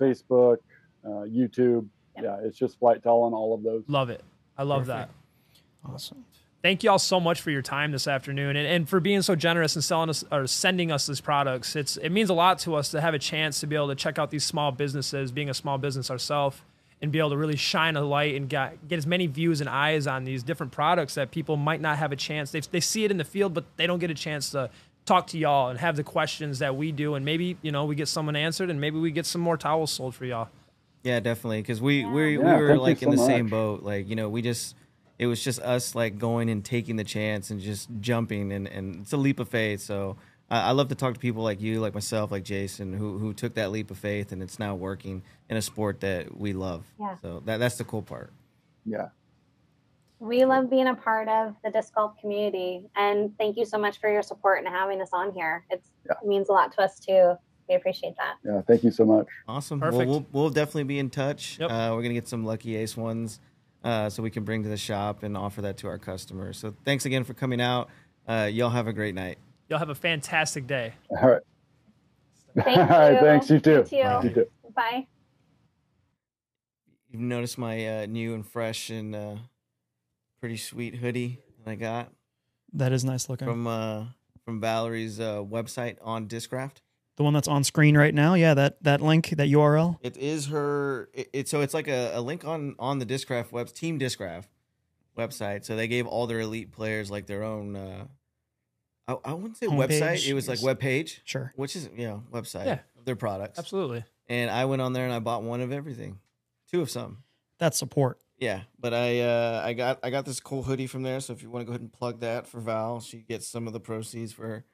Facebook, 0.00 0.56
uh, 1.04 1.26
YouTube. 1.28 1.86
Yep. 2.16 2.24
Yeah, 2.24 2.38
it's 2.42 2.56
just 2.56 2.78
Flight 2.78 3.02
Towel 3.02 3.24
on 3.24 3.34
all 3.34 3.54
of 3.54 3.62
those. 3.62 3.84
Love 3.88 4.08
it. 4.10 4.24
I 4.56 4.62
love 4.62 4.86
Perfect. 4.86 5.10
that. 5.10 5.25
Awesome. 5.92 6.24
Thank 6.62 6.82
you 6.82 6.90
all 6.90 6.98
so 6.98 7.20
much 7.20 7.40
for 7.40 7.50
your 7.50 7.62
time 7.62 7.92
this 7.92 8.08
afternoon 8.08 8.56
and, 8.56 8.66
and 8.66 8.88
for 8.88 8.98
being 8.98 9.22
so 9.22 9.36
generous 9.36 9.76
and 9.76 9.84
selling 9.84 10.10
us 10.10 10.24
or 10.32 10.46
sending 10.46 10.90
us 10.90 11.06
these 11.06 11.20
products. 11.20 11.76
It's 11.76 11.96
it 11.96 12.10
means 12.10 12.28
a 12.28 12.34
lot 12.34 12.58
to 12.60 12.74
us 12.74 12.88
to 12.90 13.00
have 13.00 13.14
a 13.14 13.18
chance 13.18 13.60
to 13.60 13.66
be 13.66 13.76
able 13.76 13.88
to 13.88 13.94
check 13.94 14.18
out 14.18 14.30
these 14.30 14.44
small 14.44 14.72
businesses, 14.72 15.30
being 15.30 15.48
a 15.48 15.54
small 15.54 15.78
business 15.78 16.10
ourselves, 16.10 16.60
and 17.00 17.12
be 17.12 17.18
able 17.18 17.30
to 17.30 17.36
really 17.36 17.56
shine 17.56 17.94
a 17.94 18.00
light 18.00 18.34
and 18.34 18.48
get, 18.48 18.88
get 18.88 18.96
as 18.96 19.06
many 19.06 19.26
views 19.26 19.60
and 19.60 19.68
eyes 19.68 20.06
on 20.06 20.24
these 20.24 20.42
different 20.42 20.72
products 20.72 21.14
that 21.14 21.30
people 21.30 21.56
might 21.56 21.80
not 21.80 21.98
have 21.98 22.10
a 22.10 22.16
chance. 22.16 22.50
They, 22.50 22.60
they 22.60 22.80
see 22.80 23.04
it 23.04 23.10
in 23.10 23.18
the 23.18 23.24
field, 23.24 23.54
but 23.54 23.64
they 23.76 23.86
don't 23.86 23.98
get 23.98 24.10
a 24.10 24.14
chance 24.14 24.50
to 24.50 24.70
talk 25.04 25.28
to 25.28 25.38
y'all 25.38 25.68
and 25.68 25.78
have 25.78 25.94
the 25.94 26.02
questions 26.02 26.58
that 26.58 26.74
we 26.74 26.90
do. 26.90 27.14
And 27.14 27.24
maybe, 27.24 27.58
you 27.62 27.70
know, 27.70 27.84
we 27.84 27.94
get 27.94 28.08
someone 28.08 28.34
answered 28.34 28.70
and 28.70 28.80
maybe 28.80 28.98
we 28.98 29.12
get 29.12 29.26
some 29.26 29.40
more 29.40 29.56
towels 29.56 29.92
sold 29.92 30.14
for 30.14 30.24
y'all. 30.24 30.48
Yeah, 31.04 31.20
definitely. 31.20 31.62
Because 31.62 31.80
we 31.80 32.04
we, 32.04 32.38
Yeah, 32.38 32.56
we 32.56 32.62
were 32.62 32.74
you 32.74 32.80
like 32.80 33.02
in 33.02 33.12
so 33.12 33.16
the 33.16 33.24
same 33.24 33.46
boat. 33.46 33.84
Like 33.84 34.08
you 34.08 34.16
know, 34.16 34.28
we 34.28 34.42
just 34.42 34.74
it 35.18 35.26
was 35.26 35.42
just 35.42 35.60
us 35.60 35.94
like 35.94 36.18
going 36.18 36.50
and 36.50 36.64
taking 36.64 36.96
the 36.96 37.04
chance 37.04 37.50
and 37.50 37.60
just 37.60 37.88
jumping, 38.00 38.52
and 38.52 38.66
and 38.68 38.96
it's 39.02 39.12
a 39.12 39.16
leap 39.16 39.40
of 39.40 39.48
faith. 39.48 39.80
So 39.80 40.16
I, 40.50 40.68
I 40.68 40.70
love 40.72 40.88
to 40.88 40.94
talk 40.94 41.14
to 41.14 41.20
people 41.20 41.42
like 41.42 41.60
you, 41.60 41.80
like 41.80 41.94
myself, 41.94 42.30
like 42.30 42.44
Jason, 42.44 42.92
who 42.92 43.18
who 43.18 43.32
took 43.32 43.54
that 43.54 43.70
leap 43.70 43.90
of 43.90 43.98
faith 43.98 44.32
and 44.32 44.42
it's 44.42 44.58
now 44.58 44.74
working 44.74 45.22
in 45.48 45.56
a 45.56 45.62
sport 45.62 46.00
that 46.00 46.36
we 46.36 46.52
love. 46.52 46.84
Yeah. 47.00 47.16
So 47.22 47.42
that 47.46 47.58
that's 47.58 47.76
the 47.76 47.84
cool 47.84 48.02
part. 48.02 48.32
Yeah. 48.84 49.08
We 50.18 50.46
love 50.46 50.70
being 50.70 50.86
a 50.86 50.94
part 50.94 51.28
of 51.28 51.54
the 51.62 51.70
disc 51.70 51.94
golf 51.94 52.18
community, 52.18 52.84
and 52.96 53.36
thank 53.38 53.58
you 53.58 53.66
so 53.66 53.76
much 53.76 54.00
for 54.00 54.10
your 54.10 54.22
support 54.22 54.64
and 54.64 54.68
having 54.68 55.02
us 55.02 55.10
on 55.12 55.32
here. 55.32 55.64
It's, 55.70 55.90
Yeah. 56.06 56.14
It 56.22 56.26
means 56.26 56.48
a 56.48 56.52
lot 56.52 56.72
to 56.72 56.82
us 56.82 56.98
too. 56.98 57.34
We 57.68 57.74
appreciate 57.74 58.14
that. 58.16 58.36
Yeah. 58.44 58.62
Thank 58.62 58.84
you 58.84 58.90
so 58.92 59.04
much. 59.04 59.26
Awesome. 59.48 59.80
Perfect. 59.80 60.08
Well, 60.08 60.20
we'll 60.32 60.42
we'll 60.44 60.50
definitely 60.50 60.84
be 60.84 60.98
in 60.98 61.10
touch. 61.10 61.58
Yep. 61.58 61.70
Uh, 61.70 61.90
we're 61.94 62.02
gonna 62.02 62.14
get 62.14 62.28
some 62.28 62.44
lucky 62.44 62.76
ace 62.76 62.96
ones, 62.96 63.40
uh, 63.86 64.10
so 64.10 64.22
we 64.22 64.30
can 64.30 64.42
bring 64.44 64.62
to 64.64 64.68
the 64.68 64.76
shop 64.76 65.22
and 65.22 65.36
offer 65.36 65.62
that 65.62 65.76
to 65.78 65.86
our 65.86 65.96
customers. 65.98 66.58
So 66.58 66.74
thanks 66.84 67.06
again 67.06 67.22
for 67.24 67.34
coming 67.34 67.60
out. 67.60 67.88
Uh, 68.26 68.48
y'all 68.52 68.70
have 68.70 68.86
a 68.88 68.92
great 68.92 69.14
night. 69.14 69.38
Y'all 69.68 69.78
have 69.78 69.88
a 69.90 69.94
fantastic 69.94 70.66
day. 70.66 70.92
All 71.10 71.28
right. 71.30 71.42
Thank 72.56 72.78
All 72.78 72.86
right. 72.86 73.12
you. 73.14 73.20
Thanks. 73.20 73.48
You 73.50 73.60
too. 73.60 73.84
Thank 73.84 73.92
you. 73.92 74.02
Bye. 74.02 74.22
You 74.24 74.30
too. 74.34 74.46
Bye. 74.74 75.06
You've 77.10 77.20
noticed 77.22 77.58
my 77.58 78.02
uh, 78.02 78.06
new 78.06 78.34
and 78.34 78.46
fresh 78.46 78.90
and 78.90 79.14
uh, 79.14 79.36
pretty 80.40 80.56
sweet 80.56 80.96
hoodie 80.96 81.38
that 81.64 81.70
I 81.70 81.74
got 81.76 82.12
That 82.72 82.92
is 82.92 83.04
nice 83.04 83.28
looking. 83.28 83.46
from 83.46 83.66
uh, 83.66 84.06
from 84.44 84.60
Valerie's 84.60 85.18
uh, 85.20 85.42
website 85.42 85.96
on 86.02 86.26
Discraft. 86.28 86.78
The 87.16 87.22
one 87.24 87.32
that's 87.34 87.48
on 87.48 87.64
screen 87.64 87.96
right 87.96 88.14
now. 88.14 88.34
Yeah, 88.34 88.54
that 88.54 88.82
that 88.82 89.00
link, 89.00 89.30
that 89.30 89.48
URL. 89.48 89.98
It 90.02 90.16
is 90.16 90.46
her. 90.46 91.08
It, 91.14 91.30
it 91.32 91.48
so 91.48 91.60
it's 91.60 91.74
like 91.74 91.88
a, 91.88 92.12
a 92.14 92.20
link 92.20 92.44
on 92.44 92.74
on 92.78 92.98
the 92.98 93.06
Discraft 93.06 93.52
web 93.52 93.68
Team 93.68 93.98
Discraft 93.98 94.46
website. 95.16 95.64
So 95.64 95.76
they 95.76 95.88
gave 95.88 96.06
all 96.06 96.26
their 96.26 96.40
elite 96.40 96.72
players 96.72 97.10
like 97.10 97.26
their 97.26 97.42
own. 97.42 97.76
Uh, 97.76 98.04
I, 99.08 99.16
I 99.24 99.32
wouldn't 99.34 99.56
say 99.56 99.66
Homepage, 99.66 100.00
website. 100.00 100.26
It 100.28 100.34
was 100.34 100.48
like 100.48 100.62
web 100.62 100.78
page, 100.78 101.20
Sure. 101.24 101.52
which 101.56 101.76
is 101.76 101.88
you 101.96 102.06
know 102.06 102.22
website 102.32 102.66
Yeah. 102.66 102.78
of 102.98 103.04
their 103.04 103.16
products. 103.16 103.58
Absolutely. 103.58 104.04
And 104.28 104.50
I 104.50 104.64
went 104.64 104.82
on 104.82 104.92
there 104.92 105.04
and 105.04 105.12
I 105.14 105.20
bought 105.20 105.42
one 105.44 105.60
of 105.60 105.70
everything, 105.72 106.18
two 106.70 106.80
of 106.82 106.90
some. 106.90 107.18
That's 107.58 107.78
support. 107.78 108.18
Yeah, 108.38 108.62
but 108.78 108.92
I 108.92 109.20
uh, 109.20 109.62
I 109.64 109.72
got 109.72 110.00
I 110.02 110.10
got 110.10 110.26
this 110.26 110.40
cool 110.40 110.62
hoodie 110.64 110.86
from 110.88 111.02
there. 111.02 111.20
So 111.20 111.32
if 111.32 111.42
you 111.42 111.48
want 111.48 111.62
to 111.62 111.64
go 111.64 111.70
ahead 111.72 111.80
and 111.80 111.92
plug 111.92 112.20
that 112.20 112.46
for 112.46 112.60
Val, 112.60 113.00
she 113.00 113.18
gets 113.18 113.46
some 113.48 113.66
of 113.66 113.72
the 113.72 113.80
proceeds 113.80 114.32
for 114.32 114.64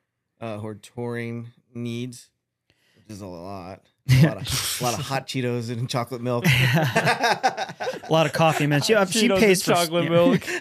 uh, 0.41 0.59
her 0.59 0.75
touring 0.75 1.53
needs, 1.75 2.31
which 2.97 3.11
is 3.11 3.21
a 3.21 3.27
lot. 3.27 3.87
A 4.11 4.27
lot 4.27 4.37
of, 4.39 4.77
a 4.81 4.85
lot 4.85 4.99
of 4.99 5.01
hot 5.05 5.29
Cheetos 5.29 5.71
and 5.71 5.89
chocolate 5.89 6.21
milk. 6.21 6.45
A 6.47 8.09
lot 8.11 8.27
of 8.27 8.33
coffee, 8.33 8.67
man. 8.67 8.83
She, 8.83 8.95
she 9.07 9.29
Cheetos 9.29 9.39
pays 9.39 9.69
and 9.69 9.77
for 9.77 9.83
chocolate 9.83 10.05
yeah. 10.05 10.11
milk. 10.11 10.43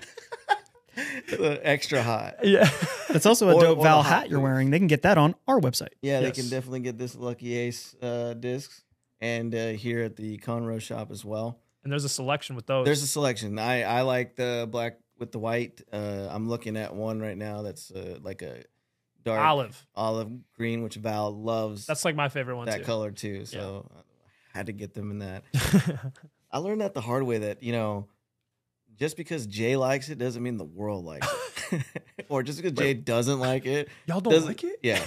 Uh, 1.32 1.56
Extra 1.64 2.04
hot. 2.04 2.36
Yeah. 2.44 2.70
That's 3.08 3.26
also 3.26 3.50
a 3.50 3.56
Or- 3.56 3.62
dope 3.62 3.78
or 3.80 3.84
Val 3.84 4.04
hat 4.04 4.30
you're 4.30 4.42
wearing. 4.42 4.72
They 4.72 4.78
can 4.78 4.88
get 4.88 5.04
that 5.04 5.18
on 5.18 5.36
our 5.48 5.60
website. 5.60 5.94
Yeah, 6.02 6.20
they 6.20 6.32
can 6.32 6.50
definitely 6.50 6.82
get 6.82 6.98
this 6.98 7.16
Lucky 7.16 7.56
Ace 7.56 7.96
uh, 8.02 8.34
discs, 8.34 8.84
and 9.22 9.56
uh, 9.56 9.68
here 9.70 10.04
at 10.04 10.18
the 10.18 10.38
Conroe 10.40 10.82
shop 10.82 11.10
as 11.10 11.24
well. 11.24 11.60
And 11.84 11.92
there's 11.92 12.04
a 12.04 12.10
selection 12.10 12.56
with 12.58 12.68
those. 12.68 12.86
There's 12.86 13.02
a 13.02 13.08
selection. 13.08 13.58
I 13.58 13.84
I 13.84 14.02
like 14.02 14.36
the 14.36 14.68
black 14.70 15.00
with 15.18 15.32
the 15.32 15.40
white. 15.40 15.82
Uh, 15.92 16.28
I'm 16.30 16.50
looking 16.50 16.76
at 16.76 16.94
one 16.94 17.22
right 17.22 17.38
now 17.38 17.62
that's 17.62 17.90
uh, 17.90 18.20
like 18.22 18.42
a 18.42 18.64
dark 19.24 19.40
olive. 19.42 19.88
olive 19.96 20.30
green, 20.56 20.84
which 20.84 20.96
Val 20.96 21.32
loves. 21.32 21.86
That's 21.86 22.06
like 22.06 22.16
my 22.16 22.30
favorite 22.30 22.58
one 22.58 22.68
that 22.68 22.80
too. 22.80 22.84
color 22.84 23.12
too. 23.12 23.46
So 23.46 23.90
I 24.54 24.58
had 24.58 24.66
to 24.68 24.74
get 24.74 24.94
them 24.94 25.12
in 25.12 25.20
that. 25.20 25.44
I 26.52 26.58
learned 26.58 26.82
that 26.82 26.94
the 26.94 27.02
hard 27.02 27.24
way 27.24 27.40
that 27.40 27.64
you 27.64 27.72
know, 27.72 28.08
just 28.98 29.18
because 29.18 29.48
Jay 29.48 29.76
likes 29.76 30.10
it 30.10 30.18
doesn't 30.18 30.42
mean 30.42 30.58
the 30.58 30.66
world 30.66 31.06
likes 31.06 31.28
it, 31.72 31.84
or 32.30 32.44
just 32.44 32.62
because 32.62 32.78
Jay 32.78 32.94
doesn't 32.94 33.40
like 33.40 33.66
it. 33.66 33.90
Y'all 34.06 34.22
don't 34.22 34.46
like 34.46 34.64
it? 34.64 34.80
Yeah. 34.84 35.02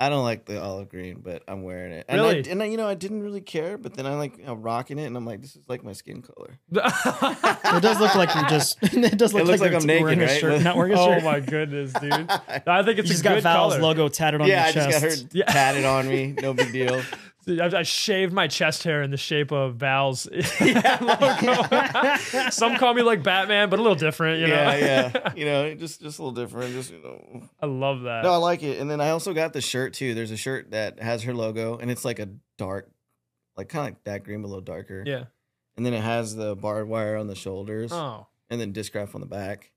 I 0.00 0.08
don't 0.10 0.22
like 0.22 0.44
the 0.44 0.62
olive 0.62 0.88
green, 0.90 1.20
but 1.24 1.42
I'm 1.48 1.64
wearing 1.64 1.90
it. 1.92 2.06
And 2.08 2.20
Really? 2.20 2.46
I, 2.46 2.50
and 2.52 2.62
I, 2.62 2.66
you 2.66 2.76
know, 2.76 2.86
I 2.86 2.94
didn't 2.94 3.20
really 3.20 3.40
care, 3.40 3.76
but 3.76 3.94
then 3.94 4.06
I 4.06 4.14
like 4.14 4.38
I'm 4.46 4.62
rocking 4.62 4.96
it, 4.98 5.06
and 5.06 5.16
I'm 5.16 5.26
like, 5.26 5.40
this 5.42 5.56
is 5.56 5.62
like 5.66 5.82
my 5.82 5.92
skin 5.92 6.22
color. 6.22 6.58
It 6.70 7.82
does 7.82 7.98
look 8.00 8.14
like 8.14 8.34
you're 8.34 8.44
just. 8.48 8.78
It 8.82 9.18
does 9.18 9.32
look 9.34 9.42
It 9.42 9.46
looks 9.46 9.60
like, 9.60 9.72
like 9.72 9.82
you're 9.82 9.96
I'm 9.98 10.02
wearing 10.04 10.18
naked, 10.20 10.30
a 10.30 10.32
right? 10.32 10.40
shirt, 10.40 10.62
not 10.62 10.76
wearing 10.76 10.92
a 10.92 10.96
oh 11.00 11.06
shirt. 11.08 11.22
oh 11.22 11.24
my 11.24 11.40
goodness, 11.40 11.92
dude. 11.94 12.12
I 12.66 12.82
think 12.84 12.96
You 12.96 13.02
it's 13.02 13.08
just 13.08 13.20
a 13.20 13.24
got 13.24 13.34
good 13.34 13.42
Val's 13.42 13.72
color. 13.74 13.82
logo 13.82 14.08
tatted 14.08 14.40
on 14.40 14.46
yeah, 14.48 14.62
I 14.62 14.64
your 14.66 14.72
just 14.74 14.88
chest. 15.00 15.02
got 15.24 15.32
her 15.32 15.38
Yeah. 15.38 15.44
tatted 15.46 15.84
on 15.84 16.08
me. 16.08 16.34
No 16.40 16.54
big 16.54 16.72
deal. 16.72 17.02
Dude, 17.48 17.60
I, 17.60 17.78
I 17.78 17.82
shaved 17.82 18.34
my 18.34 18.46
chest 18.46 18.82
hair 18.82 19.00
in 19.02 19.10
the 19.10 19.16
shape 19.16 19.52
of 19.52 19.76
Val's 19.76 20.26
logo. 20.60 22.16
Some 22.50 22.76
call 22.76 22.92
me 22.92 23.00
like 23.00 23.22
Batman, 23.22 23.70
but 23.70 23.78
a 23.78 23.82
little 23.82 23.96
different. 23.96 24.40
You 24.40 24.48
know? 24.48 24.54
yeah, 24.54 25.10
yeah. 25.14 25.32
You 25.34 25.44
know, 25.46 25.74
just 25.74 26.02
just 26.02 26.18
a 26.18 26.22
little 26.22 26.34
different. 26.34 26.72
Just 26.74 26.90
you 26.92 27.02
know. 27.02 27.48
I 27.60 27.64
love 27.64 28.02
that. 28.02 28.22
No, 28.24 28.32
I 28.32 28.36
like 28.36 28.62
it. 28.62 28.78
And 28.80 28.90
then 28.90 29.00
I 29.00 29.10
also 29.10 29.32
got 29.32 29.54
the 29.54 29.62
shirt 29.62 29.94
too. 29.94 30.14
There's 30.14 30.30
a 30.30 30.36
shirt 30.36 30.72
that 30.72 31.00
has 31.00 31.22
her 31.22 31.32
logo, 31.32 31.78
and 31.78 31.90
it's 31.90 32.04
like 32.04 32.18
a 32.18 32.28
dark, 32.58 32.90
like 33.56 33.68
kind 33.70 33.88
of 33.88 33.94
like 33.94 34.04
that 34.04 34.24
green, 34.24 34.42
but 34.42 34.48
a 34.48 34.50
little 34.50 34.60
darker. 34.62 35.02
yeah. 35.06 35.24
And 35.78 35.86
then 35.86 35.94
it 35.94 36.02
has 36.02 36.36
the 36.36 36.54
barbed 36.54 36.90
wire 36.90 37.16
on 37.16 37.28
the 37.28 37.34
shoulders, 37.36 37.92
Oh, 37.92 38.26
and 38.50 38.60
then 38.60 38.72
discraft 38.74 39.14
on 39.14 39.20
the 39.22 39.26
back. 39.26 39.70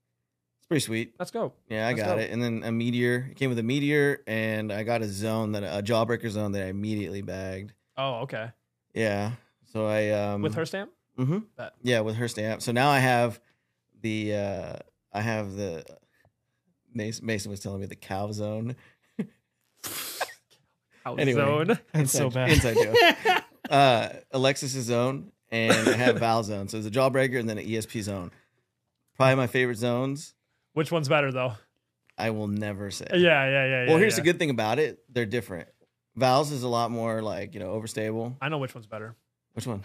It's 0.76 0.86
pretty 0.86 1.04
sweet. 1.04 1.14
let's 1.18 1.30
go. 1.30 1.52
Yeah, 1.68 1.86
I 1.86 1.92
That's 1.94 2.06
got 2.06 2.14
dope. 2.16 2.24
it. 2.24 2.30
And 2.30 2.42
then 2.42 2.62
a 2.64 2.72
meteor. 2.72 3.28
It 3.30 3.36
came 3.36 3.48
with 3.50 3.58
a 3.58 3.62
meteor, 3.62 4.22
and 4.26 4.72
I 4.72 4.82
got 4.82 5.02
a 5.02 5.08
zone 5.08 5.52
that 5.52 5.62
a 5.62 5.82
jawbreaker 5.82 6.30
zone 6.30 6.52
that 6.52 6.62
I 6.62 6.66
immediately 6.68 7.22
bagged. 7.22 7.72
Oh, 7.96 8.20
okay. 8.22 8.50
Yeah. 8.94 9.32
So 9.72 9.86
I 9.86 10.10
um 10.10 10.42
With 10.42 10.54
her 10.54 10.66
stamp? 10.66 10.90
Mm-hmm. 11.18 11.38
Bet. 11.56 11.72
Yeah, 11.82 12.00
with 12.00 12.16
her 12.16 12.28
stamp. 12.28 12.62
So 12.62 12.72
now 12.72 12.90
I 12.90 12.98
have 12.98 13.40
the 14.00 14.34
uh 14.34 14.76
I 15.12 15.20
have 15.20 15.54
the 15.54 15.84
Mason, 16.94 17.24
Mason 17.24 17.50
was 17.50 17.60
telling 17.60 17.80
me 17.80 17.86
the 17.86 17.96
cow 17.96 18.32
zone. 18.32 18.76
House 21.04 21.18
Anyway. 21.18 21.40
zone. 21.40 21.78
That's 21.92 22.12
so 22.12 22.26
Inside- 22.26 22.34
bad. 22.34 22.50
Inside 22.50 22.76
joke. 22.76 23.42
uh, 23.70 24.08
Alexis's 24.30 24.84
zone, 24.86 25.32
and 25.50 25.88
I 25.88 25.92
have 25.96 26.18
Val 26.18 26.44
zone. 26.44 26.68
So 26.68 26.76
it's 26.78 26.86
a 26.86 26.90
jawbreaker 26.90 27.38
and 27.40 27.48
then 27.48 27.58
an 27.58 27.66
ESP 27.66 28.02
zone. 28.02 28.30
Probably 29.16 29.34
my 29.34 29.46
favorite 29.46 29.78
zones. 29.78 30.34
Which 30.74 30.90
one's 30.90 31.08
better 31.08 31.32
though? 31.32 31.54
I 32.18 32.30
will 32.30 32.48
never 32.48 32.90
say. 32.90 33.06
Yeah, 33.12 33.18
yeah, 33.18 33.48
yeah. 33.48 33.66
yeah 33.84 33.88
Well, 33.88 33.96
here's 33.98 34.14
yeah. 34.14 34.16
the 34.16 34.22
good 34.22 34.38
thing 34.38 34.50
about 34.50 34.78
it: 34.78 35.00
they're 35.08 35.26
different. 35.26 35.68
Val's 36.14 36.52
is 36.52 36.62
a 36.62 36.68
lot 36.68 36.90
more 36.90 37.22
like 37.22 37.54
you 37.54 37.60
know 37.60 37.74
overstable. 37.78 38.36
I 38.40 38.48
know 38.48 38.58
which 38.58 38.74
one's 38.74 38.86
better. 38.86 39.14
Which 39.54 39.66
one? 39.66 39.82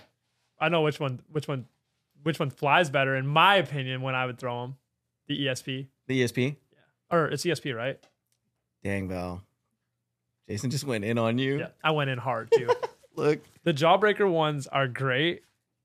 I 0.59 0.69
know 0.69 0.81
which 0.81 0.99
one, 0.99 1.19
which 1.31 1.47
one, 1.47 1.65
which 2.23 2.39
one 2.39 2.49
flies 2.49 2.89
better 2.89 3.15
in 3.15 3.27
my 3.27 3.55
opinion 3.55 4.01
when 4.01 4.15
I 4.15 4.25
would 4.25 4.39
throw 4.39 4.61
them. 4.61 4.77
The 5.27 5.47
ESP 5.47 5.87
The 6.07 6.23
ESP. 6.23 6.55
Yeah. 6.71 6.79
Or 7.11 7.27
it's 7.27 7.43
ESP, 7.43 7.75
right? 7.75 7.99
Dang, 8.83 9.09
Val. 9.09 9.43
Jason 10.47 10.69
just 10.69 10.85
went 10.85 11.03
in 11.03 11.17
on 11.17 11.37
you. 11.37 11.59
Yeah, 11.59 11.67
I 11.83 11.91
went 11.91 12.09
in 12.09 12.17
hard 12.17 12.49
too. 12.51 12.69
Look, 13.15 13.41
the 13.63 13.73
jawbreaker 13.73 14.29
ones 14.29 14.67
are 14.67 14.87
great. 14.87 15.41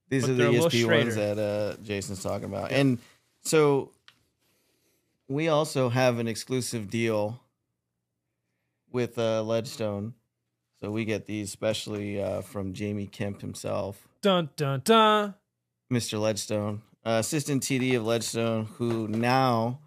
these 0.08 0.24
are 0.24 0.28
the 0.28 0.34
they're 0.34 0.46
a 0.48 0.52
little 0.52 0.68
ESP 0.68 0.86
ones 0.86 1.16
that 1.16 1.38
uh, 1.38 1.82
Jason's 1.82 2.22
talking 2.22 2.44
about, 2.44 2.70
and 2.70 2.98
so 3.42 3.90
we 5.32 5.48
also 5.48 5.88
have 5.88 6.18
an 6.18 6.28
exclusive 6.28 6.90
deal 6.90 7.40
with 8.90 9.18
uh, 9.18 9.42
Ledgestone. 9.42 10.14
So 10.80 10.90
we 10.90 11.04
get 11.04 11.26
these 11.26 11.50
specially 11.50 12.20
uh, 12.22 12.40
from 12.42 12.72
Jamie 12.72 13.06
Kemp 13.06 13.40
himself, 13.40 14.08
Dun 14.20 14.50
dun 14.56 14.82
dun. 14.84 15.34
Mr. 15.92 16.20
Ledgestone, 16.20 16.82
uh, 17.04 17.18
assistant 17.20 17.62
TD 17.62 17.96
of 17.96 18.04
Ledgestone, 18.04 18.64
who 18.64 19.06
now 19.06 19.78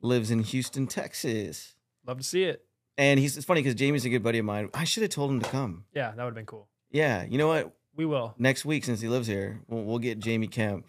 lives 0.00 0.30
in 0.30 0.42
Houston, 0.42 0.86
Texas. 0.86 1.74
Love 2.06 2.18
to 2.18 2.24
see 2.24 2.44
it. 2.44 2.64
And 2.96 3.20
he's 3.20 3.36
it's 3.36 3.44
funny 3.46 3.60
because 3.60 3.74
Jamie's 3.74 4.04
a 4.04 4.08
good 4.08 4.22
buddy 4.22 4.38
of 4.38 4.44
mine. 4.44 4.70
I 4.72 4.84
should 4.84 5.02
have 5.02 5.10
told 5.10 5.30
him 5.30 5.40
to 5.40 5.48
come. 5.48 5.84
Yeah, 5.94 6.10
that 6.10 6.16
would 6.16 6.30
have 6.30 6.34
been 6.34 6.46
cool. 6.46 6.68
Yeah, 6.90 7.24
you 7.24 7.36
know 7.36 7.48
what? 7.48 7.74
We 7.94 8.06
will. 8.06 8.34
Next 8.38 8.64
week, 8.64 8.84
since 8.84 9.00
he 9.00 9.08
lives 9.08 9.26
here, 9.26 9.60
we'll, 9.68 9.84
we'll 9.84 9.98
get 9.98 10.20
Jamie 10.20 10.46
Kemp. 10.48 10.86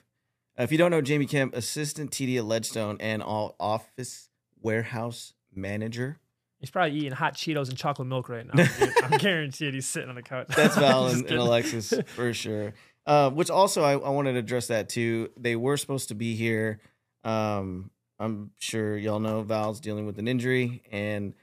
Uh, 0.59 0.63
if 0.63 0.71
you 0.71 0.77
don't 0.77 0.91
know 0.91 1.01
Jamie 1.01 1.25
Kemp, 1.25 1.55
assistant 1.55 2.11
TD 2.11 2.37
at 2.37 2.45
Ledgestone 2.45 2.97
and 2.99 3.23
all 3.23 3.55
office 3.59 4.29
warehouse 4.61 5.33
manager. 5.53 6.19
He's 6.59 6.69
probably 6.69 6.97
eating 6.97 7.11
hot 7.11 7.33
Cheetos 7.35 7.69
and 7.69 7.77
chocolate 7.77 8.07
milk 8.07 8.29
right 8.29 8.45
now. 8.45 8.63
I'm 9.03 9.17
guaranteed 9.17 9.73
he's 9.73 9.87
sitting 9.87 10.09
on 10.09 10.15
the 10.15 10.21
couch. 10.21 10.47
That's 10.55 10.77
Val 10.77 11.07
and, 11.07 11.25
and. 11.25 11.39
Alexis 11.39 11.93
for 12.05 12.33
sure. 12.33 12.73
Uh, 13.07 13.31
which 13.31 13.49
also 13.49 13.81
I, 13.81 13.93
I 13.93 14.09
wanted 14.09 14.33
to 14.33 14.39
address 14.39 14.67
that 14.67 14.87
too. 14.87 15.29
They 15.35 15.55
were 15.55 15.75
supposed 15.77 16.09
to 16.09 16.15
be 16.15 16.35
here. 16.35 16.79
Um, 17.23 17.89
I'm 18.19 18.51
sure 18.59 18.95
y'all 18.95 19.19
know 19.19 19.41
Val's 19.41 19.79
dealing 19.79 20.05
with 20.05 20.19
an 20.19 20.27
injury, 20.27 20.83
and 20.91 21.33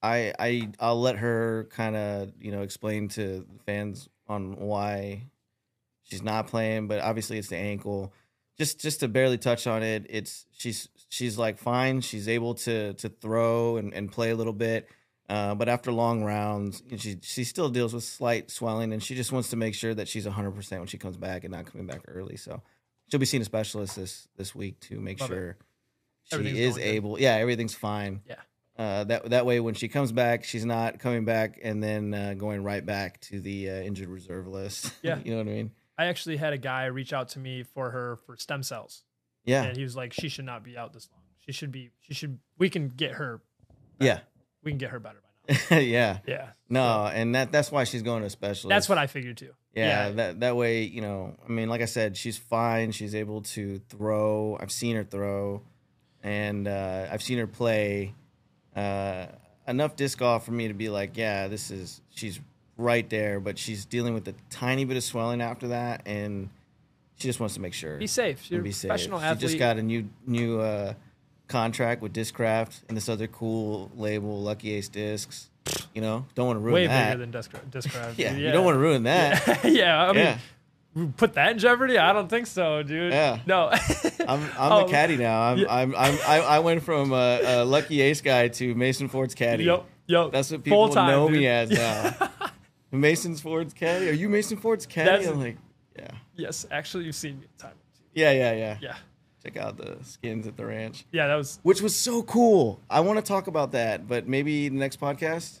I 0.00 0.32
I 0.38 0.70
I'll 0.78 1.00
let 1.00 1.16
her 1.16 1.66
kind 1.70 1.96
of 1.96 2.32
you 2.40 2.52
know 2.52 2.62
explain 2.62 3.08
to 3.10 3.44
fans 3.66 4.08
on 4.28 4.54
why 4.56 5.24
she's 6.12 6.22
not 6.22 6.46
playing. 6.46 6.86
But 6.86 7.00
obviously 7.00 7.38
it's 7.38 7.48
the 7.48 7.56
ankle. 7.56 8.12
Just 8.58 8.80
just 8.80 9.00
to 9.00 9.08
barely 9.08 9.38
touch 9.38 9.66
on 9.66 9.82
it, 9.82 10.06
it's 10.10 10.46
she's 10.52 10.88
she's 11.08 11.38
like 11.38 11.58
fine. 11.58 12.02
She's 12.02 12.28
able 12.28 12.54
to 12.54 12.92
to 12.94 13.08
throw 13.08 13.78
and, 13.78 13.92
and 13.94 14.12
play 14.12 14.30
a 14.30 14.36
little 14.36 14.52
bit. 14.52 14.88
Uh, 15.28 15.54
but 15.54 15.68
after 15.68 15.90
long 15.90 16.22
rounds, 16.22 16.82
she 16.98 17.16
she 17.22 17.44
still 17.44 17.70
deals 17.70 17.94
with 17.94 18.04
slight 18.04 18.50
swelling, 18.50 18.92
and 18.92 19.02
she 19.02 19.14
just 19.14 19.32
wants 19.32 19.50
to 19.50 19.56
make 19.56 19.74
sure 19.74 19.94
that 19.94 20.06
she's 20.06 20.26
100 20.26 20.50
percent 20.50 20.82
when 20.82 20.88
she 20.88 20.98
comes 20.98 21.16
back 21.16 21.44
and 21.44 21.52
not 21.52 21.64
coming 21.64 21.86
back 21.86 22.02
early. 22.06 22.36
So 22.36 22.60
she'll 23.08 23.20
be 23.20 23.26
seeing 23.26 23.40
a 23.40 23.44
specialist 23.46 23.96
this 23.96 24.28
this 24.36 24.54
week 24.54 24.80
to 24.80 25.00
make 25.00 25.20
Love 25.20 25.30
it. 25.30 25.34
sure 25.34 25.56
she 26.30 26.62
is 26.62 26.76
good. 26.76 26.84
able. 26.84 27.18
Yeah, 27.18 27.36
everything's 27.36 27.74
fine. 27.74 28.20
Yeah. 28.28 28.36
Uh, 28.76 29.04
that 29.04 29.30
that 29.30 29.46
way, 29.46 29.60
when 29.60 29.74
she 29.74 29.88
comes 29.88 30.12
back, 30.12 30.44
she's 30.44 30.64
not 30.64 30.98
coming 30.98 31.24
back 31.24 31.58
and 31.62 31.82
then 31.82 32.14
uh, 32.14 32.34
going 32.34 32.62
right 32.64 32.84
back 32.84 33.20
to 33.20 33.40
the 33.40 33.70
uh, 33.70 33.74
injured 33.74 34.08
reserve 34.08 34.46
list. 34.46 34.92
Yeah. 35.02 35.18
you 35.24 35.30
know 35.32 35.38
what 35.38 35.48
I 35.48 35.50
mean. 35.54 35.70
I 35.98 36.06
actually 36.06 36.36
had 36.38 36.52
a 36.52 36.58
guy 36.58 36.86
reach 36.86 37.12
out 37.12 37.28
to 37.30 37.38
me 37.38 37.62
for 37.62 37.90
her 37.90 38.16
for 38.26 38.36
stem 38.36 38.62
cells, 38.62 39.04
Yeah, 39.44 39.62
and 39.64 39.76
he 39.76 39.82
was 39.82 39.94
like, 39.96 40.12
"She 40.12 40.28
should 40.28 40.44
not 40.46 40.62
be 40.64 40.76
out 40.76 40.92
this 40.92 41.08
long. 41.12 41.20
She 41.44 41.52
should 41.52 41.70
be. 41.72 41.90
She 42.00 42.14
should. 42.14 42.38
We 42.58 42.70
can 42.70 42.88
get 42.88 43.12
her. 43.12 43.40
yeah, 44.00 44.20
We 44.62 44.70
can 44.72 44.78
get 44.78 44.90
her 44.90 44.98
better 45.00 45.18
by 45.20 45.54
now." 45.70 45.78
yeah. 45.80 46.18
Yeah, 46.26 46.50
No, 46.68 47.06
and 47.06 47.34
that 47.34 47.50
that's 47.52 47.70
why 47.72 47.84
she's 47.84 48.02
going 48.02 48.20
to 48.20 48.26
a 48.26 48.30
specialist. 48.30 48.68
that's 48.68 48.88
what 48.88 48.96
I 48.98 49.06
figured 49.08 49.36
too. 49.36 49.50
Yeah, 49.74 50.06
Yeah. 50.06 50.10
that 50.12 50.40
that 50.40 50.56
way, 50.56 50.82
you 50.84 51.00
know, 51.00 51.36
I 51.46 51.50
mean, 51.50 51.68
like 51.68 51.80
I 51.82 51.86
said, 51.86 52.16
she's 52.16 52.38
fine. 52.38 52.92
She's 52.92 53.14
able 53.14 53.42
to 53.42 53.78
throw. 53.88 54.56
I've 54.60 54.70
seen 54.72 54.94
her 54.96 55.04
throw, 55.04 55.62
and 56.22 56.68
uh, 56.68 57.08
I've 57.10 57.22
seen 57.22 57.38
her 57.38 57.46
play 57.48 58.14
uh, 58.76 59.26
enough 59.66 59.96
disc 59.96 60.18
golf 60.18 60.44
for 60.46 60.52
me 60.52 60.68
to 60.68 60.74
be 60.74 60.88
like, 60.88 61.16
yeah, 61.16 61.48
this 61.48 61.70
is 61.70 62.00
she's 62.10 62.38
right 62.82 63.08
there. 63.08 63.40
But 63.40 63.58
she's 63.58 63.84
dealing 63.84 64.14
with 64.14 64.26
a 64.28 64.34
tiny 64.50 64.84
bit 64.84 64.96
of 64.96 65.04
swelling 65.04 65.40
after 65.40 65.68
that, 65.68 66.02
and 66.06 66.50
she 67.16 67.28
just 67.28 67.40
wants 67.40 67.54
to 67.54 67.60
make 67.60 67.74
sure 67.74 67.98
Be 67.98 68.06
safe. 68.06 68.50
You're 68.50 68.62
be 68.62 68.72
safe. 68.72 68.88
professional 68.88 69.20
She 69.20 69.24
athlete. 69.26 69.40
just 69.40 69.58
got 69.58 69.78
a 69.78 69.82
new 69.82 70.08
new 70.26 70.60
uh, 70.60 70.94
contract 71.48 72.02
with 72.02 72.12
Discraft 72.12 72.80
and 72.88 72.96
this 72.96 73.08
other 73.08 73.26
cool 73.28 73.90
label, 73.96 74.40
Lucky 74.40 74.74
Ace 74.74 74.88
Discs. 74.88 75.48
You 75.94 76.02
know, 76.02 76.26
don't 76.34 76.46
want 76.46 76.56
to 76.56 76.60
ruin 76.60 76.74
way 76.74 76.86
that. 76.88 77.10
bigger 77.12 77.20
than 77.20 77.30
disc, 77.30 77.52
discraft. 77.70 78.14
yeah, 78.16 78.34
you 78.34 78.50
don't 78.50 78.64
want 78.64 78.74
to 78.74 78.80
ruin 78.80 79.04
that. 79.04 79.64
yeah, 79.64 80.02
I 80.02 80.12
mean, 80.12 80.16
yeah. 80.96 81.06
put 81.16 81.34
that 81.34 81.52
in 81.52 81.58
jeopardy? 81.58 81.98
I 81.98 82.12
don't 82.12 82.28
think 82.28 82.48
so, 82.48 82.82
dude. 82.82 83.12
Yeah. 83.12 83.38
No. 83.46 83.68
I'm 84.26 84.42
I'm 84.58 84.72
Oh, 84.72 84.86
the 84.86 84.90
caddy 84.90 85.16
now. 85.16 85.40
I'm 85.40 85.58
yeah. 85.58 85.72
I'm, 85.72 85.94
I'm 85.94 86.18
I, 86.26 86.40
I 86.40 86.58
went 86.58 86.82
from 86.82 87.12
a, 87.12 87.40
a 87.44 87.64
lucky 87.64 88.00
ace 88.00 88.22
guy 88.22 88.48
to 88.48 88.74
Mason 88.74 89.08
Ford's 89.08 89.36
caddy. 89.36 89.64
Yep. 89.64 89.84
Yep. 90.08 90.32
That's 90.32 90.50
what 90.50 90.64
people 90.64 90.92
know 90.94 91.28
me 91.28 91.46
as 91.46 91.70
now. 91.70 92.30
Mason 92.92 93.34
Ford's 93.36 93.72
caddy. 93.74 94.08
Are 94.08 94.12
you 94.12 94.28
Mason 94.28 94.56
Ford's 94.58 94.86
caddy? 94.86 95.10
That's- 95.10 95.28
I'm 95.28 95.40
like, 95.40 95.56
yeah, 95.98 96.08
Yes, 96.36 96.66
actually, 96.70 97.04
you've 97.04 97.14
seen 97.14 97.40
me 97.40 97.46
a 97.58 97.62
time. 97.62 97.74
yeah, 98.14 98.30
yeah, 98.32 98.52
yeah. 98.52 98.78
Yeah. 98.80 98.96
Check 99.42 99.56
out 99.56 99.76
the 99.76 99.98
skins 100.02 100.46
at 100.46 100.56
the 100.56 100.64
ranch, 100.64 101.04
Yeah, 101.10 101.26
that 101.26 101.34
was. 101.34 101.58
which 101.64 101.82
was 101.82 101.96
so 101.96 102.22
cool. 102.22 102.80
I 102.88 103.00
want 103.00 103.18
to 103.18 103.24
talk 103.24 103.48
about 103.48 103.72
that, 103.72 104.06
but 104.06 104.28
maybe 104.28 104.68
the 104.68 104.76
next 104.76 105.00
podcast. 105.00 105.60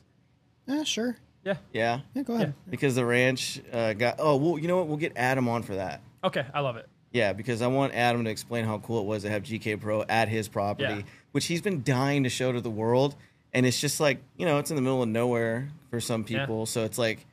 Yeah, 0.66 0.84
sure. 0.84 1.16
Yeah. 1.44 1.56
Yeah, 1.72 2.00
Yeah, 2.14 2.22
go 2.22 2.34
ahead. 2.34 2.54
because 2.70 2.94
the 2.94 3.04
ranch 3.04 3.60
uh, 3.72 3.94
got. 3.94 4.16
Oh, 4.20 4.36
well, 4.36 4.58
you 4.58 4.68
know 4.68 4.76
what? 4.76 4.86
We'll 4.86 4.96
get 4.98 5.12
Adam 5.16 5.48
on 5.48 5.64
for 5.64 5.74
that. 5.74 6.00
Okay, 6.22 6.46
I 6.54 6.60
love 6.60 6.76
it. 6.76 6.88
Yeah, 7.12 7.32
because 7.32 7.60
I 7.60 7.66
want 7.66 7.92
Adam 7.94 8.24
to 8.24 8.30
explain 8.30 8.64
how 8.64 8.78
cool 8.78 9.00
it 9.00 9.06
was 9.06 9.24
to 9.24 9.30
have 9.30 9.42
GK 9.42 9.80
Pro 9.80 10.02
at 10.08 10.28
his 10.28 10.48
property, 10.48 10.94
Yeah. 10.98 11.02
which 11.32 11.46
he's 11.46 11.60
been 11.60 11.82
dying 11.82 12.22
to 12.22 12.28
show 12.30 12.52
to 12.52 12.60
the 12.60 12.70
world. 12.70 13.16
And 13.54 13.66
it's 13.66 13.80
just 13.80 14.00
like, 14.00 14.18
you 14.36 14.46
know, 14.46 14.58
it's 14.58 14.70
in 14.70 14.76
the 14.76 14.82
middle 14.82 15.02
of 15.02 15.08
nowhere 15.08 15.68
for 15.90 16.00
some 16.00 16.24
Yeah. 16.26 16.40
people. 16.40 16.66
So 16.66 16.84
it's 16.84 16.98
like 16.98 17.26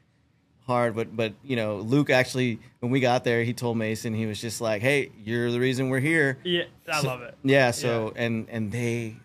hard. 0.68 0.96
But, 0.96 1.16
but, 1.16 1.34
you 1.44 1.56
know, 1.56 1.78
Luke 1.78 2.10
actually, 2.10 2.60
when 2.80 2.92
we 2.92 3.00
got 3.00 3.24
there, 3.24 3.44
he 3.44 3.54
told 3.54 3.78
Mason, 3.78 4.14
he 4.14 4.26
was 4.26 4.40
just 4.40 4.60
like, 4.62 4.82
hey, 4.82 5.12
you're 5.24 5.52
the 5.52 5.60
reason 5.60 5.90
we're 5.90 6.00
here. 6.02 6.38
Yeah, 6.44 6.64
I 6.92 7.02
So- 7.02 7.08
love 7.08 7.22
it. 7.22 7.36
Yeah. 7.44 7.72
So, 7.72 8.14
and, 8.16 8.48
and 8.50 8.72
they 8.72 9.16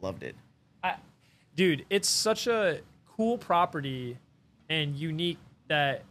loved 0.00 0.22
it. 0.22 0.34
I, 0.82 0.96
dude, 1.54 1.86
it's 1.90 2.08
such 2.08 2.46
a 2.46 2.80
cool 3.16 3.38
property 3.38 4.18
and 4.68 4.96
unique 4.96 5.38
that 5.68 6.02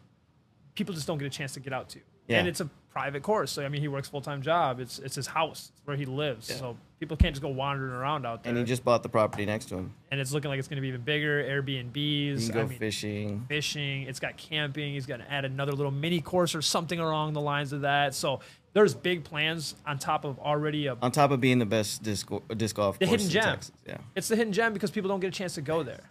people 0.76 0.94
just 0.96 1.06
don't 1.08 1.18
get 1.18 1.28
a 1.28 1.30
chance 1.30 1.54
to 1.54 1.60
get 1.60 1.74
out 1.74 1.90
to. 1.90 2.00
Yeah. 2.28 2.40
And 2.40 2.48
it's 2.48 2.62
a 2.62 2.70
private 2.94 3.24
course. 3.24 3.52
So 3.52 3.66
I 3.66 3.70
mean, 3.70 3.82
he 3.82 3.88
works 3.88 4.08
full 4.08 4.22
time 4.22 4.42
job. 4.42 4.80
It's 4.80 5.00
it's 5.00 5.16
his 5.16 5.28
house. 5.28 5.72
It's 5.74 5.82
where 5.86 5.98
he 5.98 6.06
lives. 6.06 6.50
Yeah. 6.50 6.58
So 6.58 6.78
people 7.00 7.18
can't 7.18 7.34
just 7.34 7.42
go 7.42 7.50
wandering 7.50 7.92
around 7.92 8.26
out 8.26 8.44
there. 8.44 8.52
And 8.52 8.58
he 8.58 8.64
just 8.64 8.86
bought 8.86 9.04
the 9.04 9.10
property 9.10 9.46
next 9.46 9.66
to 9.66 9.76
him. 9.76 9.94
and 10.12 10.22
it's 10.22 10.32
looking 10.32 10.50
like 10.50 10.60
it's 10.60 10.68
going 10.68 10.78
to 10.78 10.82
be 10.82 10.88
even 10.88 11.02
bigger. 11.02 11.44
Airbnbs. 11.44 11.96
You 11.96 12.38
can 12.38 12.54
go 12.54 12.62
I 12.62 12.66
mean, 12.66 12.80
fishing. 12.80 13.46
fishing. 13.50 14.04
It's 14.04 14.20
got 14.20 14.38
camping. 14.38 14.94
He's 14.94 15.06
going 15.06 15.20
to 15.20 15.30
add 15.32 15.44
another 15.44 15.74
little 15.74 15.92
mini 15.92 16.22
course 16.22 16.56
or 16.56 16.62
something 16.62 17.00
along 17.00 17.34
the 17.34 17.42
lines 17.42 17.74
of 17.74 17.82
that. 17.82 18.14
So 18.14 18.40
there's 18.74 18.94
big 18.94 19.24
plans 19.24 19.76
on 19.86 19.98
top 19.98 20.24
of 20.24 20.40
already 20.40 20.88
a. 20.88 20.96
On 21.02 21.12
top 21.12 21.32
of 21.32 21.42
being 21.42 21.60
the 21.60 21.66
best 21.66 22.04
disc, 22.04 22.30
disc 22.56 22.76
golf 22.76 23.00
The 23.00 23.06
hidden 23.08 23.28
gem. 23.28 23.60
Yeah. 23.86 23.98
It's 24.16 24.28
the 24.28 24.36
hidden 24.36 24.54
gem 24.54 24.74
because 24.74 24.92
people 24.92 25.10
don't 25.10 25.20
get 25.20 25.28
a 25.28 25.32
chance 25.38 25.56
to 25.56 25.62
go 25.62 25.84
there. 25.84 26.10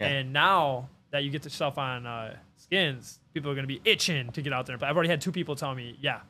Yeah. 0.00 0.08
And 0.08 0.32
now 0.32 0.88
that 1.12 1.24
you 1.24 1.30
get 1.30 1.44
yourself 1.44 1.78
on 1.78 2.04
uh, 2.04 2.36
skins, 2.56 3.20
people 3.36 3.50
are 3.50 3.54
going 3.54 3.68
to 3.68 3.68
be 3.68 3.82
itching 3.84 4.32
to 4.32 4.40
get 4.40 4.54
out 4.54 4.64
there. 4.64 4.78
But 4.78 4.88
I've 4.88 4.96
already 4.96 5.10
had 5.10 5.20
two 5.20 5.30
people 5.30 5.56
tell 5.56 5.74
me, 5.74 5.98
yeah, 6.00 6.20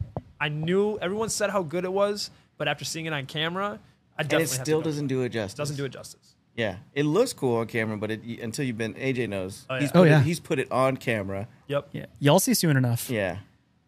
I 0.41 0.49
knew 0.49 0.99
everyone 0.99 1.29
said 1.29 1.51
how 1.51 1.63
good 1.63 1.85
it 1.85 1.93
was, 1.93 2.31
but 2.59 2.67
after 2.67 2.85
seeing 2.85 3.07
it 3.07 3.13
on 3.13 3.27
camera, 3.27 3.79
I 4.19 4.23
And 4.23 4.29
definitely 4.29 4.37
it 4.37 4.41
have 4.41 4.59
to 4.59 4.65
still 4.65 4.83
doesn't 4.83 5.07
do 5.07 5.23
it 5.23 5.29
justice. 5.29 5.57
doesn't 5.57 5.77
do 5.77 5.85
it 5.85 5.91
justice. 5.91 6.35
Yeah, 6.57 6.77
it 6.95 7.05
looks 7.05 7.33
cool 7.33 7.59
on 7.59 7.67
camera, 7.67 7.97
but 7.97 8.11
it, 8.11 8.23
until 8.41 8.65
you've 8.65 8.79
been, 8.79 8.95
AJ 8.95 9.29
knows. 9.29 9.67
Oh, 9.71 9.75
yeah. 9.75 9.81
He's 9.81 9.91
Oh, 9.91 9.93
put 9.93 10.09
yeah. 10.09 10.21
It, 10.21 10.25
he's 10.25 10.41
put 10.41 10.59
it 10.59 10.73
on 10.73 10.97
camera. 10.97 11.47
Yep. 11.69 11.91
Yeah, 11.93 12.07
y'all 12.19 12.41
see 12.41 12.55
soon 12.55 12.77
enough. 12.77 13.09
Yeah, 13.09 13.39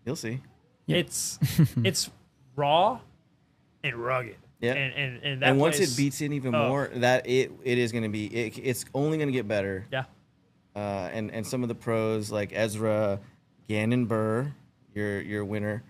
you'll 0.05 0.17
see. 0.17 0.41
It's 0.87 1.39
it's 1.85 2.11
raw 2.55 3.01
and 3.83 3.97
rugged. 3.97 4.37
Yeah. 4.61 4.75
And 4.75 4.95
and 4.95 5.23
and, 5.25 5.43
that 5.43 5.49
and 5.51 5.61
once 5.61 5.79
place- 5.79 5.95
it 5.95 5.97
beats 5.97 6.21
in 6.21 6.33
even 6.35 6.55
oh. 6.55 6.69
more, 6.69 6.91
that 6.97 7.27
it 7.27 7.51
it 7.65 7.79
is 7.79 7.91
going 7.91 8.05
to 8.05 8.11
be. 8.11 8.27
It, 8.27 8.59
it's 8.59 8.85
only 8.95 9.17
going 9.17 9.29
to 9.29 9.33
get 9.33 9.49
better. 9.49 9.87
Yeah. 9.91 10.05
Uh, 10.79 11.11
and 11.13 11.33
and 11.33 11.45
some 11.45 11.63
of 11.65 11.69
the 11.69 11.75
pros 11.75 12.31
like 12.31 12.53
Ezra, 12.55 13.19
Gannon 13.69 14.07
Buhr, 14.07 14.53
your 14.95 15.21
your 15.21 15.45
winner. 15.45 15.83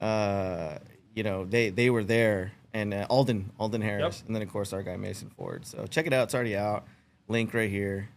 Uh, 0.00 0.78
you 1.14 1.22
know 1.22 1.44
they 1.44 1.68
they 1.68 1.90
were 1.90 2.04
there, 2.04 2.52
and 2.72 2.94
uh, 2.94 3.06
Alden 3.10 3.50
Alden 3.58 3.82
Harris, 3.82 4.18
Yep. 4.20 4.26
and 4.28 4.34
then 4.36 4.42
of 4.42 4.48
course 4.50 4.72
our 4.72 4.82
guy 4.82 4.96
Mason 4.96 5.28
Ford. 5.36 5.66
So 5.66 5.86
check 5.86 6.06
it 6.06 6.14
out. 6.14 6.24
It's 6.24 6.34
already 6.34 6.56
out. 6.56 6.86
Link 7.28 7.52
right 7.52 7.68
here. 7.70 8.08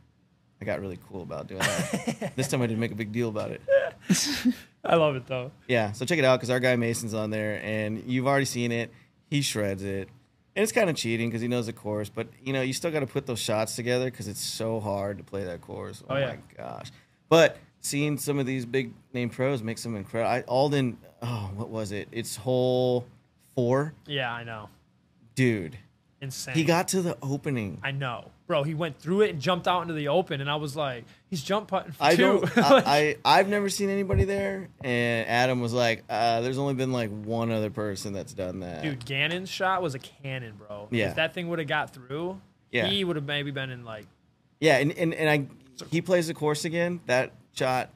I 0.61 0.65
got 0.65 0.79
really 0.79 0.97
cool 1.09 1.23
about 1.23 1.47
doing 1.47 1.59
that. 1.59 2.31
this 2.37 2.47
time 2.47 2.61
I 2.61 2.67
didn't 2.67 2.79
make 2.79 2.93
a 2.93 2.95
big 2.95 3.11
deal 3.11 3.27
about 3.27 3.51
it. 3.51 3.61
I 4.85 4.95
love 4.95 5.17
it 5.17 5.27
though. 5.27 5.51
Yeah, 5.67 5.91
so 5.91 6.05
check 6.05 6.19
it 6.19 6.23
out 6.25 6.37
because 6.39 6.49
our 6.49 6.61
guy 6.61 6.77
Mason's 6.77 7.13
on 7.13 7.31
there, 7.31 7.59
and 7.61 8.01
you've 8.07 8.27
already 8.27 8.45
seen 8.45 8.71
it. 8.71 8.93
He 9.29 9.41
shreds 9.41 9.83
it, 9.83 10.07
and 10.55 10.63
it's 10.63 10.71
kind 10.71 10.89
of 10.89 10.95
cheating 10.95 11.29
because 11.29 11.41
he 11.41 11.47
knows 11.47 11.65
the 11.65 11.73
course. 11.73 12.09
But 12.09 12.27
you 12.43 12.53
know, 12.53 12.61
you 12.61 12.73
still 12.73 12.91
got 12.91 12.99
to 13.01 13.07
put 13.07 13.25
those 13.25 13.39
shots 13.39 13.75
together 13.75 14.05
because 14.05 14.27
it's 14.27 14.41
so 14.41 14.79
hard 14.79 15.17
to 15.17 15.23
play 15.23 15.43
that 15.45 15.61
course. 15.61 16.03
Oh, 16.09 16.15
Oh, 16.15 16.17
yeah. 16.17 16.27
my 16.27 16.37
gosh! 16.57 16.91
But 17.29 17.57
seeing 17.79 18.17
some 18.17 18.39
of 18.39 18.45
these 18.45 18.65
big 18.65 18.93
name 19.13 19.29
pros 19.29 19.61
make 19.63 19.77
some 19.77 19.95
incredible. 19.95 20.31
I, 20.31 20.41
Alden, 20.41 20.97
oh, 21.21 21.51
what 21.55 21.69
was 21.69 21.91
it? 21.91 22.07
It's 22.11 22.35
hole 22.35 23.05
four, 23.55 23.93
Yeah, 24.07 24.31
I 24.33 24.43
know. 24.43 24.69
dude. 25.35 25.77
Insane. 26.21 26.55
He 26.55 26.63
got 26.63 26.87
to 26.89 27.01
the 27.01 27.17
opening. 27.21 27.79
I 27.83 27.91
know, 27.91 28.31
bro. 28.47 28.63
He 28.63 28.73
went 28.73 28.97
through 28.99 29.21
it 29.21 29.29
and 29.31 29.39
jumped 29.39 29.67
out 29.67 29.81
into 29.81 29.93
the 29.93 30.07
open, 30.09 30.41
and 30.41 30.49
I 30.49 30.55
was 30.57 30.75
like, 30.75 31.05
he's 31.29 31.41
jump 31.43 31.67
putting 31.69 31.91
for 31.93 32.03
I 32.03 32.15
2 32.15 32.21
don't. 32.21 32.57
I, 32.57 32.83
I 32.85 33.17
I've 33.39 33.47
never 33.49 33.69
seen 33.69 33.89
anybody 33.89 34.23
there, 34.25 34.69
and 34.83 35.27
Adam 35.27 35.61
was 35.61 35.73
like, 35.73 36.03
uh, 36.09 36.41
"There's 36.41 36.57
only 36.57 36.73
been 36.73 36.91
like 36.91 37.09
one 37.09 37.51
other 37.51 37.69
person 37.69 38.13
that's 38.13 38.33
done 38.33 38.59
that." 38.61 38.83
Dude, 38.83 39.05
Gannon's 39.05 39.49
shot 39.49 39.81
was 39.81 39.95
a 39.95 39.99
cannon, 39.99 40.53
bro. 40.57 40.87
Yeah. 40.91 41.09
If 41.09 41.15
that 41.15 41.33
thing 41.33 41.49
would 41.49 41.59
have 41.59 41.67
got 41.67 41.93
through, 41.93 42.39
Yeah. 42.71 42.87
he 42.87 43.03
would 43.03 43.15
have 43.15 43.25
maybe 43.25 43.51
been 43.51 43.69
in 43.69 43.83
like 43.85 44.05
Yeah, 44.59 44.77
and, 44.77 44.91
and, 44.97 45.13
and 45.13 45.29
I 45.29 45.85
he 45.89 46.01
plays 46.01 46.27
the 46.27 46.33
course 46.33 46.65
again. 46.65 46.99
That 47.07 47.31
shot 47.55 47.89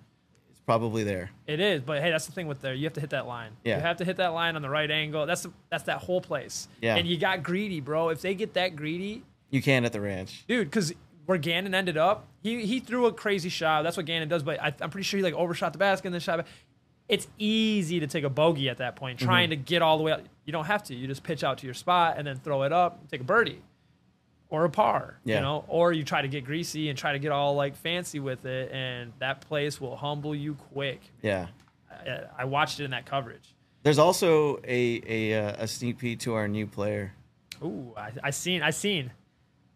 is 0.51 0.59
probably 0.65 1.03
there. 1.03 1.29
it 1.45 1.59
is. 1.59 1.81
But 1.81 2.01
hey, 2.01 2.09
that's 2.09 2.25
the 2.25 2.31
thing 2.31 2.47
with 2.47 2.61
there. 2.61 2.73
You 2.73 2.85
have 2.85 2.93
to 2.93 3.01
hit 3.01 3.11
that 3.11 3.27
line. 3.27 3.51
Yeah. 3.63 3.75
You 3.77 3.81
have 3.83 3.97
to 3.97 4.05
hit 4.05 4.17
that 4.17 4.29
line 4.33 4.55
on 4.55 4.61
the 4.63 4.69
right 4.69 4.89
angle. 4.89 5.25
That's 5.27 5.43
the, 5.43 5.51
that's 5.69 5.83
that 5.83 5.99
whole 5.99 6.21
place. 6.21 6.67
Yeah. 6.81 6.95
And 6.95 7.07
you 7.07 7.17
got 7.17 7.43
greedy, 7.43 7.79
bro. 7.81 8.09
If 8.09 8.21
they 8.21 8.33
get 8.35 8.55
that 8.55 8.75
greedy, 8.75 9.23
You 9.49 9.61
can 9.61 9.85
at 9.85 9.93
the 9.93 10.01
ranch. 10.01 10.45
dude, 10.47 10.67
because 10.67 10.93
where 11.25 11.37
Gannon 11.37 11.73
ended 11.75 11.97
up, 11.97 12.27
he 12.43 12.65
he 12.65 12.79
threw 12.79 13.05
a 13.05 13.13
crazy 13.13 13.49
shot. 13.49 13.83
That's 13.83 13.97
what 13.97 14.05
Gannon 14.05 14.29
does. 14.29 14.43
But 14.43 14.61
I, 14.61 14.73
I'm 14.81 14.89
pretty 14.89 15.03
sure 15.03 15.17
he 15.17 15.23
like 15.23 15.33
overshot 15.33 15.73
the 15.73 15.79
basket 15.79 16.07
and 16.07 16.13
then 16.13 16.21
shot. 16.21 16.37
back. 16.37 16.47
It's 17.09 17.27
easy 17.37 18.01
to 18.01 18.07
take 18.07 18.25
a 18.25 18.29
bogey 18.29 18.67
at 18.69 18.79
that 18.79 18.95
point, 18.97 19.19
Mm-hmm. 19.19 19.25
trying 19.27 19.49
to 19.51 19.55
get 19.55 19.81
all 19.81 19.97
the 19.97 20.03
way. 20.03 20.11
out. 20.11 20.21
You 20.45 20.51
don't 20.51 20.65
have 20.65 20.83
to. 20.83 20.95
You 20.95 21.07
just 21.07 21.23
pitch 21.23 21.43
out 21.43 21.57
to 21.59 21.65
your 21.65 21.73
spot 21.73 22.15
and 22.17 22.27
then 22.27 22.37
throw 22.37 22.63
it 22.63 22.73
up, 22.73 23.09
take 23.09 23.21
a 23.21 23.23
birdie, 23.23 23.61
or 24.49 24.65
a 24.65 24.69
par. 24.69 25.19
Yeah. 25.23 25.35
You 25.35 25.41
know, 25.41 25.65
or 25.69 25.93
you 25.93 26.03
try 26.03 26.21
to 26.21 26.27
get 26.27 26.43
greasy 26.45 26.89
and 26.89 26.97
try 26.97 27.13
to 27.13 27.19
get 27.19 27.31
all 27.31 27.55
like 27.55 27.75
fancy 27.77 28.19
with 28.19 28.45
it, 28.45 28.71
and 28.73 29.13
that 29.19 29.41
place 29.41 29.79
will 29.79 29.95
humble 29.95 30.35
you 30.35 30.55
quick. 30.55 30.99
Yeah. 31.21 31.47
I, 31.89 32.23
I 32.39 32.45
watched 32.45 32.79
it 32.81 32.83
in 32.85 32.91
that 32.91 33.05
coverage. 33.05 33.53
There's 33.83 33.99
also 33.99 34.57
a 34.65 35.01
a, 35.07 35.33
uh, 35.45 35.63
a 35.63 35.67
sneak 35.67 35.97
peek 35.99 36.19
to 36.21 36.33
our 36.33 36.47
new 36.49 36.67
player. 36.67 37.13
Ooh, 37.63 37.93
I, 37.97 38.11
I 38.23 38.29
seen, 38.31 38.61
I 38.61 38.69
seen, 38.71 39.11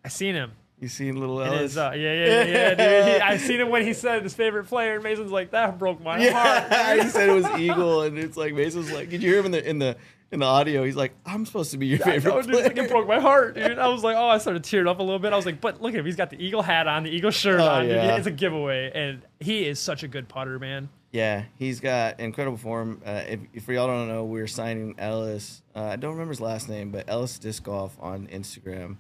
I 0.04 0.10
seen 0.10 0.36
him. 0.36 0.52
You 0.80 0.88
seen 0.88 1.20
little 1.20 1.40
Ellis? 1.44 1.72
is, 1.74 1.78
uh, 1.78 1.92
yeah, 1.96 2.12
yeah, 2.14 2.26
yeah, 2.26 2.44
yeah, 2.46 2.74
dude. 2.74 3.08
He, 3.16 3.22
I 3.22 3.38
seen 3.38 3.60
him 3.62 3.70
when 3.70 3.86
he 3.86 3.94
said 3.94 4.24
his 4.24 4.34
favorite 4.34 4.66
player, 4.66 4.96
and 4.96 5.04
Mason's 5.04 5.32
like, 5.32 5.52
that 5.52 5.78
broke 5.78 6.02
my 6.02 6.14
heart. 6.14 6.24
yeah, 6.72 7.04
he 7.04 7.08
said 7.10 7.30
it 7.30 7.34
was 7.34 7.46
Eagle, 7.60 8.02
and 8.02 8.18
it's 8.18 8.36
like 8.36 8.56
Mason's 8.56 8.92
like, 8.92 9.10
did 9.12 9.22
you 9.22 9.30
hear 9.30 9.40
him 9.42 9.46
in 9.46 9.52
the 9.52 9.70
in 9.70 9.78
the 9.78 9.96
in 10.32 10.40
the 10.40 10.46
audio? 10.48 10.84
He's 10.84 10.96
like, 10.96 11.14
I'm 11.24 11.46
supposed 11.46 11.70
to 11.72 11.78
be 11.78 11.86
your 11.86 12.00
favorite 12.00 12.34
know, 12.34 12.42
dude, 12.42 12.56
like, 12.64 12.74
player. 12.74 12.86
it 12.86 12.90
broke 12.90 13.08
my 13.08 13.20
heart, 13.20 13.54
dude. 13.54 13.78
I 13.80 13.90
was 13.90 14.04
like, 14.04 14.16
oh, 14.18 14.28
I 14.28 14.40
started 14.40 14.64
tearing 14.64 14.88
up 14.88 14.98
a 14.98 15.04
little 15.04 15.20
bit. 15.20 15.34
I 15.34 15.36
was 15.36 15.46
like, 15.46 15.62
but 15.62 15.84
look 15.84 15.94
at 15.94 16.00
him. 16.00 16.06
He's 16.08 16.16
got 16.16 16.32
the 16.32 16.44
Eagle 16.44 16.64
hat 16.64 16.88
on, 16.88 17.04
the 17.04 17.12
Eagle 17.12 17.30
shirt 17.30 17.60
Oh, 17.60 17.68
on. 17.68 17.84
dude. 17.88 17.98
It's 17.98 18.26
a 18.26 18.32
giveaway. 18.32 18.92
And 18.92 19.22
he 19.40 19.68
is 19.68 19.80
such 19.80 20.02
a 20.02 20.08
good 20.08 20.30
putter, 20.30 20.58
man. 20.58 20.90
Yeah, 21.12 21.44
he's 21.58 21.80
got 21.80 22.20
incredible 22.20 22.58
form. 22.58 23.02
Uh, 23.06 23.22
if, 23.28 23.40
if 23.54 23.68
y'all 23.68 23.86
don't 23.86 24.08
know, 24.08 24.24
we're 24.24 24.48
signing 24.48 24.96
Ellis. 24.98 25.62
Uh, 25.76 25.84
I 25.84 25.96
don't 25.98 26.14
remember 26.14 26.32
his 26.32 26.42
last 26.42 26.70
name, 26.70 26.90
but 26.90 27.08
Ellis 27.08 27.38
Disc 27.38 27.62
Golf 27.62 27.96
on 28.00 28.26
Instagram. 28.30 28.96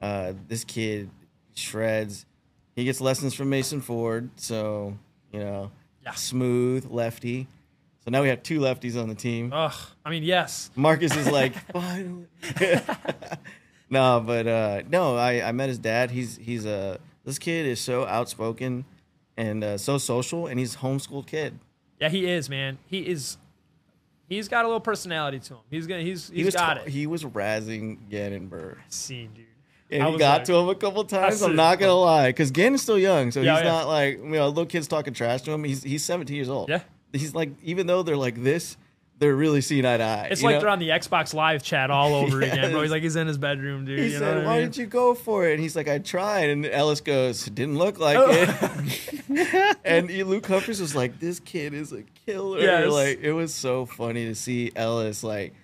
Uh, 0.00 0.32
this 0.46 0.64
kid 0.64 1.10
shreds. 1.54 2.24
He 2.76 2.84
gets 2.84 3.00
lessons 3.00 3.34
from 3.34 3.50
Mason 3.50 3.80
Ford, 3.80 4.30
so 4.36 4.96
you 5.32 5.40
know, 5.40 5.70
Yeah. 6.04 6.12
smooth 6.12 6.86
lefty. 6.90 7.48
So 8.04 8.10
now 8.10 8.22
we 8.22 8.28
have 8.28 8.42
two 8.42 8.60
lefties 8.60 9.00
on 9.00 9.08
the 9.08 9.14
team. 9.14 9.52
Ugh. 9.52 9.74
I 10.04 10.10
mean, 10.10 10.22
yes. 10.22 10.70
Marcus 10.76 11.14
is 11.16 11.28
like, 11.30 11.52
finally. 11.72 12.26
no, 13.90 14.22
but 14.24 14.46
uh, 14.46 14.82
no, 14.90 15.16
I, 15.16 15.42
I 15.48 15.52
met 15.52 15.68
his 15.68 15.78
dad. 15.78 16.10
He's 16.10 16.36
he's 16.36 16.64
a 16.66 16.98
this 17.24 17.38
kid 17.38 17.66
is 17.66 17.80
so 17.80 18.06
outspoken 18.06 18.84
and 19.36 19.62
uh, 19.64 19.78
so 19.78 19.98
social, 19.98 20.46
and 20.46 20.58
he's 20.58 20.74
a 20.74 20.78
homeschooled 20.78 21.26
kid. 21.26 21.58
Yeah, 22.00 22.08
he 22.08 22.26
is, 22.26 22.48
man. 22.48 22.78
He 22.86 23.00
is. 23.00 23.36
He's 24.28 24.46
got 24.48 24.64
a 24.64 24.68
little 24.68 24.80
personality 24.80 25.38
to 25.40 25.54
him. 25.54 25.60
He's 25.70 25.86
gonna. 25.86 26.02
He's 26.02 26.28
He 26.28 26.36
he's 26.36 26.46
was 26.46 26.54
got 26.54 26.78
it. 26.78 26.88
He 26.88 27.06
was 27.06 27.24
razzing 27.24 28.08
Gannon 28.08 28.48
Buhr. 28.48 28.78
Scene, 28.88 29.30
dude. 29.34 29.46
And 29.90 30.02
I 30.02 30.10
he 30.10 30.18
got 30.18 30.38
like- 30.40 30.44
to 30.46 30.54
him 30.54 30.68
a 30.68 30.74
couple 30.74 31.02
times. 31.04 31.40
I'm 31.42 31.56
not 31.56 31.78
gonna 31.78 31.94
lie, 31.94 32.28
because 32.30 32.50
Gannon's 32.50 32.82
still 32.82 32.98
young, 32.98 33.30
so 33.30 33.40
Yeah, 33.40 33.54
he's 33.56 33.64
yeah. 33.64 33.70
not 33.70 33.88
like 33.88 34.18
you 34.18 34.24
know 34.30 34.48
little 34.48 34.66
kids 34.66 34.86
talking 34.88 35.14
trash 35.14 35.42
to 35.42 35.52
him. 35.52 35.64
He's 35.64 35.82
he's 35.82 36.04
17 36.04 36.34
years 36.36 36.48
old. 36.50 36.68
Yeah. 36.68 36.80
he's 37.12 37.34
like 37.34 37.50
even 37.62 37.86
though 37.86 38.02
they're 38.02 38.16
like 38.16 38.42
this, 38.42 38.76
they're 39.18 39.34
really 39.34 39.62
seeing 39.62 39.84
eye 39.86 39.96
to 39.96 40.02
eye. 40.04 40.28
It's 40.30 40.42
like 40.42 40.56
know? 40.56 40.60
they're 40.60 40.68
on 40.68 40.78
the 40.78 40.90
Xbox 40.90 41.32
Live 41.34 41.62
chat 41.62 41.90
all 41.90 42.14
over 42.14 42.40
again, 42.42 42.70
bro. 42.70 42.82
He's 42.82 42.90
like 42.90 43.02
he's 43.02 43.16
in 43.16 43.26
his 43.26 43.38
bedroom, 43.38 43.84
dude. 43.86 43.98
He 43.98 44.04
you 44.06 44.12
know 44.12 44.18
said, 44.18 44.36
what 44.36 44.44
I 44.44 44.46
"Why 44.46 44.56
mean? 44.60 44.66
did 44.68 44.76
you 44.76 44.86
go 44.86 45.14
for 45.14 45.48
it?" 45.48 45.54
And 45.54 45.60
he's 45.62 45.74
like, 45.74 45.88
"I 45.88 45.98
tried." 45.98 46.50
And 46.50 46.66
Ellis 46.66 47.00
goes, 47.00 47.44
"Didn't 47.46 47.78
look 47.78 47.98
like 47.98 48.16
Oh. 48.18 48.28
it." 48.30 49.76
and 49.84 50.10
Luke 50.10 50.46
Humphries 50.46 50.80
was 50.80 50.94
like, 50.94 51.18
"This 51.18 51.40
kid 51.40 51.72
is 51.74 51.92
a 51.92 52.02
killer." 52.26 52.60
Yes. 52.60 52.90
Like 52.90 53.20
it 53.22 53.32
was 53.32 53.54
so 53.54 53.86
funny 53.86 54.26
to 54.26 54.34
see 54.34 54.70
Ellis 54.76 55.24
like 55.24 55.54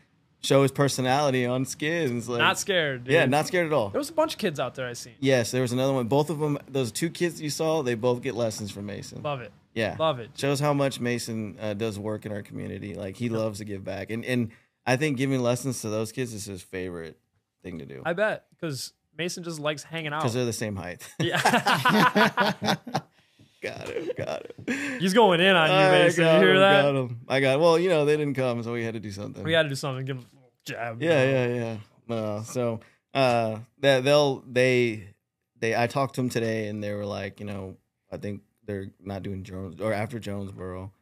show 0.44 0.62
his 0.62 0.70
personality 0.72 1.46
on 1.46 1.64
skins. 1.64 2.28
Like, 2.28 2.38
Not 2.38 2.58
scared, 2.58 3.04
dude. 3.04 3.14
Yeah, 3.14 3.26
not 3.26 3.46
scared 3.46 3.66
at 3.66 3.72
all. 3.72 3.88
There 3.88 3.98
was 3.98 4.10
a 4.10 4.12
bunch 4.12 4.34
of 4.34 4.38
kids 4.38 4.60
out 4.60 4.74
there 4.74 4.86
I 4.86 4.92
seen. 4.92 5.14
Yes, 5.20 5.50
there 5.50 5.62
was 5.62 5.72
another 5.72 5.92
one. 5.92 6.06
Both 6.06 6.30
of 6.30 6.38
them, 6.38 6.58
those 6.68 6.92
two 6.92 7.10
kids 7.10 7.40
you 7.40 7.50
saw, 7.50 7.82
they 7.82 7.94
both 7.94 8.22
get 8.22 8.34
lessons 8.34 8.70
from 8.70 8.86
Mason. 8.86 9.22
Love 9.22 9.40
it. 9.40 9.52
Yeah, 9.74 9.96
Love 9.98 10.20
it. 10.20 10.30
Shows 10.36 10.60
how 10.60 10.72
much 10.72 11.00
Mason 11.00 11.56
uh, 11.60 11.74
does 11.74 11.98
work 11.98 12.26
in 12.26 12.30
our 12.32 12.42
community. 12.42 12.94
Like 12.94 13.16
he 13.16 13.28
loves 13.28 13.58
to 13.58 13.64
give 13.64 13.82
back, 13.84 14.10
and 14.10 14.24
and 14.24 14.50
I 14.86 14.94
think 14.96 15.16
giving 15.16 15.40
lessons 15.42 15.80
to 15.80 15.88
those 15.88 16.12
kids 16.12 16.32
is 16.32 16.44
his 16.44 16.62
favorite 16.62 17.18
thing 17.64 17.78
to 17.80 17.86
do 17.86 18.02
I 18.04 18.12
bet 18.12 18.44
because 18.50 18.92
Mason 19.18 19.42
just 19.42 19.58
likes 19.58 19.82
hanging 19.82 20.12
out. 20.12 20.20
because 20.20 20.34
they're 20.34 20.44
the 20.44 20.52
same 20.52 20.76
height. 20.76 21.02
Yeah, 21.18 21.40
got 23.62 23.88
it, 23.88 24.16
got 24.16 24.44
it. 24.44 25.00
he's 25.00 25.14
going 25.14 25.40
in 25.40 25.56
on 25.56 25.68
you, 25.70 25.74
I 25.76 25.90
Mason. 25.90 26.22
You 26.24 26.30
got 26.30 26.40
hear 26.42 26.54
him, 26.54 26.60
that? 26.60 26.82
Got 26.82 26.94
him. 26.96 27.20
I 27.28 27.40
got. 27.40 27.60
Well, 27.60 27.78
you 27.78 27.88
know 27.88 28.04
they 28.04 28.16
didn't 28.16 28.34
come, 28.34 28.62
so 28.62 28.72
we 28.72 28.84
had 28.84 28.94
to 28.94 29.00
do 29.00 29.10
something. 29.10 29.42
We 29.42 29.54
had 29.54 29.62
to 29.64 29.68
do 29.70 29.74
something. 29.74 30.04
Give 30.04 30.18
him 30.18 30.26
Yeah, 30.68 30.94
yeah, 30.98 31.46
yeah. 31.46 31.76
No, 32.08 32.42
so 32.44 32.80
uh, 33.12 33.58
that 33.80 34.04
they'll 34.04 34.40
they 34.50 35.08
they 35.58 35.76
I 35.76 35.86
talked 35.86 36.14
to 36.16 36.20
them 36.20 36.28
today, 36.30 36.68
and 36.68 36.82
they 36.82 36.92
were 36.92 37.06
like, 37.06 37.40
you 37.40 37.46
know, 37.46 37.76
I 38.10 38.16
think 38.18 38.42
they're 38.66 38.88
not 39.00 39.22
doing 39.22 39.42
Jones 39.44 39.80
or 39.80 39.92
after 39.92 40.18
Jonesboro. 40.18 40.92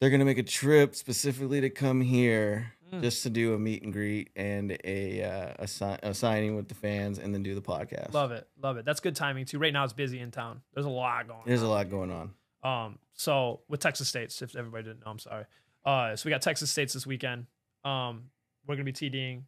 They're 0.00 0.10
gonna 0.10 0.24
make 0.24 0.38
a 0.38 0.42
trip 0.42 0.94
specifically 0.94 1.60
to 1.60 1.70
come 1.70 2.00
here 2.00 2.72
Mm. 2.92 3.00
just 3.00 3.22
to 3.22 3.30
do 3.30 3.54
a 3.54 3.58
meet 3.58 3.82
and 3.82 3.90
greet 3.90 4.28
and 4.36 4.76
a 4.84 5.22
uh, 5.22 5.54
a, 5.60 5.66
si- 5.66 5.96
a 6.02 6.12
signing 6.12 6.56
with 6.56 6.68
the 6.68 6.74
fans, 6.74 7.18
and 7.18 7.32
then 7.32 7.42
do 7.42 7.54
the 7.54 7.62
podcast. 7.62 8.12
Love 8.12 8.32
it. 8.32 8.46
Love 8.62 8.76
it. 8.76 8.84
That's 8.84 9.00
good 9.00 9.16
timing 9.16 9.46
too. 9.46 9.58
Right 9.58 9.72
now 9.72 9.84
it's 9.84 9.94
busy 9.94 10.20
in 10.20 10.30
town. 10.30 10.60
There's 10.74 10.84
a 10.84 10.90
lot 10.90 11.26
going 11.26 11.38
on. 11.40 11.44
There's 11.46 11.62
on. 11.62 11.68
a 11.68 11.70
lot 11.70 11.88
going 11.88 12.10
on. 12.10 12.34
Um, 12.62 12.98
so 13.14 13.60
with 13.66 13.80
Texas 13.80 14.08
States, 14.08 14.42
if 14.42 14.54
everybody 14.54 14.84
didn't 14.84 15.06
know, 15.06 15.10
I'm 15.10 15.18
sorry. 15.18 15.46
Uh, 15.86 16.16
so 16.16 16.26
we 16.26 16.30
got 16.30 16.42
Texas 16.42 16.70
States 16.70 16.92
this 16.92 17.06
weekend. 17.06 17.46
Um, 17.82 18.24
we're 18.66 18.74
gonna 18.76 18.84
be 18.84 18.92
TDing. 18.92 19.42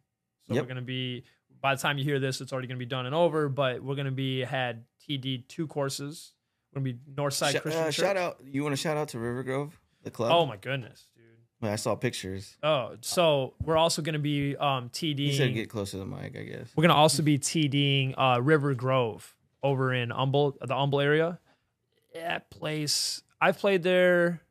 So 0.47 0.53
Yep. 0.53 0.63
we're 0.63 0.67
gonna 0.67 0.81
be 0.81 1.23
by 1.61 1.73
the 1.75 1.81
time 1.81 1.97
you 1.97 2.03
hear 2.03 2.19
this, 2.19 2.41
it's 2.41 2.53
already 2.53 2.67
gonna 2.67 2.77
be 2.77 2.85
done 2.85 3.05
and 3.05 3.15
over. 3.15 3.49
But 3.49 3.81
we're 3.83 3.95
gonna 3.95 4.11
be 4.11 4.41
had 4.41 4.83
TD 5.07 5.47
two 5.47 5.67
courses. 5.67 6.33
We're 6.73 6.81
gonna 6.81 6.93
be 6.93 6.99
Northside 7.15 7.51
Sh- 7.57 7.61
Christian 7.61 7.81
uh, 7.83 7.85
Church. 7.85 7.95
shout 7.95 8.17
out! 8.17 8.39
You 8.45 8.63
want 8.63 8.73
to 8.73 8.77
shout 8.81 8.97
out 8.97 9.07
to 9.09 9.19
River 9.19 9.43
Grove, 9.43 9.79
the 10.03 10.11
club? 10.11 10.31
Oh 10.31 10.45
my 10.45 10.57
goodness, 10.57 11.05
dude. 11.15 11.23
I 11.67 11.77
saw 11.77 11.95
pictures. 11.95 12.57
Oh, 12.61 12.97
so 13.01 13.55
we're 13.63 13.77
also 13.77 14.01
gonna 14.03 14.19
be 14.19 14.55
um 14.57 14.91
You 15.01 15.33
said 15.33 15.53
get 15.55 15.69
closer 15.69 15.93
to 15.93 15.97
the 15.99 16.05
mic, 16.05 16.35
I 16.37 16.43
guess. 16.43 16.69
We're 16.75 16.83
gonna 16.83 16.93
also 16.93 17.23
be 17.23 17.39
TDing 17.39 18.13
uh, 18.17 18.39
River 18.41 18.75
Grove 18.75 19.35
over 19.63 19.91
in 19.93 20.11
Humble, 20.11 20.55
the 20.61 20.75
Humble 20.75 20.99
area. 21.01 21.39
That 22.13 22.51
place, 22.51 23.23
I've 23.41 23.57
played 23.57 23.81
there 23.83 24.41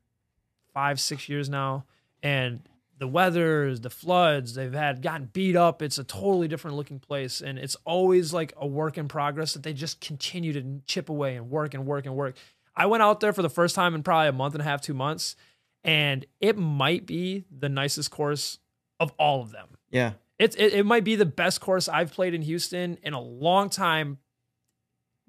five, 0.72 0.98
six 0.98 1.28
years 1.28 1.48
now, 1.48 1.84
and 2.22 2.60
the 2.98 3.08
weather, 3.08 3.76
the 3.76 3.90
floods, 3.90 4.54
they've 4.54 4.72
had 4.72 5.02
gotten 5.02 5.30
beat 5.32 5.56
up. 5.56 5.82
It's 5.82 5.98
a 5.98 6.04
totally 6.04 6.48
different 6.48 6.76
looking 6.76 6.98
place, 6.98 7.40
and 7.40 7.58
it's 7.58 7.76
always 7.84 8.32
like 8.32 8.52
a 8.56 8.66
work 8.66 8.96
in 8.96 9.08
progress 9.08 9.54
that 9.54 9.62
they 9.62 9.72
just 9.72 10.00
continue 10.00 10.52
to 10.52 10.80
chip 10.86 11.08
away 11.08 11.36
and 11.36 11.50
work 11.50 11.74
and 11.74 11.86
work 11.86 12.06
and 12.06 12.14
work. 12.14 12.36
I 12.76 12.86
went 12.86 13.02
out 13.02 13.20
there 13.20 13.32
for 13.32 13.42
the 13.42 13.50
first 13.50 13.74
time 13.74 13.94
in 13.94 14.02
probably 14.02 14.28
a 14.28 14.32
month 14.32 14.54
and 14.54 14.60
a 14.60 14.64
half, 14.64 14.80
two 14.80 14.94
months, 14.94 15.36
and 15.82 16.24
it 16.40 16.56
might 16.56 17.06
be 17.06 17.44
the 17.50 17.68
nicest 17.68 18.10
course 18.10 18.58
of 19.00 19.12
all 19.18 19.42
of 19.42 19.50
them 19.50 19.68
Yeah, 19.90 20.12
it's 20.38 20.56
it, 20.56 20.72
it 20.72 20.86
might 20.86 21.04
be 21.04 21.16
the 21.16 21.26
best 21.26 21.60
course 21.60 21.88
I've 21.88 22.12
played 22.12 22.34
in 22.34 22.42
Houston 22.42 22.98
in 23.02 23.12
a 23.12 23.20
long 23.20 23.70
time. 23.70 24.18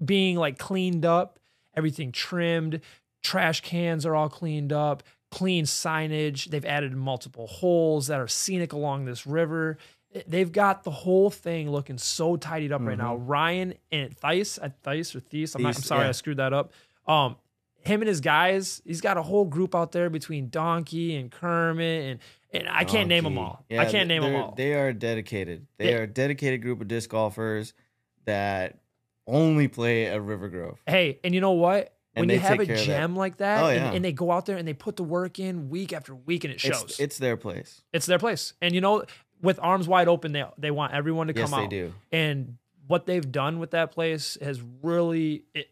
Being 0.03 0.35
like 0.35 0.57
cleaned 0.57 1.05
up, 1.05 1.39
everything 1.73 2.11
trimmed, 2.11 2.81
trash 3.23 3.61
cans 3.61 4.05
are 4.05 4.13
all 4.13 4.27
cleaned 4.27 4.73
up, 4.73 5.03
clean 5.35 5.65
signage. 5.65 6.45
They've 6.45 6.63
added 6.65 6.95
multiple 6.95 7.45
holes 7.47 8.07
that 8.07 8.21
are 8.21 8.27
scenic 8.27 8.71
along 8.71 9.03
this 9.03 9.27
river. 9.27 9.77
They've 10.27 10.51
got 10.51 10.83
the 10.85 10.91
whole 10.91 11.29
thing 11.29 11.69
looking 11.69 11.97
so 11.97 12.37
tidied 12.37 12.71
up 12.71 12.81
right 12.81 12.97
now. 12.97 13.17
Ryan 13.17 13.73
and 13.91 14.15
Thies, 14.17 14.57
uh, 14.61 14.69
Thies 14.81 15.13
or 15.13 15.19
Thies, 15.19 15.53
I'm, 15.53 15.63
not, 15.63 15.75
I'm 15.75 15.81
sorry, 15.81 16.03
yeah. 16.03 16.09
I 16.09 16.11
screwed 16.13 16.37
that 16.37 16.53
up. 16.53 16.71
Um, 17.05 17.35
him 17.81 18.01
and 18.01 18.07
his 18.07 18.21
guys, 18.21 18.81
he's 18.85 19.01
got 19.01 19.17
a 19.17 19.21
whole 19.21 19.43
group 19.43 19.75
out 19.75 19.91
there 19.91 20.09
between 20.09 20.47
Donkey 20.49 21.17
and 21.17 21.29
Kermit 21.29 22.03
and 22.11 22.19
and 22.53 22.69
I 22.69 22.85
can't 22.85 23.09
name 23.09 23.25
them 23.25 23.37
all. 23.37 23.65
Yeah, 23.69 23.81
I 23.81 23.85
can't 23.91 24.07
name 24.07 24.21
them 24.21 24.35
all. 24.35 24.53
They 24.55 24.73
are 24.75 24.93
dedicated. 24.93 25.67
They 25.77 25.87
They- 25.87 25.95
are 25.95 26.03
a 26.03 26.07
dedicated 26.07 26.61
group 26.61 26.79
of 26.79 26.87
disc 26.87 27.09
golfers 27.09 27.73
that 28.23 28.79
only 29.27 29.67
play 29.67 30.05
at 30.05 30.21
River 30.21 30.47
Grove. 30.47 30.79
Hey, 30.87 31.19
and 31.25 31.35
you 31.35 31.41
know 31.41 31.51
what? 31.51 31.93
And 32.15 32.21
When 32.23 32.27
they 32.29 32.35
you 32.35 32.39
have 32.39 32.59
a 32.59 32.65
that. 32.65 32.77
gem 32.77 33.15
like 33.15 33.37
that, 33.37 33.63
Oh, 33.63 33.67
and, 33.67 33.77
yeah. 33.81 33.91
and 33.91 34.05
they 34.05 34.13
go 34.13 34.31
out 34.31 34.45
there 34.45 34.55
and 34.57 34.65
they 34.67 34.73
put 34.73 34.95
the 34.95 35.03
work 35.03 35.37
in 35.37 35.69
week 35.69 35.91
after 35.91 36.15
week, 36.15 36.43
and 36.45 36.53
it 36.53 36.61
shows. 36.61 36.83
It's, 36.83 36.99
it's 36.99 37.17
their 37.17 37.35
place. 37.35 37.81
It's 37.91 38.05
their 38.05 38.19
place. 38.19 38.53
And 38.61 38.73
you 38.73 38.79
know, 38.81 39.03
with 39.41 39.59
arms 39.61 39.87
wide 39.87 40.07
open, 40.07 40.31
they 40.31 40.45
they 40.57 40.71
want 40.71 40.93
everyone 40.93 41.27
to 41.27 41.33
come 41.33 41.41
Yes, 41.41 41.49
come 41.51 41.61
they 41.63 41.67
do. 41.67 41.93
And 42.13 42.57
what 42.87 43.05
they've 43.05 43.29
done 43.31 43.59
with 43.59 43.71
that 43.71 43.91
place 43.91 44.37
has 44.41 44.61
really 44.81 45.43
it 45.53 45.69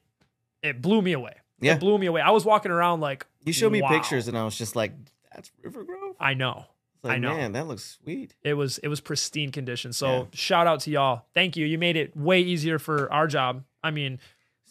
it 0.61 0.81
blew 0.81 1.01
me 1.01 1.13
away. 1.13 1.35
Yeah. 1.61 1.75
It 1.75 1.79
blew 1.79 1.97
me 1.97 2.07
away. 2.07 2.19
I 2.19 2.31
was 2.31 2.43
walking 2.43 2.71
around 2.71 2.99
like 2.99 3.25
You 3.45 3.53
showed 3.53 3.71
me 3.71 3.81
wow. 3.81 3.87
pictures, 3.89 4.27
and 4.27 4.37
I 4.37 4.43
was 4.43 4.57
just 4.57 4.75
like, 4.75 4.91
"That's 5.33 5.49
River 5.61 5.83
Grove." 5.83 6.15
I 6.19 6.33
know. 6.33 6.65
Like, 7.03 7.13
I 7.15 7.17
know. 7.19 7.35
man, 7.35 7.51
that 7.53 7.67
looks 7.67 7.99
sweet. 8.03 8.33
It 8.43 8.53
was 8.55 8.77
it 8.79 8.87
was 8.89 8.99
pristine 9.01 9.51
condition. 9.51 9.93
So 9.93 10.07
Yeah. 10.07 10.23
shout 10.33 10.67
out 10.67 10.81
to 10.81 10.91
y'all. 10.91 11.23
Thank 11.33 11.55
you. 11.55 11.65
You 11.65 11.77
made 11.77 11.95
it 11.95 12.15
way 12.17 12.41
easier 12.41 12.79
for 12.79 13.11
our 13.13 13.27
job. 13.27 13.63
I 13.83 13.91
mean, 13.91 14.19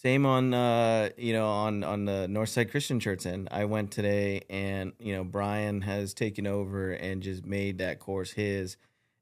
Same 0.03 0.27
on 0.27 0.53
uh, 0.53 1.11
you 1.17 1.33
know 1.33 1.47
on 1.47 1.85
on 1.85 2.07
the 2.07 2.27
Northside 2.29 2.73
Christian 2.73 2.99
Church 2.99 3.25
end. 3.25 3.47
I 3.53 3.67
went 3.67 3.93
today, 3.93 4.43
and 4.51 4.95
you 4.99 5.15
know 5.15 5.23
Brian 5.23 5.81
has 5.83 6.13
taken 6.13 6.45
over 6.45 6.91
and 6.91 7.23
just 7.23 7.47
made 7.47 7.79
that 7.79 8.01
course 8.01 8.33
his, 8.33 8.77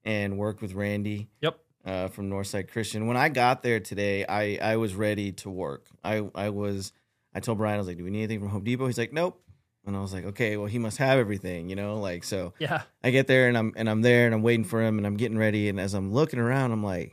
and 0.04 0.38
worked 0.38 0.62
with 0.62 0.72
Randy. 0.72 1.28
yep. 1.42 1.60
uh, 1.84 2.08
from 2.08 2.30
Northside 2.30 2.70
Christian. 2.70 3.06
When 3.06 3.18
I 3.18 3.28
got 3.28 3.62
there 3.62 3.78
today, 3.78 4.24
I, 4.24 4.58
I 4.62 4.76
was 4.76 4.94
ready 4.94 5.32
to 5.32 5.50
work. 5.50 5.84
I, 6.02 6.26
I 6.34 6.48
was 6.48 6.94
I 7.34 7.40
told 7.40 7.58
Brian 7.58 7.74
I 7.74 7.78
was 7.78 7.86
like, 7.86 7.98
"Do 7.98 8.04
we 8.04 8.10
need 8.10 8.20
anything 8.20 8.40
from 8.40 8.48
Home 8.48 8.64
Depot?" 8.64 8.86
He's 8.86 8.96
like, 8.96 9.12
"Nope." 9.12 9.38
And 9.84 9.94
I 9.94 10.00
was 10.00 10.14
like, 10.14 10.24
"Okay, 10.24 10.56
well, 10.56 10.66
he 10.66 10.78
must 10.78 10.96
have 10.96 11.18
everything, 11.18 11.68
you 11.68 11.76
know." 11.76 11.98
Like 12.00 12.24
so, 12.24 12.54
Yeah. 12.58 12.84
I 13.04 13.10
get 13.10 13.26
there 13.26 13.48
and 13.48 13.58
I'm 13.58 13.74
and 13.76 13.88
I'm 13.88 14.00
there 14.00 14.24
and 14.24 14.34
I'm 14.34 14.42
waiting 14.42 14.64
for 14.64 14.80
him 14.82 14.96
and 14.96 15.06
I'm 15.06 15.18
getting 15.18 15.36
ready. 15.36 15.68
And 15.68 15.78
as 15.78 15.92
I'm 15.92 16.10
looking 16.10 16.38
around, 16.38 16.72
I'm 16.72 16.82
like, 16.82 17.12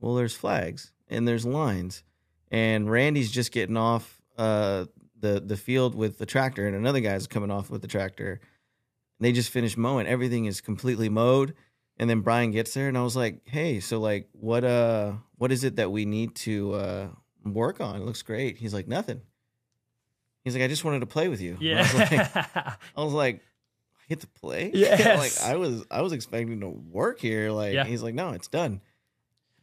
"Well, 0.00 0.14
there's 0.14 0.34
flags 0.34 0.92
and 1.06 1.28
there's 1.28 1.44
lines, 1.44 2.02
and 2.50 2.90
Randy's 2.90 3.30
just 3.30 3.52
getting 3.52 3.76
off 3.76 4.20
uh, 4.38 4.86
the 5.18 5.40
the 5.40 5.56
field 5.56 5.94
with 5.94 6.18
the 6.18 6.26
tractor, 6.26 6.66
and 6.66 6.76
another 6.76 7.00
guy's 7.00 7.26
coming 7.26 7.50
off 7.50 7.70
with 7.70 7.82
the 7.82 7.88
tractor. 7.88 8.40
They 9.20 9.32
just 9.32 9.50
finished 9.50 9.76
mowing. 9.78 10.06
Everything 10.06 10.44
is 10.46 10.60
completely 10.60 11.08
mowed." 11.08 11.54
And 11.98 12.10
then 12.10 12.20
Brian 12.20 12.50
gets 12.50 12.74
there, 12.74 12.88
and 12.88 12.98
I 12.98 13.02
was 13.02 13.16
like, 13.16 13.40
"Hey, 13.46 13.80
so 13.80 13.98
like, 13.98 14.28
what 14.32 14.64
uh, 14.64 15.12
what 15.36 15.50
is 15.52 15.64
it 15.64 15.76
that 15.76 15.90
we 15.90 16.04
need 16.04 16.34
to 16.36 16.74
uh 16.74 17.08
work 17.44 17.80
on? 17.80 17.96
It 17.96 18.04
looks 18.04 18.22
great." 18.22 18.58
He's 18.58 18.74
like, 18.74 18.86
"Nothing." 18.86 19.22
He's 20.44 20.54
like, 20.54 20.62
"I 20.62 20.68
just 20.68 20.84
wanted 20.84 21.00
to 21.00 21.06
play 21.06 21.28
with 21.28 21.40
you." 21.40 21.56
And 21.60 21.78
I 21.78 21.82
was 21.82 21.94
like, 21.94 22.10
Yeah. 22.12 22.74
I 22.96 23.02
was 23.04 23.12
like, 23.14 23.36
I 23.36 24.02
get 24.08 24.20
to 24.20 24.26
play? 24.28 24.70
Yeah. 24.74 25.14
like 25.18 25.32
I 25.42 25.56
was 25.56 25.84
I 25.90 26.02
was 26.02 26.12
expecting 26.12 26.60
to 26.60 26.68
work 26.68 27.18
here. 27.18 27.50
Like 27.50 27.72
Yeah. 27.74 27.84
he's 27.84 28.02
like, 28.02 28.14
no, 28.14 28.30
it's 28.30 28.48
done. 28.48 28.80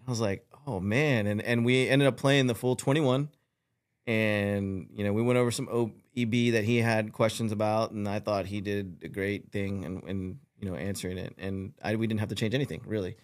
I 0.05 0.09
was 0.09 0.19
like, 0.19 0.45
oh 0.67 0.79
man. 0.79 1.27
And 1.27 1.41
and 1.41 1.65
we 1.65 1.87
ended 1.87 2.07
up 2.07 2.17
playing 2.17 2.47
the 2.47 2.55
full 2.55 2.75
21. 2.75 3.29
And 4.05 4.89
you 4.93 5.03
know, 5.03 5.13
we 5.13 5.21
went 5.21 5.39
over 5.39 5.51
some 5.51 5.69
OB 5.69 6.31
that 6.51 6.63
he 6.65 6.77
had 6.77 7.13
questions 7.13 7.51
about, 7.51 7.91
and 7.91 8.07
I 8.07 8.19
thought 8.19 8.45
he 8.45 8.59
did 8.59 8.97
a 9.03 9.07
great 9.07 9.51
thing 9.51 9.85
and, 9.85 10.03
and 10.03 10.39
you 10.59 10.69
know, 10.69 10.75
answering 10.75 11.17
it. 11.17 11.33
And 11.37 11.73
I 11.81 11.95
we 11.95 12.07
didn't 12.07 12.19
have 12.19 12.29
to 12.29 12.35
change 12.35 12.53
anything, 12.53 12.81
really. 12.85 13.15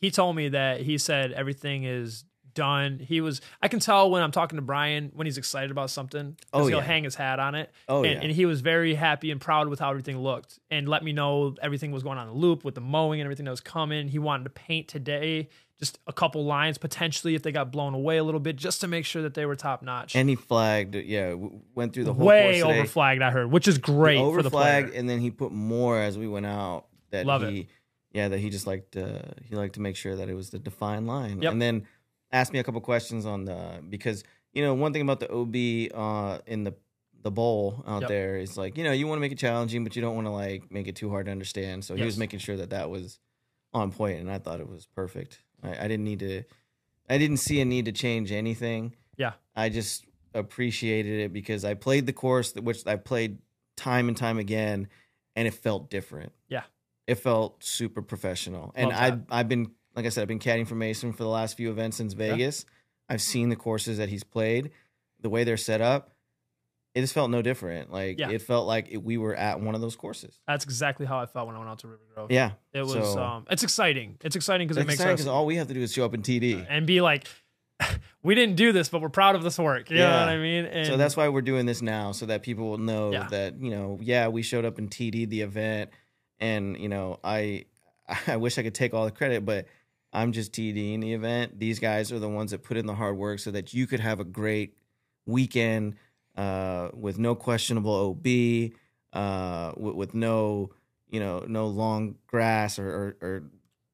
he 0.00 0.10
told 0.10 0.36
me 0.36 0.48
that 0.50 0.80
he 0.80 0.98
said 0.98 1.32
everything 1.32 1.84
is 1.84 2.24
done. 2.54 2.98
He 2.98 3.20
was 3.20 3.40
I 3.60 3.68
can 3.68 3.80
tell 3.80 4.10
when 4.10 4.22
I'm 4.22 4.30
talking 4.32 4.56
to 4.56 4.62
Brian 4.62 5.10
when 5.14 5.26
he's 5.26 5.38
excited 5.38 5.70
about 5.70 5.90
something 5.90 6.36
Oh, 6.52 6.66
he'll 6.66 6.78
yeah. 6.78 6.84
hang 6.84 7.04
his 7.04 7.14
hat 7.14 7.38
on 7.38 7.54
it. 7.54 7.70
Oh, 7.88 8.04
and, 8.04 8.12
yeah. 8.14 8.20
and 8.22 8.32
he 8.32 8.46
was 8.46 8.60
very 8.60 8.94
happy 8.94 9.30
and 9.30 9.40
proud 9.40 9.68
with 9.68 9.80
how 9.80 9.90
everything 9.90 10.18
looked 10.18 10.58
and 10.70 10.88
let 10.88 11.02
me 11.04 11.12
know 11.12 11.54
everything 11.60 11.92
was 11.92 12.02
going 12.02 12.18
on 12.18 12.26
the 12.26 12.32
loop 12.32 12.64
with 12.64 12.74
the 12.74 12.80
mowing 12.80 13.20
and 13.20 13.26
everything 13.26 13.44
that 13.44 13.50
was 13.50 13.60
coming. 13.60 14.08
He 14.08 14.18
wanted 14.18 14.44
to 14.44 14.50
paint 14.50 14.88
today 14.88 15.48
just 15.80 15.98
a 16.06 16.12
couple 16.12 16.44
lines 16.44 16.78
potentially 16.78 17.34
if 17.34 17.42
they 17.42 17.50
got 17.50 17.72
blown 17.72 17.94
away 17.94 18.16
a 18.18 18.22
little 18.24 18.38
bit 18.40 18.54
just 18.54 18.80
to 18.80 18.86
make 18.86 19.04
sure 19.04 19.22
that 19.22 19.34
they 19.34 19.44
were 19.44 19.56
top 19.56 19.82
notch. 19.82 20.14
And 20.14 20.28
he 20.28 20.36
flagged, 20.36 20.94
yeah, 20.94 21.30
w- 21.30 21.60
went 21.74 21.92
through 21.92 22.04
the 22.04 22.14
whole 22.14 22.24
Way 22.26 22.62
over 22.62 22.84
flagged, 22.86 23.22
I 23.22 23.32
heard, 23.32 23.50
which 23.50 23.66
is 23.66 23.78
great 23.78 24.18
over 24.18 24.38
for 24.38 24.42
the 24.44 24.50
flag, 24.50 24.92
and 24.94 25.10
then 25.10 25.18
he 25.18 25.32
put 25.32 25.50
more 25.50 25.98
as 25.98 26.16
we 26.16 26.28
went 26.28 26.46
out. 26.46 26.86
That 27.10 27.26
Love 27.26 27.42
it. 27.42 27.50
he, 27.52 27.68
yeah, 28.12 28.28
that 28.28 28.38
he 28.38 28.50
just 28.50 28.66
liked. 28.68 28.96
Uh, 28.96 29.18
he 29.48 29.56
liked 29.56 29.74
to 29.74 29.80
make 29.80 29.96
sure 29.96 30.14
that 30.14 30.28
it 30.28 30.34
was 30.34 30.50
the 30.50 30.60
defined 30.60 31.08
line, 31.08 31.42
Yep. 31.42 31.52
and 31.52 31.60
then 31.60 31.86
asked 32.34 32.52
me 32.52 32.58
a 32.58 32.64
couple 32.64 32.80
questions 32.80 33.24
on 33.24 33.44
the 33.44 33.80
because 33.88 34.24
you 34.52 34.62
know 34.62 34.74
one 34.74 34.92
thing 34.92 35.02
about 35.02 35.20
the 35.20 35.30
OB 35.32 35.56
uh, 35.94 36.38
in 36.46 36.64
the 36.64 36.74
the 37.22 37.30
bowl 37.30 37.82
out 37.86 38.02
Yep. 38.02 38.08
there 38.08 38.36
is 38.36 38.58
like 38.58 38.76
you 38.76 38.84
know 38.84 38.92
you 38.92 39.06
want 39.06 39.16
to 39.16 39.20
make 39.20 39.32
it 39.32 39.38
challenging, 39.38 39.84
but 39.84 39.96
you 39.96 40.02
don't 40.02 40.14
want 40.14 40.26
to 40.26 40.30
like 40.32 40.70
make 40.70 40.88
it 40.88 40.96
too 40.96 41.08
hard 41.08 41.26
to 41.26 41.32
understand. 41.32 41.84
So 41.84 41.94
he 41.94 42.04
was 42.04 42.18
making 42.18 42.40
sure 42.40 42.56
that 42.56 42.70
that 42.70 42.90
was 42.90 43.18
on 43.72 43.90
point, 43.92 44.20
and 44.20 44.30
I 44.30 44.38
thought 44.38 44.60
it 44.60 44.68
was 44.68 44.86
perfect. 44.86 45.40
I, 45.62 45.70
I 45.84 45.88
didn't 45.88 46.04
need 46.04 46.18
to. 46.20 46.42
I 47.08 47.18
didn't 47.18 47.38
see 47.38 47.60
a 47.60 47.64
need 47.64 47.84
to 47.86 47.92
change 47.92 48.32
anything. 48.32 48.94
Yeah. 49.16 49.32
I 49.54 49.68
just 49.68 50.04
appreciated 50.34 51.20
it 51.20 51.32
because 51.32 51.64
I 51.64 51.74
played 51.74 52.06
the 52.06 52.12
course, 52.12 52.54
which 52.54 52.86
I 52.86 52.96
played 52.96 53.38
time 53.76 54.08
and 54.08 54.16
time 54.16 54.38
again, 54.38 54.88
and 55.36 55.46
it 55.46 55.54
felt 55.54 55.90
different. 55.90 56.32
Yeah. 56.48 56.62
It 57.06 57.16
felt 57.16 57.62
super 57.62 58.00
professional. 58.02 58.72
And 58.74 58.88
Love 58.90 59.00
I 59.00 59.10
that. 59.10 59.20
I've 59.30 59.48
been 59.48 59.72
like 59.96 60.06
I 60.06 60.08
said, 60.08 60.22
I've 60.22 60.28
been 60.28 60.38
caddying 60.38 60.66
for 60.66 60.74
Mason 60.74 61.12
for 61.12 61.22
the 61.22 61.28
last 61.28 61.56
few 61.56 61.70
events 61.70 61.96
since 61.96 62.12
Vegas. 62.14 62.64
I've 63.08 63.22
seen 63.22 63.48
the 63.48 63.56
courses 63.56 63.98
that 63.98 64.08
he's 64.08 64.24
played, 64.24 64.70
the 65.20 65.28
way 65.30 65.44
they're 65.44 65.56
set 65.56 65.80
up. 65.80 66.10
It 66.94 67.00
just 67.00 67.12
felt 67.12 67.28
no 67.30 67.42
different. 67.42 67.92
Like 67.92 68.18
Yeah. 68.20 68.30
it 68.30 68.40
felt 68.42 68.66
like 68.68 68.88
it, 68.90 68.98
we 69.02 69.16
were 69.18 69.34
at 69.34 69.60
one 69.60 69.74
of 69.74 69.80
those 69.80 69.96
courses. 69.96 70.38
That's 70.46 70.64
exactly 70.64 71.06
how 71.06 71.18
I 71.18 71.26
felt 71.26 71.48
when 71.48 71.56
I 71.56 71.58
went 71.58 71.70
out 71.70 71.80
to 71.80 71.88
River 71.88 72.02
Grove. 72.14 72.30
Yeah, 72.30 72.52
It 72.72 72.82
was 72.82 72.92
So- 72.92 73.22
um 73.22 73.46
it's 73.50 73.62
exciting. 73.64 74.16
It's 74.22 74.36
exciting 74.36 74.68
because 74.68 74.76
it 74.80 74.86
makes 74.86 74.94
exciting 74.94 75.14
us 75.14 75.20
because 75.20 75.28
all 75.28 75.44
we 75.44 75.56
have 75.56 75.66
to 75.68 75.74
do 75.74 75.80
is 75.80 75.92
show 75.92 76.04
up 76.04 76.14
in 76.14 76.22
TD. 76.22 76.64
and 76.68 76.86
be 76.86 77.00
like 77.00 77.26
we 78.22 78.36
didn't 78.36 78.54
do 78.54 78.70
this, 78.70 78.88
but 78.88 79.02
we're 79.02 79.08
proud 79.08 79.34
of 79.34 79.42
this 79.42 79.58
work. 79.58 79.90
You 79.90 79.96
know 79.98 80.04
Yeah. 80.04 80.20
what 80.20 80.28
I 80.28 80.38
mean? 80.38 80.64
And 80.66 80.86
so 80.86 80.96
that's 80.96 81.16
why 81.16 81.28
we're 81.28 81.42
doing 81.42 81.66
this 81.66 81.82
now, 81.82 82.12
so 82.12 82.26
that 82.26 82.42
people 82.42 82.70
will 82.70 82.78
know 82.78 83.10
Yeah. 83.12 83.26
that 83.28 83.60
you 83.60 83.70
know, 83.70 83.98
yeah, 84.00 84.28
we 84.28 84.42
showed 84.42 84.64
up 84.64 84.78
and 84.78 84.88
TD 84.88 85.28
the 85.28 85.40
event, 85.40 85.90
and 86.38 86.78
you 86.78 86.88
know, 86.88 87.18
I 87.24 87.64
I 88.28 88.36
wish 88.36 88.56
I 88.56 88.62
could 88.62 88.74
take 88.74 88.94
all 88.94 89.04
the 89.04 89.10
credit, 89.10 89.44
but 89.44 89.66
I'm 90.14 90.32
just 90.32 90.52
TDing 90.52 91.00
the 91.00 91.12
event. 91.12 91.58
These 91.58 91.78
guys 91.80 92.12
are 92.12 92.18
the 92.18 92.28
ones 92.28 92.52
that 92.52 92.62
put 92.62 92.76
in 92.76 92.86
the 92.86 92.94
hard 92.94 93.16
work 93.16 93.40
so 93.40 93.50
that 93.50 93.74
you 93.74 93.86
could 93.86 94.00
have 94.00 94.20
a 94.20 94.24
great 94.24 94.76
weekend 95.26 95.96
uh, 96.36 96.88
with 96.94 97.18
no 97.18 97.34
questionable 97.34 97.92
OB, 98.10 98.72
uh, 99.12 99.72
with, 99.76 99.94
with 99.94 100.14
no 100.14 100.70
you 101.08 101.20
know 101.20 101.44
no 101.46 101.66
long 101.66 102.16
grass 102.26 102.78
or, 102.78 102.88
or, 102.88 103.16
or 103.20 103.42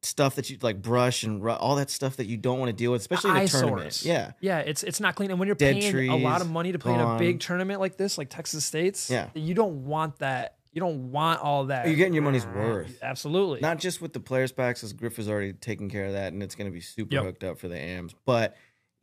stuff 0.03 0.37
that 0.37 0.49
you 0.49 0.57
like 0.63 0.81
brush 0.81 1.23
and 1.25 1.43
ru- 1.45 1.53
all 1.53 1.77
that 1.77 1.91
stuff 1.91 2.17
that 2.17 2.27
you 2.27 2.37
don't 2.37 2.59
want 2.59 2.69
to 2.71 2.73
deal 2.73 2.93
with, 2.93 3.01
especially 3.03 3.31
in 3.31 3.37
a 3.37 3.49
tournament. 3.49 4.03
Yeah. 4.05 4.33
Yeah, 4.41 4.59
it's 4.61 4.83
it's 4.83 5.01
not 5.01 5.15
clean. 5.15 5.31
And 5.31 5.39
when 5.39 5.47
you're 5.47 5.55
Dead 5.57 5.75
paying 5.81 6.09
a 6.09 6.17
lot 6.17 6.41
of 6.41 6.51
money 6.51 6.73
to 6.73 6.79
play 6.79 6.95
in 6.95 7.01
a 7.01 7.19
big 7.19 7.41
tournament 7.41 7.81
like 7.81 7.97
this, 7.97 8.17
like 8.17 8.31
Texas 8.31 8.65
States, 8.65 9.11
Yeah. 9.11 9.29
you 9.35 9.55
don't 9.55 9.85
want 9.85 10.19
that. 10.21 10.57
You 10.73 10.81
don't 10.81 11.11
want 11.11 11.41
all 11.41 11.65
that. 11.67 11.87
You're 11.87 11.97
getting 11.97 12.15
your 12.15 12.23
money's 12.23 12.47
worth. 12.47 12.99
Absolutely. 13.03 13.61
Not 13.61 13.79
just 13.79 14.01
with 14.01 14.13
the 14.13 14.21
players 14.21 14.53
packs, 14.53 14.81
because 14.81 14.93
Griff 14.93 15.17
has 15.17 15.29
already 15.29 15.53
taken 15.53 15.91
care 15.91 16.07
of 16.07 16.13
that, 16.13 16.33
and 16.33 16.43
it's 16.43 16.55
going 16.55 16.71
to 16.71 16.73
be 16.75 16.81
super 16.81 17.15
Yep. 17.17 17.25
hooked 17.25 17.45
up 17.45 17.59
for 17.59 17.67
the 17.69 17.77
AMs. 17.77 18.15
But 18.25 18.57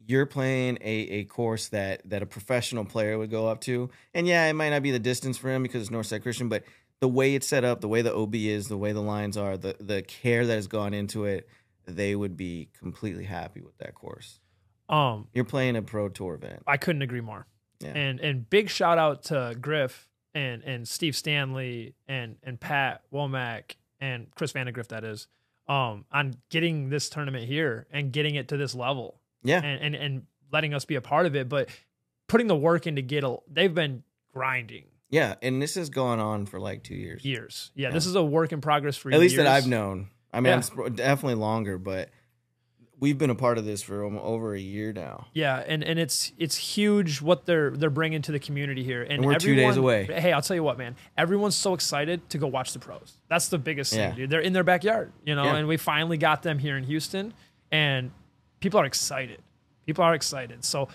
you're 0.05 0.25
playing 0.25 0.77
a, 0.81 0.91
a 0.91 1.23
course 1.25 1.67
that 1.69 2.01
that 2.09 2.21
a 2.23 2.25
professional 2.25 2.85
player 2.85 3.17
would 3.17 3.29
go 3.29 3.47
up 3.47 3.59
to, 3.61 3.89
and 4.13 4.25
yeah, 4.27 4.45
it 4.47 4.53
might 4.53 4.69
not 4.69 4.81
be 4.81 4.91
the 4.91 4.99
distance 4.99 5.37
for 5.37 5.49
him 5.49 5.61
because 5.63 5.81
it's 5.81 5.91
Northside 5.91 6.21
Christian, 6.21 6.47
but 6.47 6.63
the 7.01 7.07
way 7.09 7.35
it's 7.35 7.45
set 7.47 7.63
up, 7.65 7.81
the 7.81 7.87
way 7.89 8.01
the 8.01 8.15
OB 8.15 8.33
is, 8.35 8.69
the 8.69 8.77
way 8.77 8.91
the 8.93 9.01
lines 9.01 9.35
are, 9.35 9.57
the 9.57 9.75
the 9.79 10.01
care 10.03 10.45
that 10.45 10.55
has 10.55 10.67
gone 10.67 10.93
into 10.93 11.25
it, 11.25 11.49
they 11.85 12.15
would 12.15 12.37
be 12.37 12.69
completely 12.79 13.25
happy 13.25 13.59
with 13.61 13.77
that 13.79 13.93
course. 13.93 14.39
um, 14.89 15.27
You're 15.33 15.43
playing 15.45 15.75
a 15.75 15.81
pro 15.81 16.07
tour 16.07 16.35
event. 16.35 16.63
I 16.65 16.77
couldn't 16.77 17.01
agree 17.01 17.21
more. 17.21 17.45
Yeah. 17.81 17.89
And 17.89 18.19
and 18.21 18.49
big 18.49 18.69
shout 18.69 18.97
out 18.97 19.23
to 19.25 19.55
Griff 19.59 20.07
and 20.33 20.63
and 20.63 20.87
Steve 20.87 21.15
Stanley 21.15 21.95
and 22.07 22.37
and 22.43 22.59
Pat 22.59 23.01
Womack 23.13 23.75
and 23.99 24.27
Chris 24.35 24.51
Vandegrift 24.51 24.89
that 24.91 25.03
is 25.03 25.27
um 25.67 26.05
on 26.11 26.35
getting 26.49 26.89
this 26.89 27.09
tournament 27.09 27.45
here 27.45 27.87
and 27.91 28.11
getting 28.11 28.35
it 28.35 28.47
to 28.49 28.57
this 28.57 28.73
level 28.75 29.19
Yeah, 29.43 29.61
and 29.63 29.81
and 29.81 29.95
and 29.95 30.21
letting 30.51 30.73
us 30.73 30.85
be 30.85 30.95
a 30.95 31.01
part 31.01 31.25
of 31.25 31.35
it 31.35 31.49
but 31.49 31.69
putting 32.27 32.47
the 32.47 32.55
work 32.55 32.87
in 32.87 32.95
to 32.97 33.01
get 33.01 33.23
a 33.23 33.37
they've 33.51 33.73
been 33.73 34.03
grinding 34.33 34.85
yeah, 35.09 35.35
and 35.41 35.61
this 35.61 35.75
has 35.75 35.89
gone 35.89 36.19
on 36.19 36.45
for 36.45 36.59
like 36.59 36.83
two 36.83 36.93
years. 36.95 37.23
years 37.23 37.71
yeah, 37.75 37.87
Yeah. 37.87 37.93
this 37.93 38.05
is 38.05 38.15
a 38.15 38.23
work 38.23 38.51
in 38.51 38.59
progress 38.61 38.97
for 38.97 39.09
At 39.11 39.19
least 39.21 39.37
that. 39.37 39.47
I've 39.47 39.65
known. 39.67 40.09
I 40.33 40.41
mean, 40.41 40.47
Yeah. 40.49 40.55
I'm 40.55 40.61
sp- 40.67 40.91
definitely 40.95 41.35
longer, 41.35 41.77
but 41.77 42.09
we've 42.99 43.17
been 43.17 43.29
a 43.29 43.35
part 43.35 43.57
of 43.57 43.65
this 43.65 43.81
for 43.81 44.03
over 44.03 44.53
a 44.55 44.59
year 44.59 44.91
now. 44.93 45.27
Yeah, 45.33 45.63
and, 45.67 45.83
and 45.83 45.99
it's 45.99 46.31
it's 46.37 46.55
huge 46.55 47.21
what 47.21 47.45
they're 47.45 47.71
they're 47.71 47.89
bringing 47.89 48.21
to 48.23 48.31
the 48.31 48.39
community 48.39 48.83
here. 48.83 49.03
And, 49.03 49.13
And 49.13 49.25
we're 49.25 49.35
two 49.39 49.55
days 49.55 49.77
away. 49.77 50.05
Hey, 50.05 50.33
I'll 50.33 50.41
tell 50.41 50.55
you 50.55 50.63
what, 50.63 50.77
man. 50.77 50.95
Everyone's 51.17 51.55
so 51.55 51.73
excited 51.73 52.29
to 52.31 52.37
go 52.37 52.47
watch 52.47 52.73
the 52.73 52.79
pros. 52.79 53.13
That's 53.29 53.49
the 53.49 53.57
biggest 53.57 53.93
Yeah. 53.93 54.07
thing, 54.09 54.17
dude. 54.17 54.29
They're 54.29 54.41
in 54.41 54.53
their 54.53 54.63
backyard, 54.63 55.11
you 55.25 55.35
know, 55.35 55.43
Yeah. 55.45 55.55
and 55.57 55.67
we 55.67 55.77
finally 55.77 56.17
got 56.17 56.43
them 56.43 56.59
here 56.59 56.77
in 56.77 56.83
Houston, 56.85 57.33
and 57.71 58.11
people 58.59 58.79
are 58.79 58.85
excited. 58.85 59.41
People 59.85 60.03
are 60.03 60.13
excited. 60.15 60.65
So, 60.65 60.89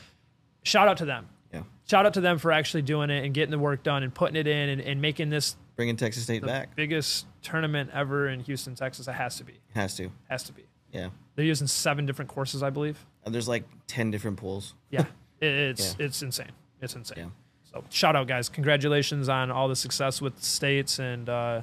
shout 0.65 0.89
out 0.89 0.99
to 0.99 1.05
them. 1.05 1.29
Yeah, 1.53 1.63
Shout 1.89 2.05
out 2.07 2.15
to 2.15 2.21
them 2.21 2.39
for 2.39 2.53
actually 2.53 2.83
doing 2.83 3.11
it 3.11 3.25
and 3.25 3.33
getting 3.33 3.51
the 3.51 3.59
work 3.59 3.83
done 3.83 4.03
and 4.03 4.15
putting 4.15 4.37
it 4.37 4.47
in 4.47 4.69
and, 4.69 4.81
and 4.81 5.01
making 5.01 5.31
this 5.31 5.57
bringing 5.77 5.97
Texas 5.97 6.25
State 6.25 6.45
back 6.45 6.75
biggest 6.77 7.27
tournament 7.43 7.91
ever 7.95 8.29
in 8.29 8.41
Houston, 8.41 8.75
Texas. 8.75 9.09
It 9.09 9.13
has 9.13 9.37
to 9.39 9.45
be. 9.45 9.55
has 9.75 9.97
to. 9.97 10.11
Has 10.29 10.43
to 10.45 10.53
be. 10.53 10.65
Yeah, 10.93 11.09
They're 11.35 11.45
using 11.45 11.67
seven 11.67 12.05
different 12.07 12.31
courses, 12.31 12.63
I 12.63 12.71
believe. 12.71 13.05
And 13.25 13.35
there's 13.35 13.49
like 13.49 13.65
ten 13.87 14.11
different 14.11 14.37
pools. 14.37 14.75
Yeah, 14.91 15.07
it, 15.41 15.47
it's 15.47 15.97
it's 15.99 16.23
insane. 16.23 16.53
It's 16.81 16.95
insane. 16.95 17.19
Yeah. 17.19 17.27
So 17.73 17.85
shout 17.91 18.15
out, 18.17 18.27
guys! 18.27 18.49
Congratulations 18.49 19.29
on 19.29 19.51
all 19.51 19.69
the 19.69 19.77
success 19.77 20.21
with 20.21 20.37
the 20.37 20.45
states, 20.45 20.99
and 20.99 21.29
uh, 21.29 21.63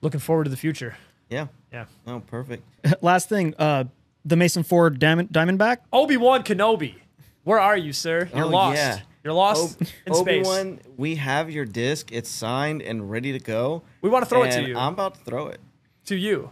looking 0.00 0.20
forward 0.20 0.44
to 0.44 0.50
the 0.50 0.56
future. 0.56 0.96
Yeah. 1.30 1.46
Yeah. 1.72 1.86
Oh, 2.06 2.20
perfect. 2.20 2.62
Last 3.02 3.28
thing, 3.28 3.54
uh, 3.58 3.84
the 4.24 4.36
Mason 4.36 4.62
Ford 4.62 4.98
Diamond, 4.98 5.30
Diamondback. 5.30 5.78
Obi 5.92 6.16
Wan 6.18 6.42
Kenobi, 6.42 6.96
where 7.44 7.58
are 7.60 7.76
you, 7.76 7.92
sir? 7.92 8.28
You're 8.34 8.44
Oh, 8.44 8.48
lost. 8.48 8.76
yeah. 8.76 8.98
You're 9.24 9.32
lost 9.34 9.80
in 9.80 9.86
space. 10.14 10.44
Obi-Wan, 10.48 10.80
we 10.96 11.14
have 11.14 11.48
your 11.48 11.64
disc. 11.64 12.10
It's 12.10 12.28
signed 12.28 12.82
and 12.82 13.08
ready 13.08 13.30
to 13.32 13.38
go. 13.38 13.82
We 14.00 14.10
want 14.10 14.24
to 14.24 14.28
throw 14.28 14.42
it 14.42 14.50
to 14.50 14.62
you. 14.68 14.76
I'm 14.76 14.94
about 14.94 15.14
to 15.14 15.20
throw 15.20 15.46
it. 15.46 15.60
to 16.06 16.16
you. 16.16 16.50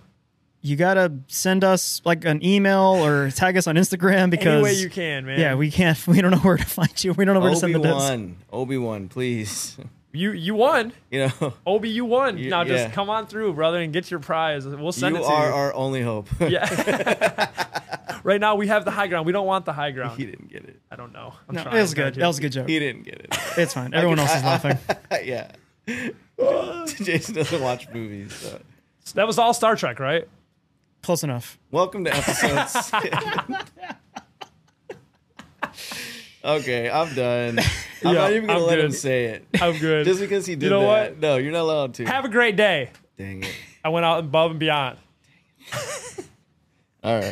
You 0.62 0.76
gotta 0.76 1.12
send 1.26 1.64
us 1.64 2.02
like 2.04 2.24
an 2.26 2.44
email 2.44 2.80
or 3.02 3.30
tag 3.30 3.56
us 3.56 3.66
on 3.66 3.76
Instagram 3.76 4.28
because 4.28 4.46
Any 4.46 4.62
way 4.62 4.74
you 4.74 4.90
can, 4.90 5.24
man. 5.24 5.40
yeah, 5.40 5.54
we 5.54 5.70
can't. 5.70 5.96
We 6.06 6.20
don't 6.20 6.32
know 6.32 6.38
where 6.38 6.58
to 6.58 6.64
find 6.64 7.02
you. 7.02 7.12
We 7.14 7.24
don't 7.24 7.34
know 7.34 7.40
where 7.40 7.50
to 7.50 7.56
send 7.56 7.74
the 7.74 7.78
disc. 7.78 7.94
Wan, 7.94 8.36
Obi 8.52 8.76
Wan, 8.76 9.08
please. 9.08 9.78
you 10.12 10.32
you 10.32 10.54
won. 10.54 10.92
You 11.10 11.28
know, 11.40 11.54
Obi, 11.66 11.88
you 11.88 12.04
won. 12.04 12.36
You- 12.36 12.50
now 12.50 12.64
just 12.64 12.88
yeah. 12.88 12.90
come 12.90 13.08
on 13.08 13.26
through, 13.26 13.54
brother, 13.54 13.78
and 13.80 13.90
get 13.90 14.10
your 14.10 14.20
prize. 14.20 14.66
We'll 14.66 14.92
send 14.92 15.16
you 15.16 15.22
it 15.22 15.24
to 15.24 15.32
are 15.32 15.48
you. 15.48 15.54
our 15.54 15.72
only 15.74 16.02
hope. 16.02 16.28
yeah. 16.40 17.48
right 18.22 18.40
now 18.40 18.54
we 18.56 18.66
have 18.66 18.84
the 18.84 18.90
high 18.90 19.06
ground. 19.06 19.24
We 19.24 19.32
don't 19.32 19.46
want 19.46 19.64
the 19.64 19.72
high 19.72 19.92
ground. 19.92 20.18
he 20.18 20.26
didn't 20.26 20.50
get 20.50 20.64
it. 20.64 20.78
I 20.90 20.96
don't 20.96 21.12
know. 21.14 21.32
I'm 21.48 21.54
No, 21.54 21.62
trying, 21.62 21.76
it 21.76 21.80
was 21.80 21.94
good. 21.94 22.14
Judge. 22.14 22.20
That 22.20 22.26
was 22.26 22.38
a 22.38 22.42
good 22.42 22.52
joke. 22.52 22.68
He 22.68 22.78
didn't 22.78 23.04
get 23.04 23.14
it. 23.20 23.34
It's 23.56 23.72
fine. 23.72 23.94
Everyone 23.94 24.18
else 24.18 24.34
is 24.34 24.44
laughing. 24.44 24.78
yeah. 25.24 25.52
Jason 26.86 27.34
doesn't 27.34 27.62
watch 27.62 27.88
movies. 27.94 28.34
So. 28.34 28.60
That 29.14 29.26
was 29.26 29.38
all 29.38 29.54
Star 29.54 29.74
Trek, 29.76 29.98
right? 30.00 30.28
Close 31.02 31.24
enough. 31.24 31.58
Welcome 31.70 32.04
to 32.04 32.14
episode. 32.14 32.66
six. 32.68 32.92
okay, 36.44 36.90
I'm 36.90 37.14
done. 37.14 37.58
I'm 37.58 37.64
Yeah, 38.02 38.12
not 38.12 38.32
even 38.32 38.46
gonna 38.46 38.60
I'm 38.60 38.66
let 38.66 38.78
him 38.78 38.92
say 38.92 39.24
it. 39.26 39.46
I'm 39.60 39.78
good. 39.78 40.04
Just 40.06 40.20
because 40.20 40.46
he 40.46 40.56
did 40.56 40.70
know 40.70 40.80
that. 40.80 41.10
what? 41.12 41.18
No, 41.20 41.36
you're 41.38 41.52
not 41.52 41.62
allowed 41.62 41.94
to. 41.94 42.04
Have 42.04 42.24
a 42.24 42.28
great 42.28 42.56
day. 42.56 42.90
Dang 43.16 43.42
it. 43.44 43.54
I 43.84 43.88
went 43.88 44.04
out 44.04 44.20
above 44.20 44.50
and 44.52 44.60
beyond. 44.60 44.98
All 47.02 47.14
right. 47.14 47.24